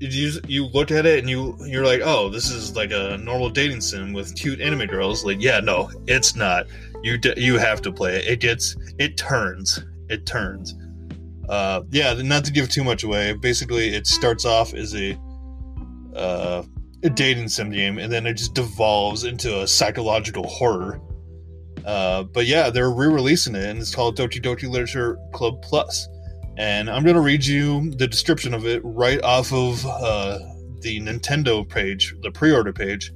you 0.00 0.32
you 0.46 0.66
look 0.66 0.90
at 0.90 1.06
it 1.06 1.18
and 1.20 1.30
you 1.30 1.56
you're 1.66 1.84
like, 1.84 2.00
oh, 2.02 2.28
this 2.28 2.50
is 2.50 2.76
like 2.76 2.90
a 2.90 3.16
normal 3.18 3.48
dating 3.50 3.80
sim 3.80 4.12
with 4.12 4.34
cute 4.36 4.60
anime 4.60 4.86
girls. 4.86 5.24
Like, 5.24 5.40
yeah, 5.40 5.60
no, 5.60 5.90
it's 6.06 6.34
not. 6.34 6.66
You 7.02 7.18
you 7.36 7.58
have 7.58 7.82
to 7.82 7.92
play 7.92 8.16
it. 8.16 8.26
It 8.26 8.40
gets 8.40 8.76
it 8.98 9.16
turns. 9.16 9.84
It 10.08 10.26
turns. 10.26 10.74
Uh, 11.48 11.82
yeah, 11.90 12.14
not 12.14 12.44
to 12.44 12.52
give 12.52 12.68
too 12.68 12.84
much 12.84 13.04
away. 13.04 13.34
Basically, 13.34 13.94
it 13.94 14.06
starts 14.06 14.44
off 14.44 14.74
as 14.74 14.94
a 14.94 15.18
uh, 16.14 16.62
a 17.02 17.10
dating 17.10 17.48
sim 17.48 17.70
game, 17.70 17.98
and 17.98 18.12
then 18.12 18.26
it 18.26 18.34
just 18.34 18.54
devolves 18.54 19.24
into 19.24 19.60
a 19.60 19.66
psychological 19.66 20.46
horror. 20.46 21.00
Uh, 21.84 22.22
but 22.22 22.46
yeah, 22.46 22.70
they're 22.70 22.90
re-releasing 22.90 23.54
it, 23.54 23.64
and 23.64 23.78
it's 23.78 23.94
called 23.94 24.16
Doki 24.16 24.42
Doki 24.42 24.68
Literature 24.68 25.18
Club 25.32 25.60
Plus. 25.62 26.08
And 26.56 26.88
I'm 26.88 27.04
gonna 27.04 27.20
read 27.20 27.44
you 27.44 27.90
the 27.90 28.06
description 28.06 28.54
of 28.54 28.64
it 28.64 28.80
right 28.84 29.20
off 29.24 29.52
of 29.52 29.84
uh, 29.84 30.38
the 30.82 31.00
Nintendo 31.00 31.68
page, 31.68 32.14
the 32.22 32.30
pre-order 32.30 32.72
page. 32.72 33.12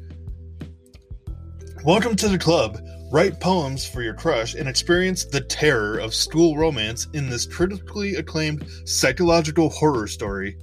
Welcome 1.84 2.16
to 2.16 2.28
the 2.28 2.38
club. 2.38 2.80
Write 3.12 3.40
poems 3.40 3.88
for 3.88 4.02
your 4.02 4.14
crush 4.14 4.54
and 4.54 4.68
experience 4.68 5.24
the 5.24 5.40
terror 5.40 5.98
of 5.98 6.14
school 6.14 6.56
romance 6.56 7.06
in 7.14 7.30
this 7.30 7.46
critically 7.46 8.16
acclaimed 8.16 8.68
psychological 8.84 9.68
horror 9.68 10.08
story. 10.08 10.58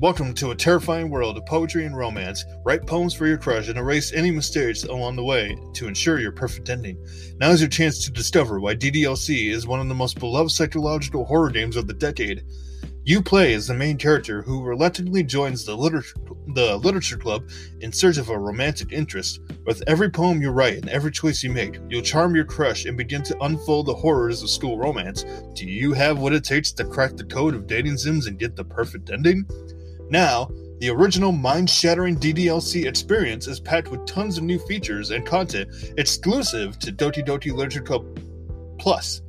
Welcome 0.00 0.32
to 0.36 0.50
a 0.50 0.56
terrifying 0.56 1.10
world 1.10 1.36
of 1.36 1.44
poetry 1.44 1.84
and 1.84 1.94
romance. 1.94 2.46
Write 2.64 2.86
poems 2.86 3.12
for 3.12 3.26
your 3.26 3.36
crush 3.36 3.68
and 3.68 3.76
erase 3.76 4.14
any 4.14 4.30
mistakes 4.30 4.84
along 4.84 5.16
the 5.16 5.24
way 5.24 5.54
to 5.74 5.88
ensure 5.88 6.18
your 6.18 6.32
perfect 6.32 6.70
ending. 6.70 6.96
Now 7.38 7.50
is 7.50 7.60
your 7.60 7.68
chance 7.68 8.02
to 8.06 8.10
discover 8.10 8.60
why 8.60 8.76
DDLC 8.76 9.50
is 9.50 9.66
one 9.66 9.78
of 9.78 9.88
the 9.88 9.94
most 9.94 10.18
beloved 10.18 10.52
psychological 10.52 11.26
horror 11.26 11.50
games 11.50 11.76
of 11.76 11.86
the 11.86 11.92
decade. 11.92 12.44
You 13.04 13.20
play 13.20 13.52
as 13.52 13.66
the 13.66 13.74
main 13.74 13.98
character 13.98 14.40
who 14.40 14.62
reluctantly 14.62 15.22
joins 15.22 15.66
the 15.66 15.76
literature, 15.76 16.16
the 16.54 16.78
literature 16.78 17.18
club 17.18 17.50
in 17.80 17.92
search 17.92 18.16
of 18.16 18.30
a 18.30 18.38
romantic 18.38 18.92
interest. 18.92 19.40
With 19.66 19.82
every 19.86 20.08
poem 20.08 20.40
you 20.40 20.48
write 20.48 20.78
and 20.78 20.88
every 20.88 21.10
choice 21.10 21.42
you 21.42 21.50
make, 21.50 21.78
you'll 21.90 22.00
charm 22.00 22.34
your 22.34 22.46
crush 22.46 22.86
and 22.86 22.96
begin 22.96 23.22
to 23.24 23.42
unfold 23.42 23.84
the 23.84 23.94
horrors 23.94 24.42
of 24.42 24.48
school 24.48 24.78
romance. 24.78 25.26
Do 25.52 25.66
you 25.66 25.92
have 25.92 26.18
what 26.18 26.32
it 26.32 26.44
takes 26.44 26.72
to 26.72 26.86
crack 26.86 27.18
the 27.18 27.24
code 27.24 27.54
of 27.54 27.66
dating 27.66 27.98
sims 27.98 28.26
and 28.26 28.38
get 28.38 28.56
the 28.56 28.64
perfect 28.64 29.10
ending? 29.10 29.46
Now, 30.10 30.50
the 30.80 30.90
original 30.90 31.30
mind 31.30 31.70
shattering 31.70 32.16
DDLC 32.16 32.86
experience 32.86 33.46
is 33.46 33.60
packed 33.60 33.88
with 33.88 34.06
tons 34.06 34.38
of 34.38 34.44
new 34.44 34.58
features 34.58 35.10
and 35.10 35.24
content 35.24 35.70
exclusive 35.96 36.78
to 36.80 36.90
Doti 36.90 37.22
Doti 37.22 37.50
Literature 37.50 37.82
Club 37.82 38.20
Plus. 38.78 39.22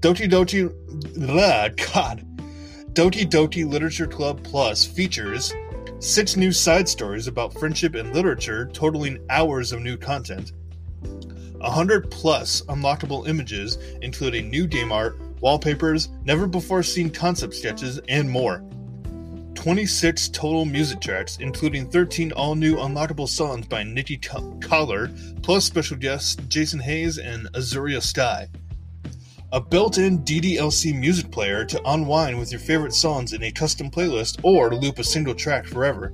Doti 0.00 0.26
Doti. 0.26 0.68
Blah, 1.16 1.68
God. 1.92 2.26
Doti 2.94 3.24
Doti 3.24 3.64
Literature 3.64 4.06
Club 4.06 4.42
Plus 4.42 4.84
features 4.84 5.52
six 5.98 6.36
new 6.36 6.50
side 6.50 6.88
stories 6.88 7.26
about 7.26 7.54
friendship 7.54 7.94
and 7.94 8.14
literature, 8.14 8.66
totaling 8.72 9.18
hours 9.30 9.72
of 9.72 9.80
new 9.82 9.96
content, 9.96 10.52
100 11.58 12.10
plus 12.10 12.62
unlockable 12.62 13.28
images, 13.28 13.78
including 14.02 14.50
new 14.50 14.66
game 14.66 14.90
art, 14.90 15.16
wallpapers, 15.40 16.08
never 16.24 16.46
before 16.46 16.82
seen 16.82 17.08
concept 17.08 17.54
sketches, 17.54 18.00
and 18.08 18.28
more. 18.28 18.64
26 19.54 20.28
total 20.30 20.64
music 20.64 21.00
tracks, 21.00 21.38
including 21.40 21.88
13 21.88 22.32
all 22.32 22.54
new 22.54 22.76
unlockable 22.76 23.28
songs 23.28 23.66
by 23.66 23.82
Nikki 23.82 24.18
Kaelar, 24.18 25.42
plus 25.42 25.64
special 25.64 25.96
guests 25.96 26.36
Jason 26.48 26.80
Hayes 26.80 27.18
and 27.18 27.46
Azuria 27.52 28.02
Sky. 28.02 28.48
A 29.52 29.60
built 29.60 29.98
in 29.98 30.20
DDLC 30.20 30.98
music 30.98 31.30
player 31.30 31.64
to 31.66 31.80
unwind 31.84 32.38
with 32.38 32.50
your 32.50 32.60
favorite 32.60 32.94
songs 32.94 33.34
in 33.34 33.42
a 33.42 33.52
custom 33.52 33.90
playlist 33.90 34.40
or 34.42 34.70
to 34.70 34.76
loop 34.76 34.98
a 34.98 35.04
single 35.04 35.34
track 35.34 35.66
forever. 35.66 36.12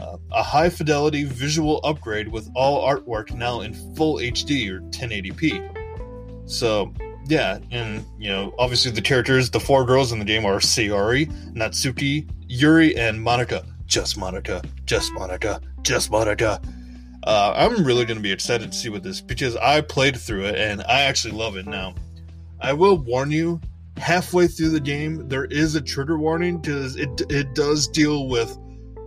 Uh, 0.00 0.18
a 0.32 0.42
high 0.42 0.68
fidelity 0.68 1.24
visual 1.24 1.80
upgrade 1.84 2.28
with 2.28 2.50
all 2.54 2.86
artwork 2.86 3.32
now 3.32 3.62
in 3.62 3.72
full 3.94 4.16
HD 4.16 4.68
or 4.68 4.80
1080p. 4.90 6.50
So, 6.50 6.92
yeah, 7.26 7.58
and 7.70 8.04
you 8.18 8.28
know, 8.28 8.54
obviously 8.58 8.90
the 8.90 9.02
characters, 9.02 9.50
the 9.50 9.60
four 9.60 9.84
girls 9.84 10.12
in 10.12 10.18
the 10.18 10.24
game 10.24 10.44
are 10.44 10.58
Sayori, 10.58 11.26
Natsuki, 11.52 12.28
Yuri, 12.48 12.96
and 12.96 13.18
Monika. 13.24 13.66
Just 13.86 14.18
Monika, 14.18 14.64
just 14.86 15.12
Monika, 15.12 15.60
just 15.82 16.10
Monika. 16.10 16.62
Uh, 17.24 17.52
I'm 17.56 17.84
really 17.84 18.04
going 18.04 18.16
to 18.16 18.22
be 18.22 18.32
excited 18.32 18.72
to 18.72 18.76
see 18.76 18.88
what 18.88 19.02
this 19.02 19.20
because 19.20 19.56
I 19.56 19.80
played 19.80 20.16
through 20.16 20.44
it 20.44 20.56
and 20.56 20.82
I 20.82 21.02
actually 21.02 21.34
love 21.34 21.56
it 21.56 21.66
now. 21.66 21.94
I 22.60 22.72
will 22.72 22.98
warn 22.98 23.30
you, 23.30 23.60
halfway 23.96 24.46
through 24.46 24.70
the 24.70 24.80
game, 24.80 25.28
there 25.28 25.44
is 25.46 25.74
a 25.74 25.80
trigger 25.80 26.18
warning 26.18 26.58
because 26.58 26.96
it 26.96 27.08
it 27.30 27.54
does 27.54 27.88
deal 27.88 28.28
with 28.28 28.56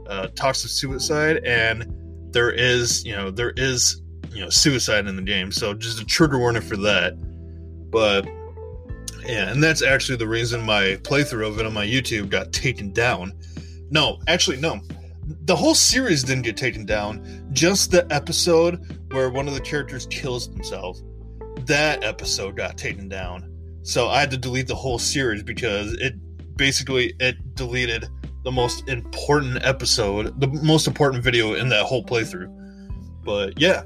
uh, 0.08 0.28
toxic 0.36 0.72
suicide 0.72 1.44
and 1.44 1.86
there 2.32 2.52
is 2.52 3.04
you 3.06 3.16
know 3.16 3.30
there 3.30 3.54
is 3.58 4.02
you 4.32 4.42
know 4.42 4.50
suicide 4.50 5.08
in 5.08 5.16
the 5.16 5.22
game, 5.22 5.52
so 5.52 5.74
just 5.74 6.00
a 6.00 6.06
trigger 6.06 6.38
warning 6.38 6.62
for 6.62 6.78
that. 6.78 7.14
But 7.90 8.28
yeah, 9.26 9.50
and 9.52 9.62
that's 9.62 9.82
actually 9.82 10.18
the 10.18 10.28
reason 10.28 10.62
my 10.62 10.98
playthrough 11.04 11.48
of 11.48 11.60
it 11.60 11.66
on 11.66 11.74
my 11.74 11.86
YouTube 11.86 12.30
got 12.30 12.54
taken 12.54 12.92
down. 12.92 13.34
No, 13.90 14.20
actually, 14.28 14.58
no. 14.58 14.80
The 15.46 15.56
whole 15.56 15.76
series 15.76 16.24
didn't 16.24 16.44
get 16.44 16.56
taken 16.56 16.86
down. 16.86 17.50
Just 17.52 17.92
the 17.92 18.08
episode 18.14 18.98
where 19.12 19.30
one 19.30 19.48
of 19.48 19.54
the 19.54 19.62
characters 19.62 20.08
kills 20.10 20.50
themselves. 20.50 21.04
That 21.66 22.04
episode 22.04 22.56
got 22.56 22.78
taken 22.78 23.10
down. 23.10 23.52
So 23.84 24.08
I 24.08 24.20
had 24.22 24.32
to 24.32 24.38
delete 24.38 24.68
the 24.68 24.76
whole 24.76 25.00
series 25.00 25.44
because 25.44 25.94
it 25.94 26.14
basically 26.58 27.14
it 27.20 27.56
deleted 27.56 28.08
the 28.44 28.52
most 28.52 28.88
important 28.88 29.64
episode, 29.66 30.40
the 30.40 30.48
most 30.48 30.88
important 30.88 31.24
video 31.24 31.56
in 31.56 31.68
that 31.70 31.84
whole 31.84 32.04
playthrough. 32.04 32.54
But 33.24 33.60
yeah, 33.60 33.84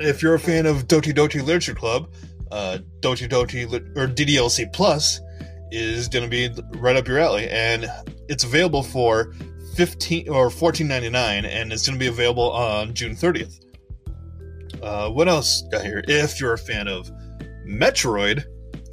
if 0.00 0.22
you're 0.22 0.34
a 0.34 0.38
fan 0.38 0.66
of 0.66 0.86
Doti 0.88 1.12
Doti 1.12 1.40
Literature 1.40 1.74
Club, 1.74 2.12
uh, 2.50 2.78
Doti 3.00 3.26
Doti 3.26 3.64
or 3.64 4.06
DDLC 4.08 4.72
Plus 4.72 5.20
is 5.70 6.08
going 6.08 6.24
to 6.24 6.30
be 6.30 6.50
right 6.78 6.96
up 6.96 7.08
your 7.08 7.18
alley, 7.18 7.48
and 7.48 7.86
it's 8.28 8.44
available 8.44 8.82
for 8.82 9.34
fifteen 9.74 10.28
or 10.28 10.50
fourteen 10.50 10.88
ninety 10.88 11.10
nine, 11.10 11.44
and 11.44 11.72
it's 11.72 11.86
going 11.86 11.98
to 11.98 12.02
be 12.02 12.08
available 12.08 12.50
on 12.52 12.94
June 12.94 13.14
thirtieth. 13.16 13.60
Uh, 14.82 15.10
what 15.10 15.28
else 15.28 15.62
got 15.70 15.82
here? 15.82 16.04
If 16.06 16.40
you're 16.40 16.52
a 16.52 16.58
fan 16.58 16.88
of 16.88 17.10
Metroid, 17.66 18.44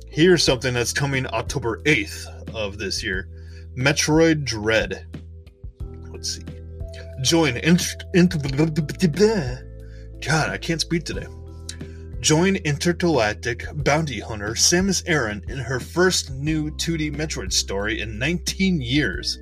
here's 0.07 0.43
something 0.43 0.73
that's 0.73 0.93
coming 0.93 1.27
October 1.27 1.81
eighth 1.85 2.27
of 2.53 2.77
this 2.77 3.03
year: 3.03 3.27
Metroid 3.77 4.43
Dread. 4.43 5.05
Let's 6.09 6.37
see. 6.37 6.43
Join 7.21 7.57
into. 7.57 7.85
God, 10.21 10.49
I 10.49 10.57
can't 10.57 10.81
speak 10.81 11.03
today. 11.03 11.27
Join 12.21 12.57
intergalactic 12.57 13.65
bounty 13.83 14.19
hunter 14.19 14.51
Samus 14.51 15.01
Aran 15.07 15.43
in 15.47 15.57
her 15.57 15.79
first 15.79 16.29
new 16.29 16.69
2D 16.69 17.15
Metroid 17.15 17.51
story 17.51 17.99
in 17.99 18.19
19 18.19 18.79
years. 18.79 19.39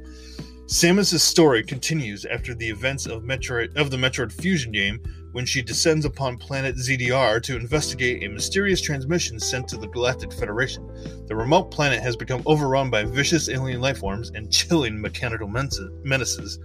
Samus's 0.66 1.22
story 1.22 1.62
continues 1.62 2.24
after 2.24 2.56
the 2.56 2.70
events 2.70 3.06
of 3.06 3.24
Metroid 3.24 3.76
of 3.76 3.92
the 3.92 3.98
Metroid 3.98 4.32
Fusion 4.32 4.72
game 4.72 5.02
when 5.34 5.46
she 5.46 5.62
descends 5.62 6.06
upon 6.06 6.38
planet 6.38 6.78
ZDR 6.78 7.44
to 7.44 7.58
investigate 7.58 8.24
a 8.24 8.30
mysterious 8.30 8.80
transmission 8.80 9.42
sent 9.42 9.68
to 9.68 9.76
the 9.76 9.90
Galactic 9.90 10.32
Federation. 10.32 10.88
The 11.28 11.36
remote 11.36 11.72
planet 11.72 12.02
has 12.02 12.16
become 12.16 12.44
overrun 12.46 12.90
by 12.90 13.04
vicious 13.04 13.50
alien 13.50 13.82
lifeforms 13.82 14.34
and 14.34 14.50
chilling 14.50 15.02
mechanical 15.02 15.50
menaces. 15.50 16.60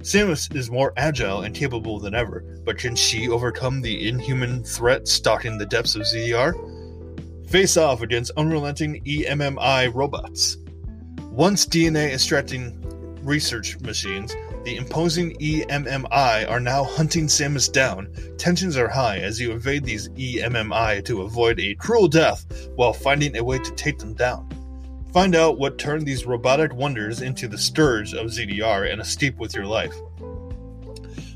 Samus 0.00 0.54
is 0.54 0.70
more 0.70 0.92
agile 0.96 1.42
and 1.42 1.54
capable 1.54 1.98
than 1.98 2.14
ever, 2.14 2.44
but 2.64 2.78
can 2.78 2.94
she 2.94 3.28
overcome 3.28 3.80
the 3.80 4.08
inhuman 4.08 4.62
threat 4.62 5.08
stalking 5.08 5.58
the 5.58 5.66
depths 5.66 5.96
of 5.96 6.02
ZDR? 6.02 6.54
Face 7.48 7.76
off 7.76 8.02
against 8.02 8.30
unrelenting 8.36 9.02
EMMI 9.04 9.92
robots. 9.92 10.56
Once 11.30 11.66
DNA 11.66 12.12
extracting 12.12 12.80
research 13.24 13.80
machines, 13.80 14.34
the 14.64 14.76
imposing 14.76 15.34
EMMI 15.38 16.48
are 16.48 16.60
now 16.60 16.84
hunting 16.84 17.26
Samus 17.26 17.70
down. 17.72 18.08
Tensions 18.38 18.76
are 18.76 18.88
high 18.88 19.18
as 19.18 19.40
you 19.40 19.52
evade 19.52 19.84
these 19.84 20.08
EMMI 20.10 21.04
to 21.06 21.22
avoid 21.22 21.58
a 21.58 21.74
cruel 21.74 22.06
death 22.06 22.68
while 22.76 22.92
finding 22.92 23.36
a 23.36 23.44
way 23.44 23.58
to 23.58 23.70
take 23.72 23.98
them 23.98 24.14
down. 24.14 24.48
Find 25.12 25.34
out 25.34 25.58
what 25.58 25.78
turned 25.78 26.06
these 26.06 26.26
robotic 26.26 26.74
wonders 26.74 27.22
into 27.22 27.48
the 27.48 27.56
scourge 27.56 28.12
of 28.12 28.26
ZDR 28.26 28.92
and 28.92 29.00
escape 29.00 29.38
with 29.38 29.54
your 29.54 29.64
life. 29.64 29.94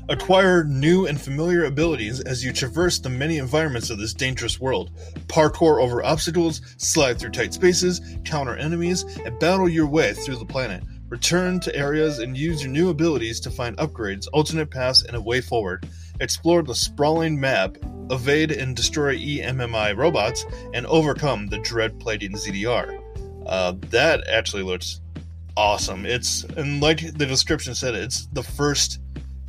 Acquire 0.09 0.63
new 0.65 1.07
and 1.07 1.19
familiar 1.19 1.63
abilities 1.63 2.19
as 2.19 2.43
you 2.43 2.53
traverse 2.53 2.99
the 2.99 3.09
many 3.09 3.37
environments 3.37 3.89
of 3.89 3.97
this 3.97 4.13
dangerous 4.13 4.59
world. 4.59 4.91
Parkour 5.27 5.81
over 5.81 6.05
obstacles, 6.05 6.61
slide 6.77 7.17
through 7.17 7.31
tight 7.31 7.53
spaces, 7.53 8.01
counter 8.25 8.55
enemies, 8.55 9.03
and 9.25 9.39
battle 9.39 9.67
your 9.67 9.87
way 9.87 10.13
through 10.13 10.35
the 10.35 10.45
planet. 10.45 10.83
Return 11.09 11.59
to 11.61 11.75
areas 11.75 12.19
and 12.19 12.37
use 12.37 12.61
your 12.61 12.71
new 12.71 12.89
abilities 12.89 13.39
to 13.39 13.51
find 13.51 13.77
upgrades, 13.77 14.27
alternate 14.33 14.69
paths, 14.69 15.03
and 15.03 15.15
a 15.15 15.21
way 15.21 15.41
forward. 15.41 15.87
Explore 16.19 16.63
the 16.63 16.75
sprawling 16.75 17.39
map, 17.39 17.77
evade 18.11 18.51
and 18.51 18.75
destroy 18.75 19.17
EMMI 19.17 19.97
robots, 19.97 20.45
and 20.73 20.85
overcome 20.85 21.47
the 21.47 21.59
dread 21.59 21.99
plaguing 21.99 22.33
ZDR. 22.33 23.02
Uh, 23.45 23.73
that 23.89 24.27
actually 24.27 24.63
looks 24.63 25.01
awesome. 25.57 26.05
It's 26.05 26.43
and 26.43 26.81
like 26.81 26.99
the 27.17 27.25
description 27.25 27.75
said, 27.75 27.95
it's 27.95 28.27
the 28.27 28.43
first 28.43 28.99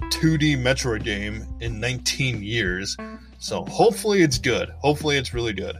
2D 0.03 0.59
Metroid 0.59 1.05
game 1.05 1.47
in 1.61 1.81
19 1.81 2.43
years. 2.43 2.97
So 3.39 3.65
hopefully 3.67 4.23
it's 4.23 4.39
good. 4.39 4.71
Hopefully 4.79 5.17
it's 5.17 5.35
really 5.35 5.53
good. 5.53 5.79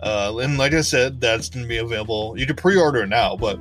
Uh, 0.00 0.36
and 0.40 0.58
like 0.58 0.74
I 0.74 0.82
said, 0.82 1.20
that's 1.20 1.48
going 1.48 1.64
to 1.64 1.68
be 1.68 1.78
available. 1.78 2.38
You 2.38 2.46
can 2.46 2.56
pre-order 2.56 3.02
it 3.02 3.08
now, 3.08 3.36
but 3.36 3.58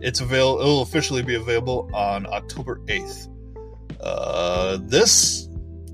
it's 0.00 0.20
avail. 0.20 0.58
It'll 0.60 0.82
officially 0.82 1.22
be 1.22 1.34
available 1.34 1.90
on 1.94 2.26
October 2.26 2.80
8th. 2.86 3.28
Uh, 4.00 4.78
this 4.82 5.48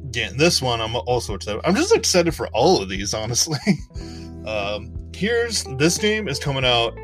again, 0.04 0.36
this 0.36 0.62
one 0.62 0.80
I'm 0.80 0.96
also 0.96 1.34
excited. 1.34 1.60
I'm 1.64 1.74
just 1.74 1.94
excited 1.94 2.34
for 2.34 2.48
all 2.48 2.82
of 2.82 2.88
these, 2.88 3.14
honestly. 3.14 3.58
um, 4.46 4.92
here's 5.14 5.64
this 5.76 5.98
game 5.98 6.28
is 6.28 6.38
coming 6.38 6.64
out 6.64 6.96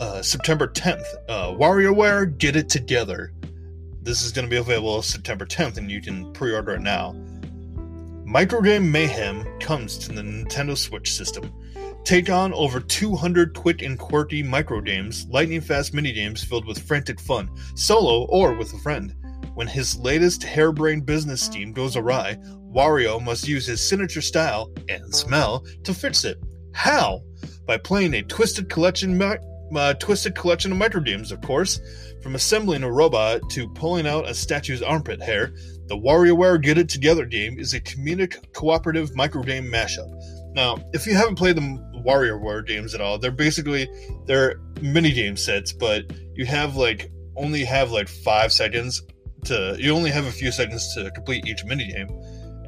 uh, 0.00 0.22
September 0.22 0.66
10th. 0.66 1.04
Uh, 1.28 1.52
WarioWare 1.52 2.36
Get 2.38 2.56
It 2.56 2.68
Together. 2.68 3.32
This 4.02 4.22
is 4.22 4.32
going 4.32 4.46
to 4.46 4.50
be 4.50 4.56
available 4.56 5.02
September 5.02 5.44
10th, 5.44 5.76
and 5.76 5.90
you 5.90 6.00
can 6.00 6.32
pre-order 6.32 6.72
it 6.72 6.80
now. 6.80 7.14
Microgame 8.24 8.90
Mayhem 8.90 9.46
comes 9.60 9.98
to 9.98 10.12
the 10.12 10.22
Nintendo 10.22 10.76
Switch 10.76 11.12
system. 11.12 11.52
Take 12.04 12.30
on 12.30 12.54
over 12.54 12.80
200 12.80 13.54
quick 13.54 13.82
and 13.82 13.98
quirky 13.98 14.42
microgames, 14.42 15.30
lightning 15.30 15.60
fast 15.60 15.92
minigames 15.92 16.44
filled 16.44 16.64
with 16.64 16.80
frantic 16.80 17.20
fun, 17.20 17.50
solo 17.74 18.24
or 18.30 18.54
with 18.54 18.72
a 18.72 18.78
friend. 18.78 19.14
When 19.54 19.66
his 19.66 19.98
latest 19.98 20.42
harebrained 20.42 21.04
business 21.04 21.42
scheme 21.42 21.72
goes 21.72 21.96
awry, 21.96 22.36
Wario 22.72 23.22
must 23.22 23.46
use 23.46 23.66
his 23.66 23.86
signature 23.86 24.22
style 24.22 24.72
and 24.88 25.14
smell 25.14 25.66
to 25.84 25.92
fix 25.92 26.24
it. 26.24 26.38
How? 26.72 27.20
By 27.66 27.76
playing 27.76 28.14
a 28.14 28.22
twisted 28.22 28.70
collection, 28.70 29.18
uh, 29.76 29.94
twisted 29.94 30.34
collection 30.34 30.72
of 30.72 30.78
microgames, 30.78 31.32
of 31.32 31.40
course. 31.40 31.80
From 32.22 32.34
assembling 32.34 32.82
a 32.82 32.92
robot 32.92 33.40
to 33.50 33.68
pulling 33.70 34.06
out 34.06 34.28
a 34.28 34.34
statue's 34.34 34.82
armpit 34.82 35.22
hair, 35.22 35.52
the 35.86 35.96
WarioWare 35.96 36.62
Get 36.62 36.78
It 36.78 36.88
Together 36.88 37.24
game 37.24 37.58
is 37.58 37.72
a 37.74 37.80
comedic 37.80 38.52
cooperative 38.52 39.10
microgame 39.12 39.70
mashup. 39.70 40.08
Now, 40.54 40.76
if 40.92 41.06
you 41.06 41.14
haven't 41.14 41.36
played 41.36 41.56
the 41.56 42.02
WarioWare 42.04 42.66
games 42.66 42.94
at 42.94 43.00
all, 43.00 43.18
they're 43.18 43.30
basically 43.30 43.88
they're 44.26 44.60
mini 44.82 45.12
game 45.12 45.36
sets, 45.36 45.72
but 45.72 46.04
you 46.34 46.44
have 46.46 46.76
like 46.76 47.10
only 47.36 47.64
have 47.64 47.90
like 47.90 48.08
five 48.08 48.52
seconds 48.52 49.02
to 49.44 49.76
you 49.78 49.94
only 49.94 50.10
have 50.10 50.26
a 50.26 50.32
few 50.32 50.52
seconds 50.52 50.94
to 50.94 51.10
complete 51.12 51.46
each 51.46 51.64
mini 51.64 51.90
game. 51.92 52.08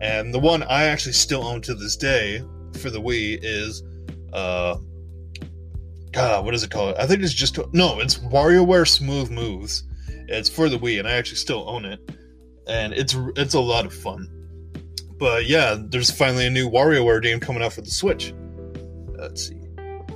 And 0.00 0.32
the 0.32 0.38
one 0.38 0.62
I 0.64 0.84
actually 0.84 1.12
still 1.12 1.44
own 1.44 1.60
to 1.62 1.74
this 1.74 1.96
day 1.96 2.42
for 2.78 2.90
the 2.90 3.00
Wii 3.00 3.38
is 3.42 3.82
uh 4.32 4.76
God, 6.12 6.44
what 6.44 6.54
is 6.54 6.62
it 6.62 6.70
called? 6.70 6.94
I 6.96 7.06
think 7.06 7.22
it's 7.22 7.32
just 7.32 7.58
no, 7.72 7.98
it's 8.00 8.18
WarioWare 8.18 8.86
Smooth 8.86 9.30
Moves. 9.30 9.84
It's 10.28 10.48
for 10.48 10.68
the 10.68 10.78
Wii, 10.78 10.98
and 10.98 11.08
I 11.08 11.12
actually 11.12 11.36
still 11.36 11.68
own 11.68 11.84
it, 11.84 12.00
and 12.66 12.92
it's 12.92 13.16
it's 13.36 13.54
a 13.54 13.60
lot 13.60 13.86
of 13.86 13.94
fun. 13.94 14.28
But 15.18 15.46
yeah, 15.46 15.76
there's 15.78 16.10
finally 16.10 16.46
a 16.46 16.50
new 16.50 16.68
WarioWare 16.68 17.22
game 17.22 17.40
coming 17.40 17.62
out 17.62 17.72
for 17.72 17.80
the 17.80 17.90
Switch. 17.90 18.34
Let's 19.14 19.48
see. 19.48 19.58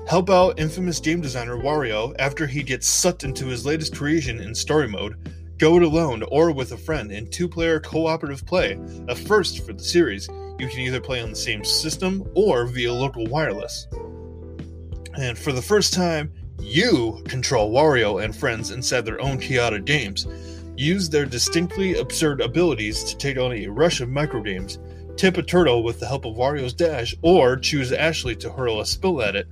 Help 0.06 0.30
out 0.30 0.60
infamous 0.60 1.00
game 1.00 1.20
designer 1.20 1.56
Wario 1.56 2.14
after 2.18 2.46
he 2.46 2.62
gets 2.62 2.86
sucked 2.86 3.24
into 3.24 3.46
his 3.46 3.66
latest 3.66 3.96
creation 3.96 4.40
in 4.40 4.54
story 4.54 4.88
mode. 4.88 5.16
Go 5.58 5.78
it 5.78 5.82
alone 5.82 6.22
or 6.30 6.52
with 6.52 6.72
a 6.72 6.76
friend 6.76 7.10
in 7.10 7.30
two 7.30 7.48
player 7.48 7.80
cooperative 7.80 8.44
play, 8.44 8.78
a 9.08 9.16
first 9.16 9.64
for 9.64 9.72
the 9.72 9.82
series. 9.82 10.28
You 10.58 10.68
can 10.68 10.80
either 10.80 11.00
play 11.00 11.22
on 11.22 11.30
the 11.30 11.36
same 11.36 11.64
system 11.64 12.28
or 12.34 12.66
via 12.66 12.92
local 12.92 13.26
wireless. 13.26 13.88
And 15.18 15.38
for 15.38 15.52
the 15.52 15.62
first 15.62 15.94
time, 15.94 16.32
you 16.60 17.22
control 17.26 17.72
Wario 17.72 18.22
and 18.22 18.34
friends 18.34 18.70
inside 18.70 19.04
their 19.04 19.20
own 19.20 19.38
chaotic 19.38 19.84
games. 19.84 20.26
Use 20.76 21.08
their 21.08 21.24
distinctly 21.24 21.98
absurd 21.98 22.40
abilities 22.40 23.02
to 23.04 23.16
take 23.16 23.38
on 23.38 23.52
a 23.52 23.66
rush 23.68 24.00
of 24.00 24.08
microgames, 24.08 24.78
tip 25.16 25.38
a 25.38 25.42
turtle 25.42 25.82
with 25.82 26.00
the 26.00 26.06
help 26.06 26.26
of 26.26 26.34
Wario's 26.34 26.74
dash, 26.74 27.14
or 27.22 27.56
choose 27.56 27.92
Ashley 27.92 28.36
to 28.36 28.50
hurl 28.50 28.80
a 28.80 28.86
spill 28.86 29.22
at 29.22 29.36
it. 29.36 29.46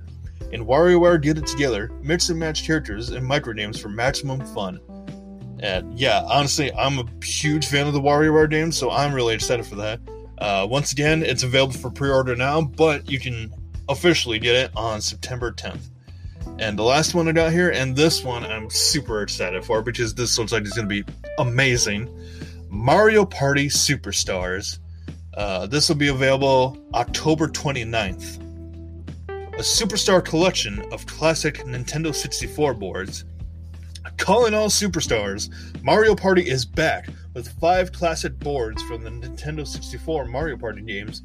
In 0.51 0.65
WarioWare 0.65 1.21
Get 1.21 1.39
It 1.39 1.47
Together, 1.47 1.91
mix 2.01 2.29
and 2.29 2.39
match 2.39 2.65
characters 2.65 3.09
and 3.09 3.27
microgames 3.27 3.79
for 3.79 3.89
maximum 3.89 4.45
fun. 4.53 4.79
And 5.59 5.97
yeah, 5.97 6.21
honestly, 6.25 6.71
I'm 6.73 6.99
a 6.99 7.05
huge 7.23 7.65
fan 7.65 7.87
of 7.87 7.93
the 7.93 8.01
WarioWare 8.01 8.49
games, 8.49 8.77
so 8.77 8.91
I'm 8.91 9.13
really 9.13 9.33
excited 9.33 9.65
for 9.65 9.75
that. 9.75 9.99
Uh, 10.37 10.67
once 10.69 10.91
again, 10.91 11.23
it's 11.23 11.43
available 11.43 11.73
for 11.73 11.89
pre-order 11.89 12.35
now, 12.35 12.61
but 12.61 13.09
you 13.09 13.19
can 13.19 13.51
officially 13.89 14.39
get 14.39 14.55
it 14.55 14.71
on 14.75 15.01
September 15.01 15.51
10th. 15.51 15.89
And 16.59 16.79
the 16.79 16.83
last 16.83 17.13
one 17.13 17.27
I 17.27 17.31
got 17.31 17.51
here, 17.51 17.71
and 17.71 17.95
this 17.95 18.23
one 18.23 18.45
I'm 18.45 18.69
super 18.69 19.21
excited 19.21 19.65
for 19.65 19.81
because 19.81 20.13
this 20.13 20.37
looks 20.37 20.51
like 20.51 20.63
it's 20.63 20.75
going 20.75 20.87
to 20.87 21.03
be 21.03 21.13
amazing. 21.39 22.09
Mario 22.69 23.25
Party 23.25 23.67
Superstars. 23.67 24.79
Uh, 25.33 25.67
this 25.67 25.89
will 25.89 25.97
be 25.97 26.07
available 26.07 26.77
October 26.93 27.47
29th. 27.47 28.41
A 29.27 29.59
superstar 29.59 30.23
collection 30.23 30.81
of 30.93 31.05
classic 31.07 31.57
Nintendo 31.65 32.13
64 32.15 32.73
boards. 32.73 33.25
Calling 34.17 34.53
all 34.53 34.69
superstars, 34.69 35.49
Mario 35.83 36.15
Party 36.15 36.49
is 36.49 36.65
back 36.65 37.09
with 37.33 37.49
five 37.59 37.91
classic 37.91 38.37
boards 38.39 38.81
from 38.83 39.03
the 39.03 39.09
Nintendo 39.09 39.67
64 39.67 40.25
Mario 40.25 40.57
Party 40.57 40.81
games 40.81 41.21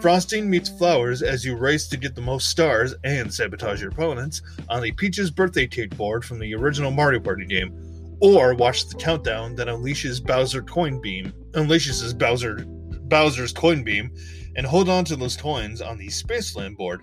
Frosting 0.00 0.50
meets 0.50 0.68
flowers 0.68 1.22
as 1.22 1.44
you 1.44 1.56
race 1.56 1.86
to 1.88 1.96
get 1.96 2.14
the 2.14 2.20
most 2.20 2.48
stars 2.48 2.94
and 3.04 3.32
sabotage 3.32 3.80
your 3.80 3.90
opponents 3.90 4.42
on 4.68 4.82
the 4.82 4.92
Peach's 4.92 5.30
birthday 5.30 5.66
cake 5.66 5.96
board 5.96 6.24
from 6.24 6.38
the 6.38 6.54
original 6.54 6.90
Mario 6.90 7.20
Party 7.20 7.46
game, 7.46 8.16
or 8.20 8.54
watch 8.54 8.88
the 8.88 8.96
countdown 8.96 9.54
that 9.56 9.68
unleashes 9.68 10.24
Bowser 10.24 10.62
coin 10.62 11.00
beam, 11.00 11.32
unleashes 11.52 12.16
Bowser 12.16 12.64
Bowser's 13.08 13.52
coin 13.52 13.84
beam, 13.84 14.10
and 14.56 14.66
hold 14.66 14.88
on 14.88 15.04
to 15.04 15.16
those 15.16 15.36
coins 15.36 15.80
on 15.80 15.98
the 15.98 16.08
Spaceland 16.08 16.76
board. 16.76 17.02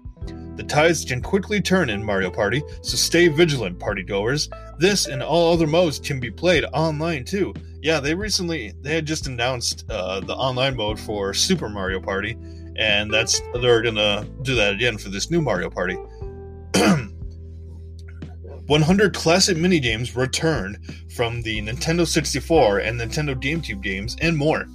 The 0.55 0.63
tides 0.63 1.05
can 1.05 1.21
quickly 1.21 1.61
turn 1.61 1.89
in 1.89 2.03
Mario 2.03 2.29
Party, 2.29 2.61
so 2.81 2.97
stay 2.97 3.29
vigilant, 3.29 3.79
party 3.79 4.03
goers. 4.03 4.49
This 4.77 5.07
and 5.07 5.23
all 5.23 5.53
other 5.53 5.67
modes 5.67 5.99
can 5.99 6.19
be 6.19 6.29
played 6.29 6.65
online 6.73 7.23
too. 7.23 7.53
Yeah, 7.81 8.01
they 8.01 8.13
recently 8.13 8.73
they 8.81 8.93
had 8.93 9.05
just 9.05 9.27
announced 9.27 9.85
uh, 9.89 10.19
the 10.19 10.35
online 10.35 10.75
mode 10.75 10.99
for 10.99 11.33
Super 11.33 11.69
Mario 11.69 12.01
Party, 12.01 12.37
and 12.79 13.13
that's 13.13 13.41
they're 13.61 13.81
gonna 13.81 14.25
do 14.41 14.55
that 14.55 14.73
again 14.73 14.97
for 14.97 15.09
this 15.09 15.29
new 15.29 15.41
Mario 15.41 15.69
Party. 15.69 15.97
100 18.67 19.13
classic 19.15 19.57
mini 19.57 19.79
games 19.79 20.15
returned 20.15 20.77
from 21.15 21.41
the 21.41 21.59
Nintendo 21.59 22.07
64 22.07 22.79
and 22.79 22.99
Nintendo 22.99 23.35
GameCube 23.35 23.81
games, 23.81 24.15
and 24.21 24.37
more. 24.37 24.65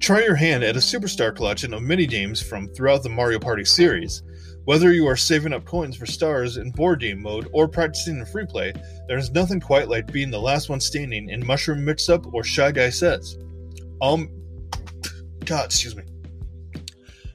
Try 0.00 0.24
your 0.24 0.34
hand 0.34 0.64
at 0.64 0.76
a 0.76 0.80
superstar 0.80 1.34
collection 1.34 1.72
of 1.72 1.82
mini 1.82 2.06
games 2.06 2.42
from 2.42 2.68
throughout 2.68 3.04
the 3.04 3.08
Mario 3.08 3.38
Party 3.38 3.64
series. 3.64 4.22
Whether 4.64 4.92
you 4.92 5.06
are 5.06 5.16
saving 5.16 5.52
up 5.52 5.64
coins 5.64 5.96
for 5.96 6.06
stars 6.06 6.56
in 6.56 6.70
board 6.72 7.00
game 7.00 7.22
mode 7.22 7.48
or 7.52 7.66
practicing 7.66 8.18
in 8.18 8.26
free 8.26 8.46
play, 8.46 8.72
there 9.08 9.18
is 9.18 9.30
nothing 9.30 9.60
quite 9.60 9.88
like 9.88 10.12
being 10.12 10.30
the 10.30 10.40
last 10.40 10.68
one 10.68 10.80
standing 10.80 11.30
in 11.30 11.46
Mushroom 11.46 11.84
Mix 11.84 12.08
Up 12.08 12.26
or 12.34 12.44
Shy 12.44 12.72
Guy 12.72 12.90
Says. 12.90 13.38
Um, 14.00 14.28
God, 15.44 15.66
excuse 15.66 15.96
me. 15.96 16.02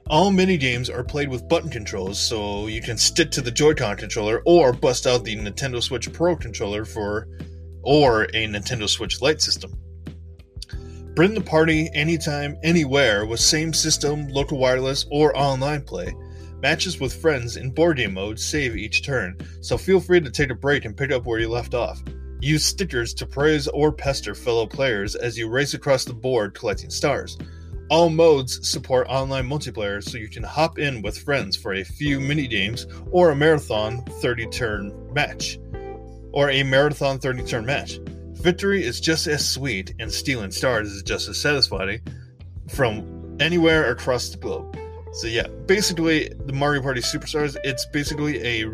All 0.10 0.32
mini 0.32 0.56
games 0.56 0.90
are 0.90 1.04
played 1.04 1.28
with 1.28 1.50
button 1.50 1.70
controls, 1.70 2.18
so 2.18 2.68
you 2.68 2.82
can 2.82 2.98
stick 2.98 3.30
to 3.32 3.42
the 3.42 3.52
Joy-Con 3.52 3.98
controller 3.98 4.42
or 4.46 4.72
bust 4.72 5.06
out 5.06 5.26
the 5.26 5.36
Nintendo 5.36 5.84
Switch 5.84 6.12
Pro 6.14 6.34
controller 6.34 6.86
for 6.86 7.28
or 7.82 8.24
a 8.24 8.48
Nintendo 8.48 8.88
Switch 8.88 9.22
Lite 9.22 9.42
system. 9.42 9.78
Bring 11.14 11.34
the 11.34 11.42
party 11.42 11.90
anytime, 11.94 12.58
anywhere 12.64 13.26
with 13.26 13.42
same 13.42 13.74
system, 13.74 14.30
local 14.30 14.58
wireless, 14.58 15.06
or 15.12 15.38
online 15.38 15.82
play. 15.82 16.16
Matches 16.62 17.02
with 17.02 17.14
friends 17.14 17.58
in 17.58 17.72
board 17.72 17.98
game 17.98 18.14
mode 18.14 18.40
save 18.40 18.78
each 18.78 19.04
turn, 19.04 19.38
so 19.60 19.78
feel 19.78 20.00
free 20.00 20.22
to 20.22 20.32
take 20.32 20.52
a 20.52 20.56
break 20.56 20.86
and 20.86 20.96
pick 20.96 21.12
up 21.12 21.26
where 21.26 21.40
you 21.40 21.50
left 21.50 21.74
off. 21.74 22.02
Use 22.40 22.64
stickers 22.64 23.14
to 23.16 23.26
praise 23.26 23.68
or 23.68 23.92
pester 23.92 24.34
fellow 24.34 24.68
players 24.68 25.16
as 25.16 25.38
you 25.38 25.50
race 25.50 25.74
across 25.74 26.06
the 26.06 26.14
board 26.14 26.54
collecting 26.54 26.90
stars. 26.90 27.38
All 27.90 28.10
modes 28.10 28.68
support 28.68 29.08
online 29.08 29.48
multiplayer, 29.48 30.04
so 30.04 30.18
you 30.18 30.28
can 30.28 30.44
hop 30.44 30.78
in 30.78 31.02
with 31.02 31.18
friends 31.18 31.56
for 31.56 31.74
a 31.74 31.86
few 31.86 32.20
mini 32.20 32.46
games 32.46 32.86
or 33.12 33.32
a 33.32 33.36
marathon 33.36 34.04
30 34.04 34.48
turn 34.48 35.14
match. 35.14 35.58
Or 36.34 36.50
a 36.50 36.64
marathon 36.64 37.18
30 37.18 37.44
turn 37.44 37.66
match. 37.66 38.00
Victory 38.34 38.84
is 38.84 39.00
just 39.00 39.26
as 39.28 39.48
sweet, 39.48 39.94
and 40.00 40.12
stealing 40.12 40.52
stars 40.52 40.92
is 40.92 41.02
just 41.02 41.30
as 41.30 41.40
satisfying 41.40 42.02
from 42.68 43.38
anywhere 43.40 43.90
across 43.90 44.30
the 44.30 44.38
globe. 44.38 44.78
So 45.14 45.28
yeah, 45.28 45.48
basically 45.66 46.30
the 46.46 46.54
Mario 46.54 46.82
Party 46.82 47.00
Superstars, 47.00 47.56
it's 47.64 47.86
basically 47.86 48.46
a 48.46 48.70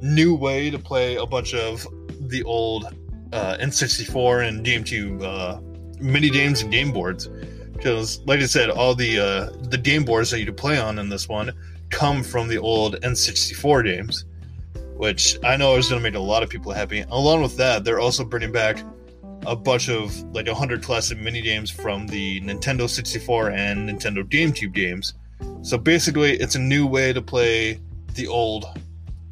new 0.00 0.34
way 0.34 0.70
to 0.70 0.78
play 0.78 1.16
a 1.16 1.26
bunch 1.26 1.52
of 1.52 1.86
the 2.28 2.42
old 2.44 2.86
uh, 3.34 3.58
N64 3.60 4.48
and 4.48 4.64
GameCube 4.64 5.22
uh, 5.22 5.60
mini 6.00 6.30
games 6.30 6.62
and 6.62 6.72
game 6.72 6.90
boards 6.90 7.28
because, 7.76 8.20
like 8.26 8.40
I 8.40 8.46
said, 8.46 8.70
all 8.70 8.94
the 8.94 9.18
uh, 9.18 9.50
the 9.68 9.78
game 9.78 10.04
boards 10.04 10.30
that 10.30 10.40
you 10.40 10.52
play 10.52 10.78
on 10.78 10.98
in 10.98 11.08
this 11.08 11.28
one 11.28 11.52
come 11.90 12.22
from 12.22 12.48
the 12.48 12.58
old 12.58 13.00
N64 13.02 13.84
games. 13.84 14.24
which 14.96 15.38
I 15.44 15.56
know 15.56 15.76
is 15.76 15.88
going 15.88 16.02
to 16.02 16.10
make 16.10 16.16
a 16.16 16.22
lot 16.22 16.42
of 16.42 16.48
people 16.48 16.72
happy. 16.72 17.04
Along 17.10 17.42
with 17.42 17.56
that, 17.58 17.84
they're 17.84 18.00
also 18.00 18.24
bringing 18.24 18.52
back 18.52 18.78
a 19.46 19.54
bunch 19.54 19.88
of 19.88 20.16
like 20.34 20.46
100 20.46 20.82
classic 20.82 21.18
mini 21.18 21.40
games 21.42 21.70
from 21.70 22.06
the 22.06 22.40
Nintendo 22.40 22.88
64 22.88 23.50
and 23.50 23.88
Nintendo 23.88 24.24
GameCube 24.24 24.72
games. 24.72 25.14
So 25.62 25.76
basically, 25.76 26.32
it's 26.36 26.54
a 26.54 26.58
new 26.58 26.86
way 26.86 27.12
to 27.12 27.20
play 27.20 27.80
the 28.14 28.26
old 28.26 28.64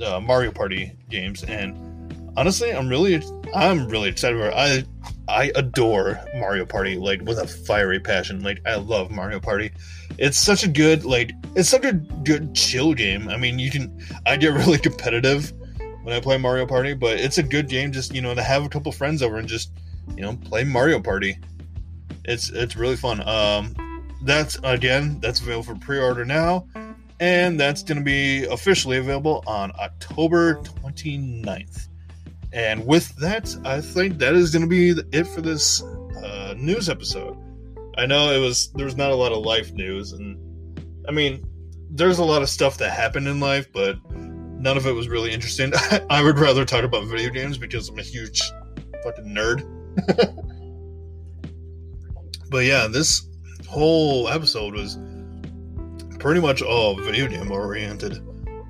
uh, 0.05 0.21
Mario 0.21 0.53
Party 0.53 0.93
games, 1.09 1.45
and 1.45 2.33
honestly, 2.37 2.73
I'm 2.73 2.89
really, 2.89 3.23
I'm 3.55 3.89
really 3.89 4.11
excited. 4.11 4.41
I, 4.53 4.85
I 5.29 5.53
adore 5.55 6.21
Mario 6.37 6.67
Party 6.67 6.97
like 6.97 7.23
with 7.23 7.39
a 7.39 7.47
fiery 7.47 8.01
passion. 8.01 8.43
Like 8.43 8.61
I 8.67 8.77
love 8.77 9.11
Mario 9.11 9.41
Party. 9.41 9.71
It's 10.19 10.39
such 10.39 10.65
a 10.65 10.69
good 10.69 11.05
like, 11.05 11.33
it's 11.55 11.69
such 11.69 11.85
a 11.85 11.93
good 11.93 12.55
chill 12.55 12.95
game. 12.95 13.29
I 13.29 13.37
mean, 13.37 13.59
you 13.59 13.71
can, 13.71 13.99
I 14.27 14.37
get 14.37 14.49
really 14.53 14.79
competitive 14.79 15.53
when 16.03 16.15
I 16.15 16.21
play 16.21 16.37
Mario 16.37 16.67
Party, 16.67 16.95
but 16.95 17.19
it's 17.19 17.39
a 17.39 17.43
good 17.43 17.69
game 17.69 17.93
just 17.93 18.15
you 18.15 18.21
know 18.21 18.35
to 18.35 18.43
have 18.43 18.65
a 18.65 18.69
couple 18.69 18.93
friends 18.93 19.23
over 19.23 19.37
and 19.37 19.49
just 19.49 19.73
you 20.17 20.23
know 20.23 20.37
play 20.37 20.65
Mario 20.65 21.01
Party. 21.01 21.39
It's 22.25 22.51
it's 22.51 22.77
really 22.77 22.97
fun. 22.97 23.27
Um, 23.27 23.75
that's 24.25 24.59
again 24.65 25.21
that's 25.21 25.41
available 25.41 25.75
for 25.75 25.81
pre-order 25.81 26.25
now 26.25 26.67
and 27.21 27.61
that's 27.61 27.83
going 27.83 27.99
to 27.99 28.05
be 28.05 28.45
officially 28.47 28.97
available 28.97 29.45
on 29.47 29.71
october 29.79 30.55
29th 30.57 31.89
and 32.55 32.87
with 32.87 33.15
that 33.17 33.55
i 33.67 33.81
think 33.81 34.17
that 34.19 34.35
is 34.35 34.51
going 34.51 34.63
to 34.63 34.69
be 34.69 34.95
it 35.13 35.27
for 35.27 35.43
this 35.43 35.83
uh, 36.25 36.55
news 36.57 36.89
episode. 36.89 37.37
I 37.99 38.07
know 38.07 38.33
it 38.33 38.39
was 38.39 38.73
there 38.73 38.87
was 38.87 38.97
not 38.97 39.11
a 39.11 39.15
lot 39.15 39.33
of 39.33 39.39
life 39.39 39.73
news 39.73 40.13
and 40.13 40.39
i 41.07 41.13
mean 41.13 41.45
there's 41.91 42.19
a 42.19 42.25
lot 42.25 42.41
of 42.43 42.49
stuff 42.49 42.79
that 42.79 42.91
happened 42.91 43.29
in 43.29 43.41
life 43.41 43.71
but 43.73 43.99
none 44.11 44.77
of 44.79 44.87
it 44.87 44.93
was 44.93 45.09
really 45.09 45.33
interesting. 45.33 45.71
I 46.11 46.23
would 46.23 46.39
rather 46.39 46.65
talk 46.65 46.85
about 46.85 47.05
video 47.05 47.31
games 47.31 47.59
because 47.59 47.89
i'm 47.91 47.99
a 47.99 48.03
huge 48.03 48.41
fucking 49.03 49.27
nerd. 49.27 49.69
But 52.51 52.67
yeah 52.67 52.87
this 52.87 53.27
whole 53.67 54.29
episode 54.29 54.75
was 54.75 54.97
pretty 56.21 56.41
much 56.41 56.63
all 56.63 56.95
video 56.95 57.27
game 57.27 57.51
oriented. 57.51 58.23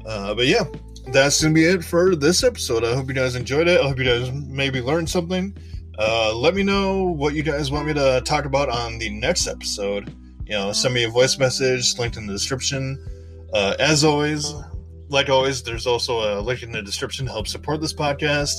Uh, 0.07 0.35
but 0.35 0.47
yeah, 0.47 0.65
that's 1.13 1.43
gonna 1.43 1.55
be 1.55 1.65
it 1.65 1.85
for 1.85 2.15
this 2.15 2.43
episode. 2.43 2.85
I 2.85 2.95
hope 2.95 3.09
you 3.09 3.15
guys 3.15 3.35
enjoyed 3.35 3.69
it. 3.69 3.81
I 3.81 3.87
hope 3.87 3.99
you 3.99 4.05
guys 4.05 4.31
maybe 4.33 4.81
learned 4.81 5.09
something. 5.09 5.57
Uh, 5.99 6.35
let 6.35 6.55
me 6.55 6.63
know 6.63 7.05
what 7.05 7.35
you 7.35 7.43
guys 7.43 7.71
want 7.71 7.87
me 7.87 7.95
to 7.95 8.21
talk 8.25 8.45
about 8.45 8.69
on 8.69 8.99
the 8.99 9.11
next 9.11 9.47
episode. 9.47 10.15
You 10.47 10.53
know, 10.53 10.73
send 10.73 10.95
me 10.95 11.05
a 11.05 11.09
voice 11.09 11.39
message, 11.39 11.99
linked 11.99 12.17
in 12.17 12.27
the 12.27 12.33
description. 12.33 12.99
Uh, 13.53 13.75
as 13.79 14.05
always, 14.05 14.53
like 15.09 15.29
always, 15.29 15.63
there's 15.63 15.87
also 15.87 16.39
a 16.39 16.41
link 16.41 16.63
in 16.63 16.73
the 16.73 16.83
description 16.83 17.27
to 17.27 17.33
help 17.33 17.47
support 17.47 17.81
this 17.81 17.93
podcast. 17.93 18.57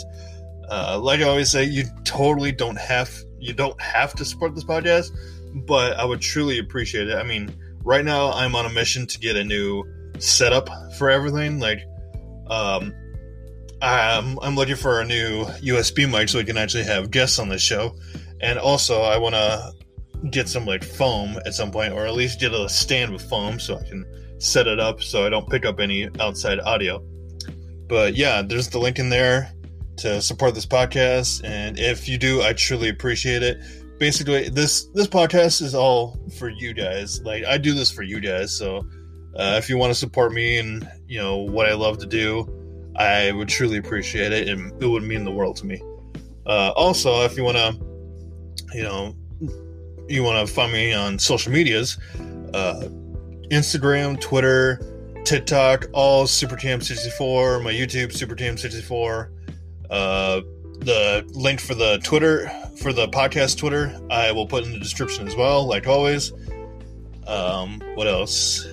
Uh, 0.69 0.99
like 1.01 1.19
I 1.19 1.23
always 1.23 1.51
say, 1.51 1.63
you 1.63 1.83
totally 2.03 2.51
don't 2.51 2.77
have 2.77 3.13
you 3.39 3.53
don't 3.53 3.79
have 3.79 4.13
to 4.15 4.25
support 4.25 4.55
this 4.55 4.63
podcast 4.63 5.11
but 5.55 5.97
I 5.97 6.05
would 6.05 6.21
truly 6.21 6.59
appreciate 6.59 7.07
it. 7.07 7.15
I 7.15 7.23
mean, 7.23 7.55
right 7.83 8.03
now 8.03 8.31
I'm 8.31 8.55
on 8.55 8.65
a 8.65 8.69
mission 8.69 9.07
to 9.07 9.19
get 9.19 9.37
a 9.37 9.43
new 9.43 9.83
setup 10.19 10.69
for 10.97 11.09
everything. 11.09 11.59
Like, 11.59 11.79
um, 12.49 12.93
I'm, 13.81 14.39
I'm 14.41 14.55
looking 14.55 14.75
for 14.75 15.01
a 15.01 15.05
new 15.05 15.45
USB 15.45 16.09
mic 16.09 16.29
so 16.29 16.39
we 16.39 16.45
can 16.45 16.57
actually 16.57 16.83
have 16.85 17.11
guests 17.11 17.39
on 17.39 17.49
this 17.49 17.61
show. 17.61 17.95
And 18.41 18.59
also, 18.59 19.01
I 19.01 19.17
want 19.17 19.35
to 19.35 19.73
get 20.31 20.49
some 20.49 20.65
like 20.65 20.83
foam 20.83 21.37
at 21.45 21.53
some 21.53 21.71
point, 21.71 21.93
or 21.93 22.05
at 22.05 22.13
least 22.13 22.39
get 22.39 22.53
a 22.53 22.67
stand 22.69 23.11
with 23.11 23.21
foam 23.21 23.59
so 23.59 23.77
I 23.77 23.83
can 23.83 24.05
set 24.39 24.67
it 24.67 24.79
up 24.79 25.01
so 25.01 25.25
I 25.25 25.29
don't 25.29 25.49
pick 25.49 25.65
up 25.65 25.79
any 25.79 26.09
outside 26.19 26.59
audio. 26.59 27.03
But 27.87 28.15
yeah, 28.15 28.41
there's 28.41 28.69
the 28.69 28.79
link 28.79 28.99
in 28.99 29.09
there 29.09 29.51
to 29.97 30.21
support 30.21 30.55
this 30.55 30.65
podcast. 30.65 31.43
And 31.43 31.79
if 31.79 32.07
you 32.07 32.17
do, 32.17 32.41
I 32.41 32.53
truly 32.53 32.89
appreciate 32.89 33.43
it 33.43 33.61
basically 33.97 34.49
this 34.49 34.85
this 34.93 35.07
podcast 35.07 35.61
is 35.61 35.73
all 35.73 36.19
for 36.37 36.49
you 36.49 36.73
guys 36.73 37.21
like 37.23 37.45
i 37.45 37.57
do 37.57 37.73
this 37.73 37.89
for 37.89 38.03
you 38.03 38.19
guys 38.19 38.55
so 38.55 38.85
uh, 39.37 39.55
if 39.57 39.69
you 39.69 39.77
want 39.77 39.89
to 39.89 39.95
support 39.95 40.31
me 40.31 40.57
and 40.57 40.87
you 41.08 41.20
know 41.20 41.38
what 41.38 41.68
i 41.68 41.74
love 41.74 41.97
to 41.97 42.06
do 42.06 42.47
i 42.97 43.32
would 43.32 43.47
truly 43.47 43.78
appreciate 43.78 44.32
it 44.32 44.47
and 44.47 44.72
it 44.82 44.88
would 44.88 45.03
mean 45.03 45.24
the 45.24 45.32
world 45.32 45.56
to 45.56 45.66
me 45.66 45.82
uh, 46.45 46.72
also 46.76 47.24
if 47.24 47.36
you 47.38 47.43
want 47.43 47.58
to 47.58 47.74
you 48.74 48.84
know 48.84 49.16
you 50.08 50.24
want 50.24 50.47
to 50.47 50.53
find 50.53 50.72
me 50.72 50.93
on 50.93 51.18
social 51.18 51.51
medias 51.51 51.97
uh, 52.53 52.88
instagram 53.51 54.20
twitter 54.20 54.80
tiktok 55.24 55.86
all 55.93 56.26
supercam64 56.26 57.64
my 57.64 57.72
youtube 57.72 58.12
supercam64 58.12 59.30
uh, 59.89 60.41
the 60.80 61.26
link 61.34 61.60
for 61.60 61.76
the 61.76 61.99
Twitter 62.03 62.49
for 62.78 62.93
the 62.93 63.08
podcast 63.08 63.58
Twitter 63.58 63.97
I 64.10 64.32
will 64.32 64.47
put 64.47 64.66
in 64.66 64.72
the 64.72 64.80
description 64.80 65.28
as 65.28 65.36
well, 65.36 65.66
like 65.66 65.88
always. 65.88 66.32
Um, 67.28 67.82
what 67.95 68.08
else? 68.08 68.66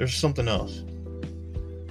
There's 0.00 0.14
something 0.14 0.48
else. 0.48 0.82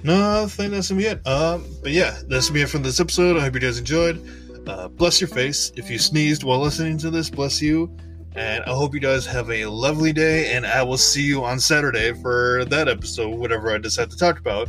No, 0.02 0.42
I 0.42 0.46
think 0.46 0.72
that's 0.72 0.88
gonna 0.88 1.00
be 1.00 1.06
it. 1.06 1.24
Um, 1.28 1.64
but 1.80 1.92
yeah, 1.92 2.18
that's 2.26 2.48
gonna 2.48 2.54
be 2.54 2.62
it 2.62 2.68
for 2.68 2.78
this 2.78 2.98
episode. 2.98 3.36
I 3.36 3.42
hope 3.42 3.54
you 3.54 3.60
guys 3.60 3.78
enjoyed. 3.78 4.20
Uh, 4.66 4.88
bless 4.88 5.20
your 5.20 5.28
face. 5.28 5.70
If 5.76 5.88
you 5.88 5.96
sneezed 5.96 6.42
while 6.42 6.58
listening 6.58 6.98
to 6.98 7.10
this, 7.10 7.30
bless 7.30 7.62
you. 7.62 7.96
And 8.34 8.64
I 8.64 8.70
hope 8.70 8.94
you 8.94 9.00
guys 9.00 9.26
have 9.26 9.48
a 9.48 9.66
lovely 9.66 10.12
day, 10.12 10.54
and 10.54 10.66
I 10.66 10.82
will 10.82 10.98
see 10.98 11.22
you 11.22 11.44
on 11.44 11.60
Saturday 11.60 12.12
for 12.14 12.64
that 12.64 12.88
episode, 12.88 13.32
whatever 13.36 13.72
I 13.72 13.78
decide 13.78 14.10
to 14.10 14.16
talk 14.16 14.40
about. 14.40 14.68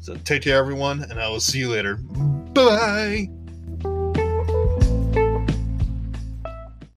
So 0.00 0.14
take 0.16 0.42
care, 0.42 0.58
everyone, 0.58 1.02
and 1.04 1.18
I 1.18 1.28
will 1.28 1.40
see 1.40 1.60
you 1.60 1.70
later. 1.70 1.96
Bye. 1.96 3.30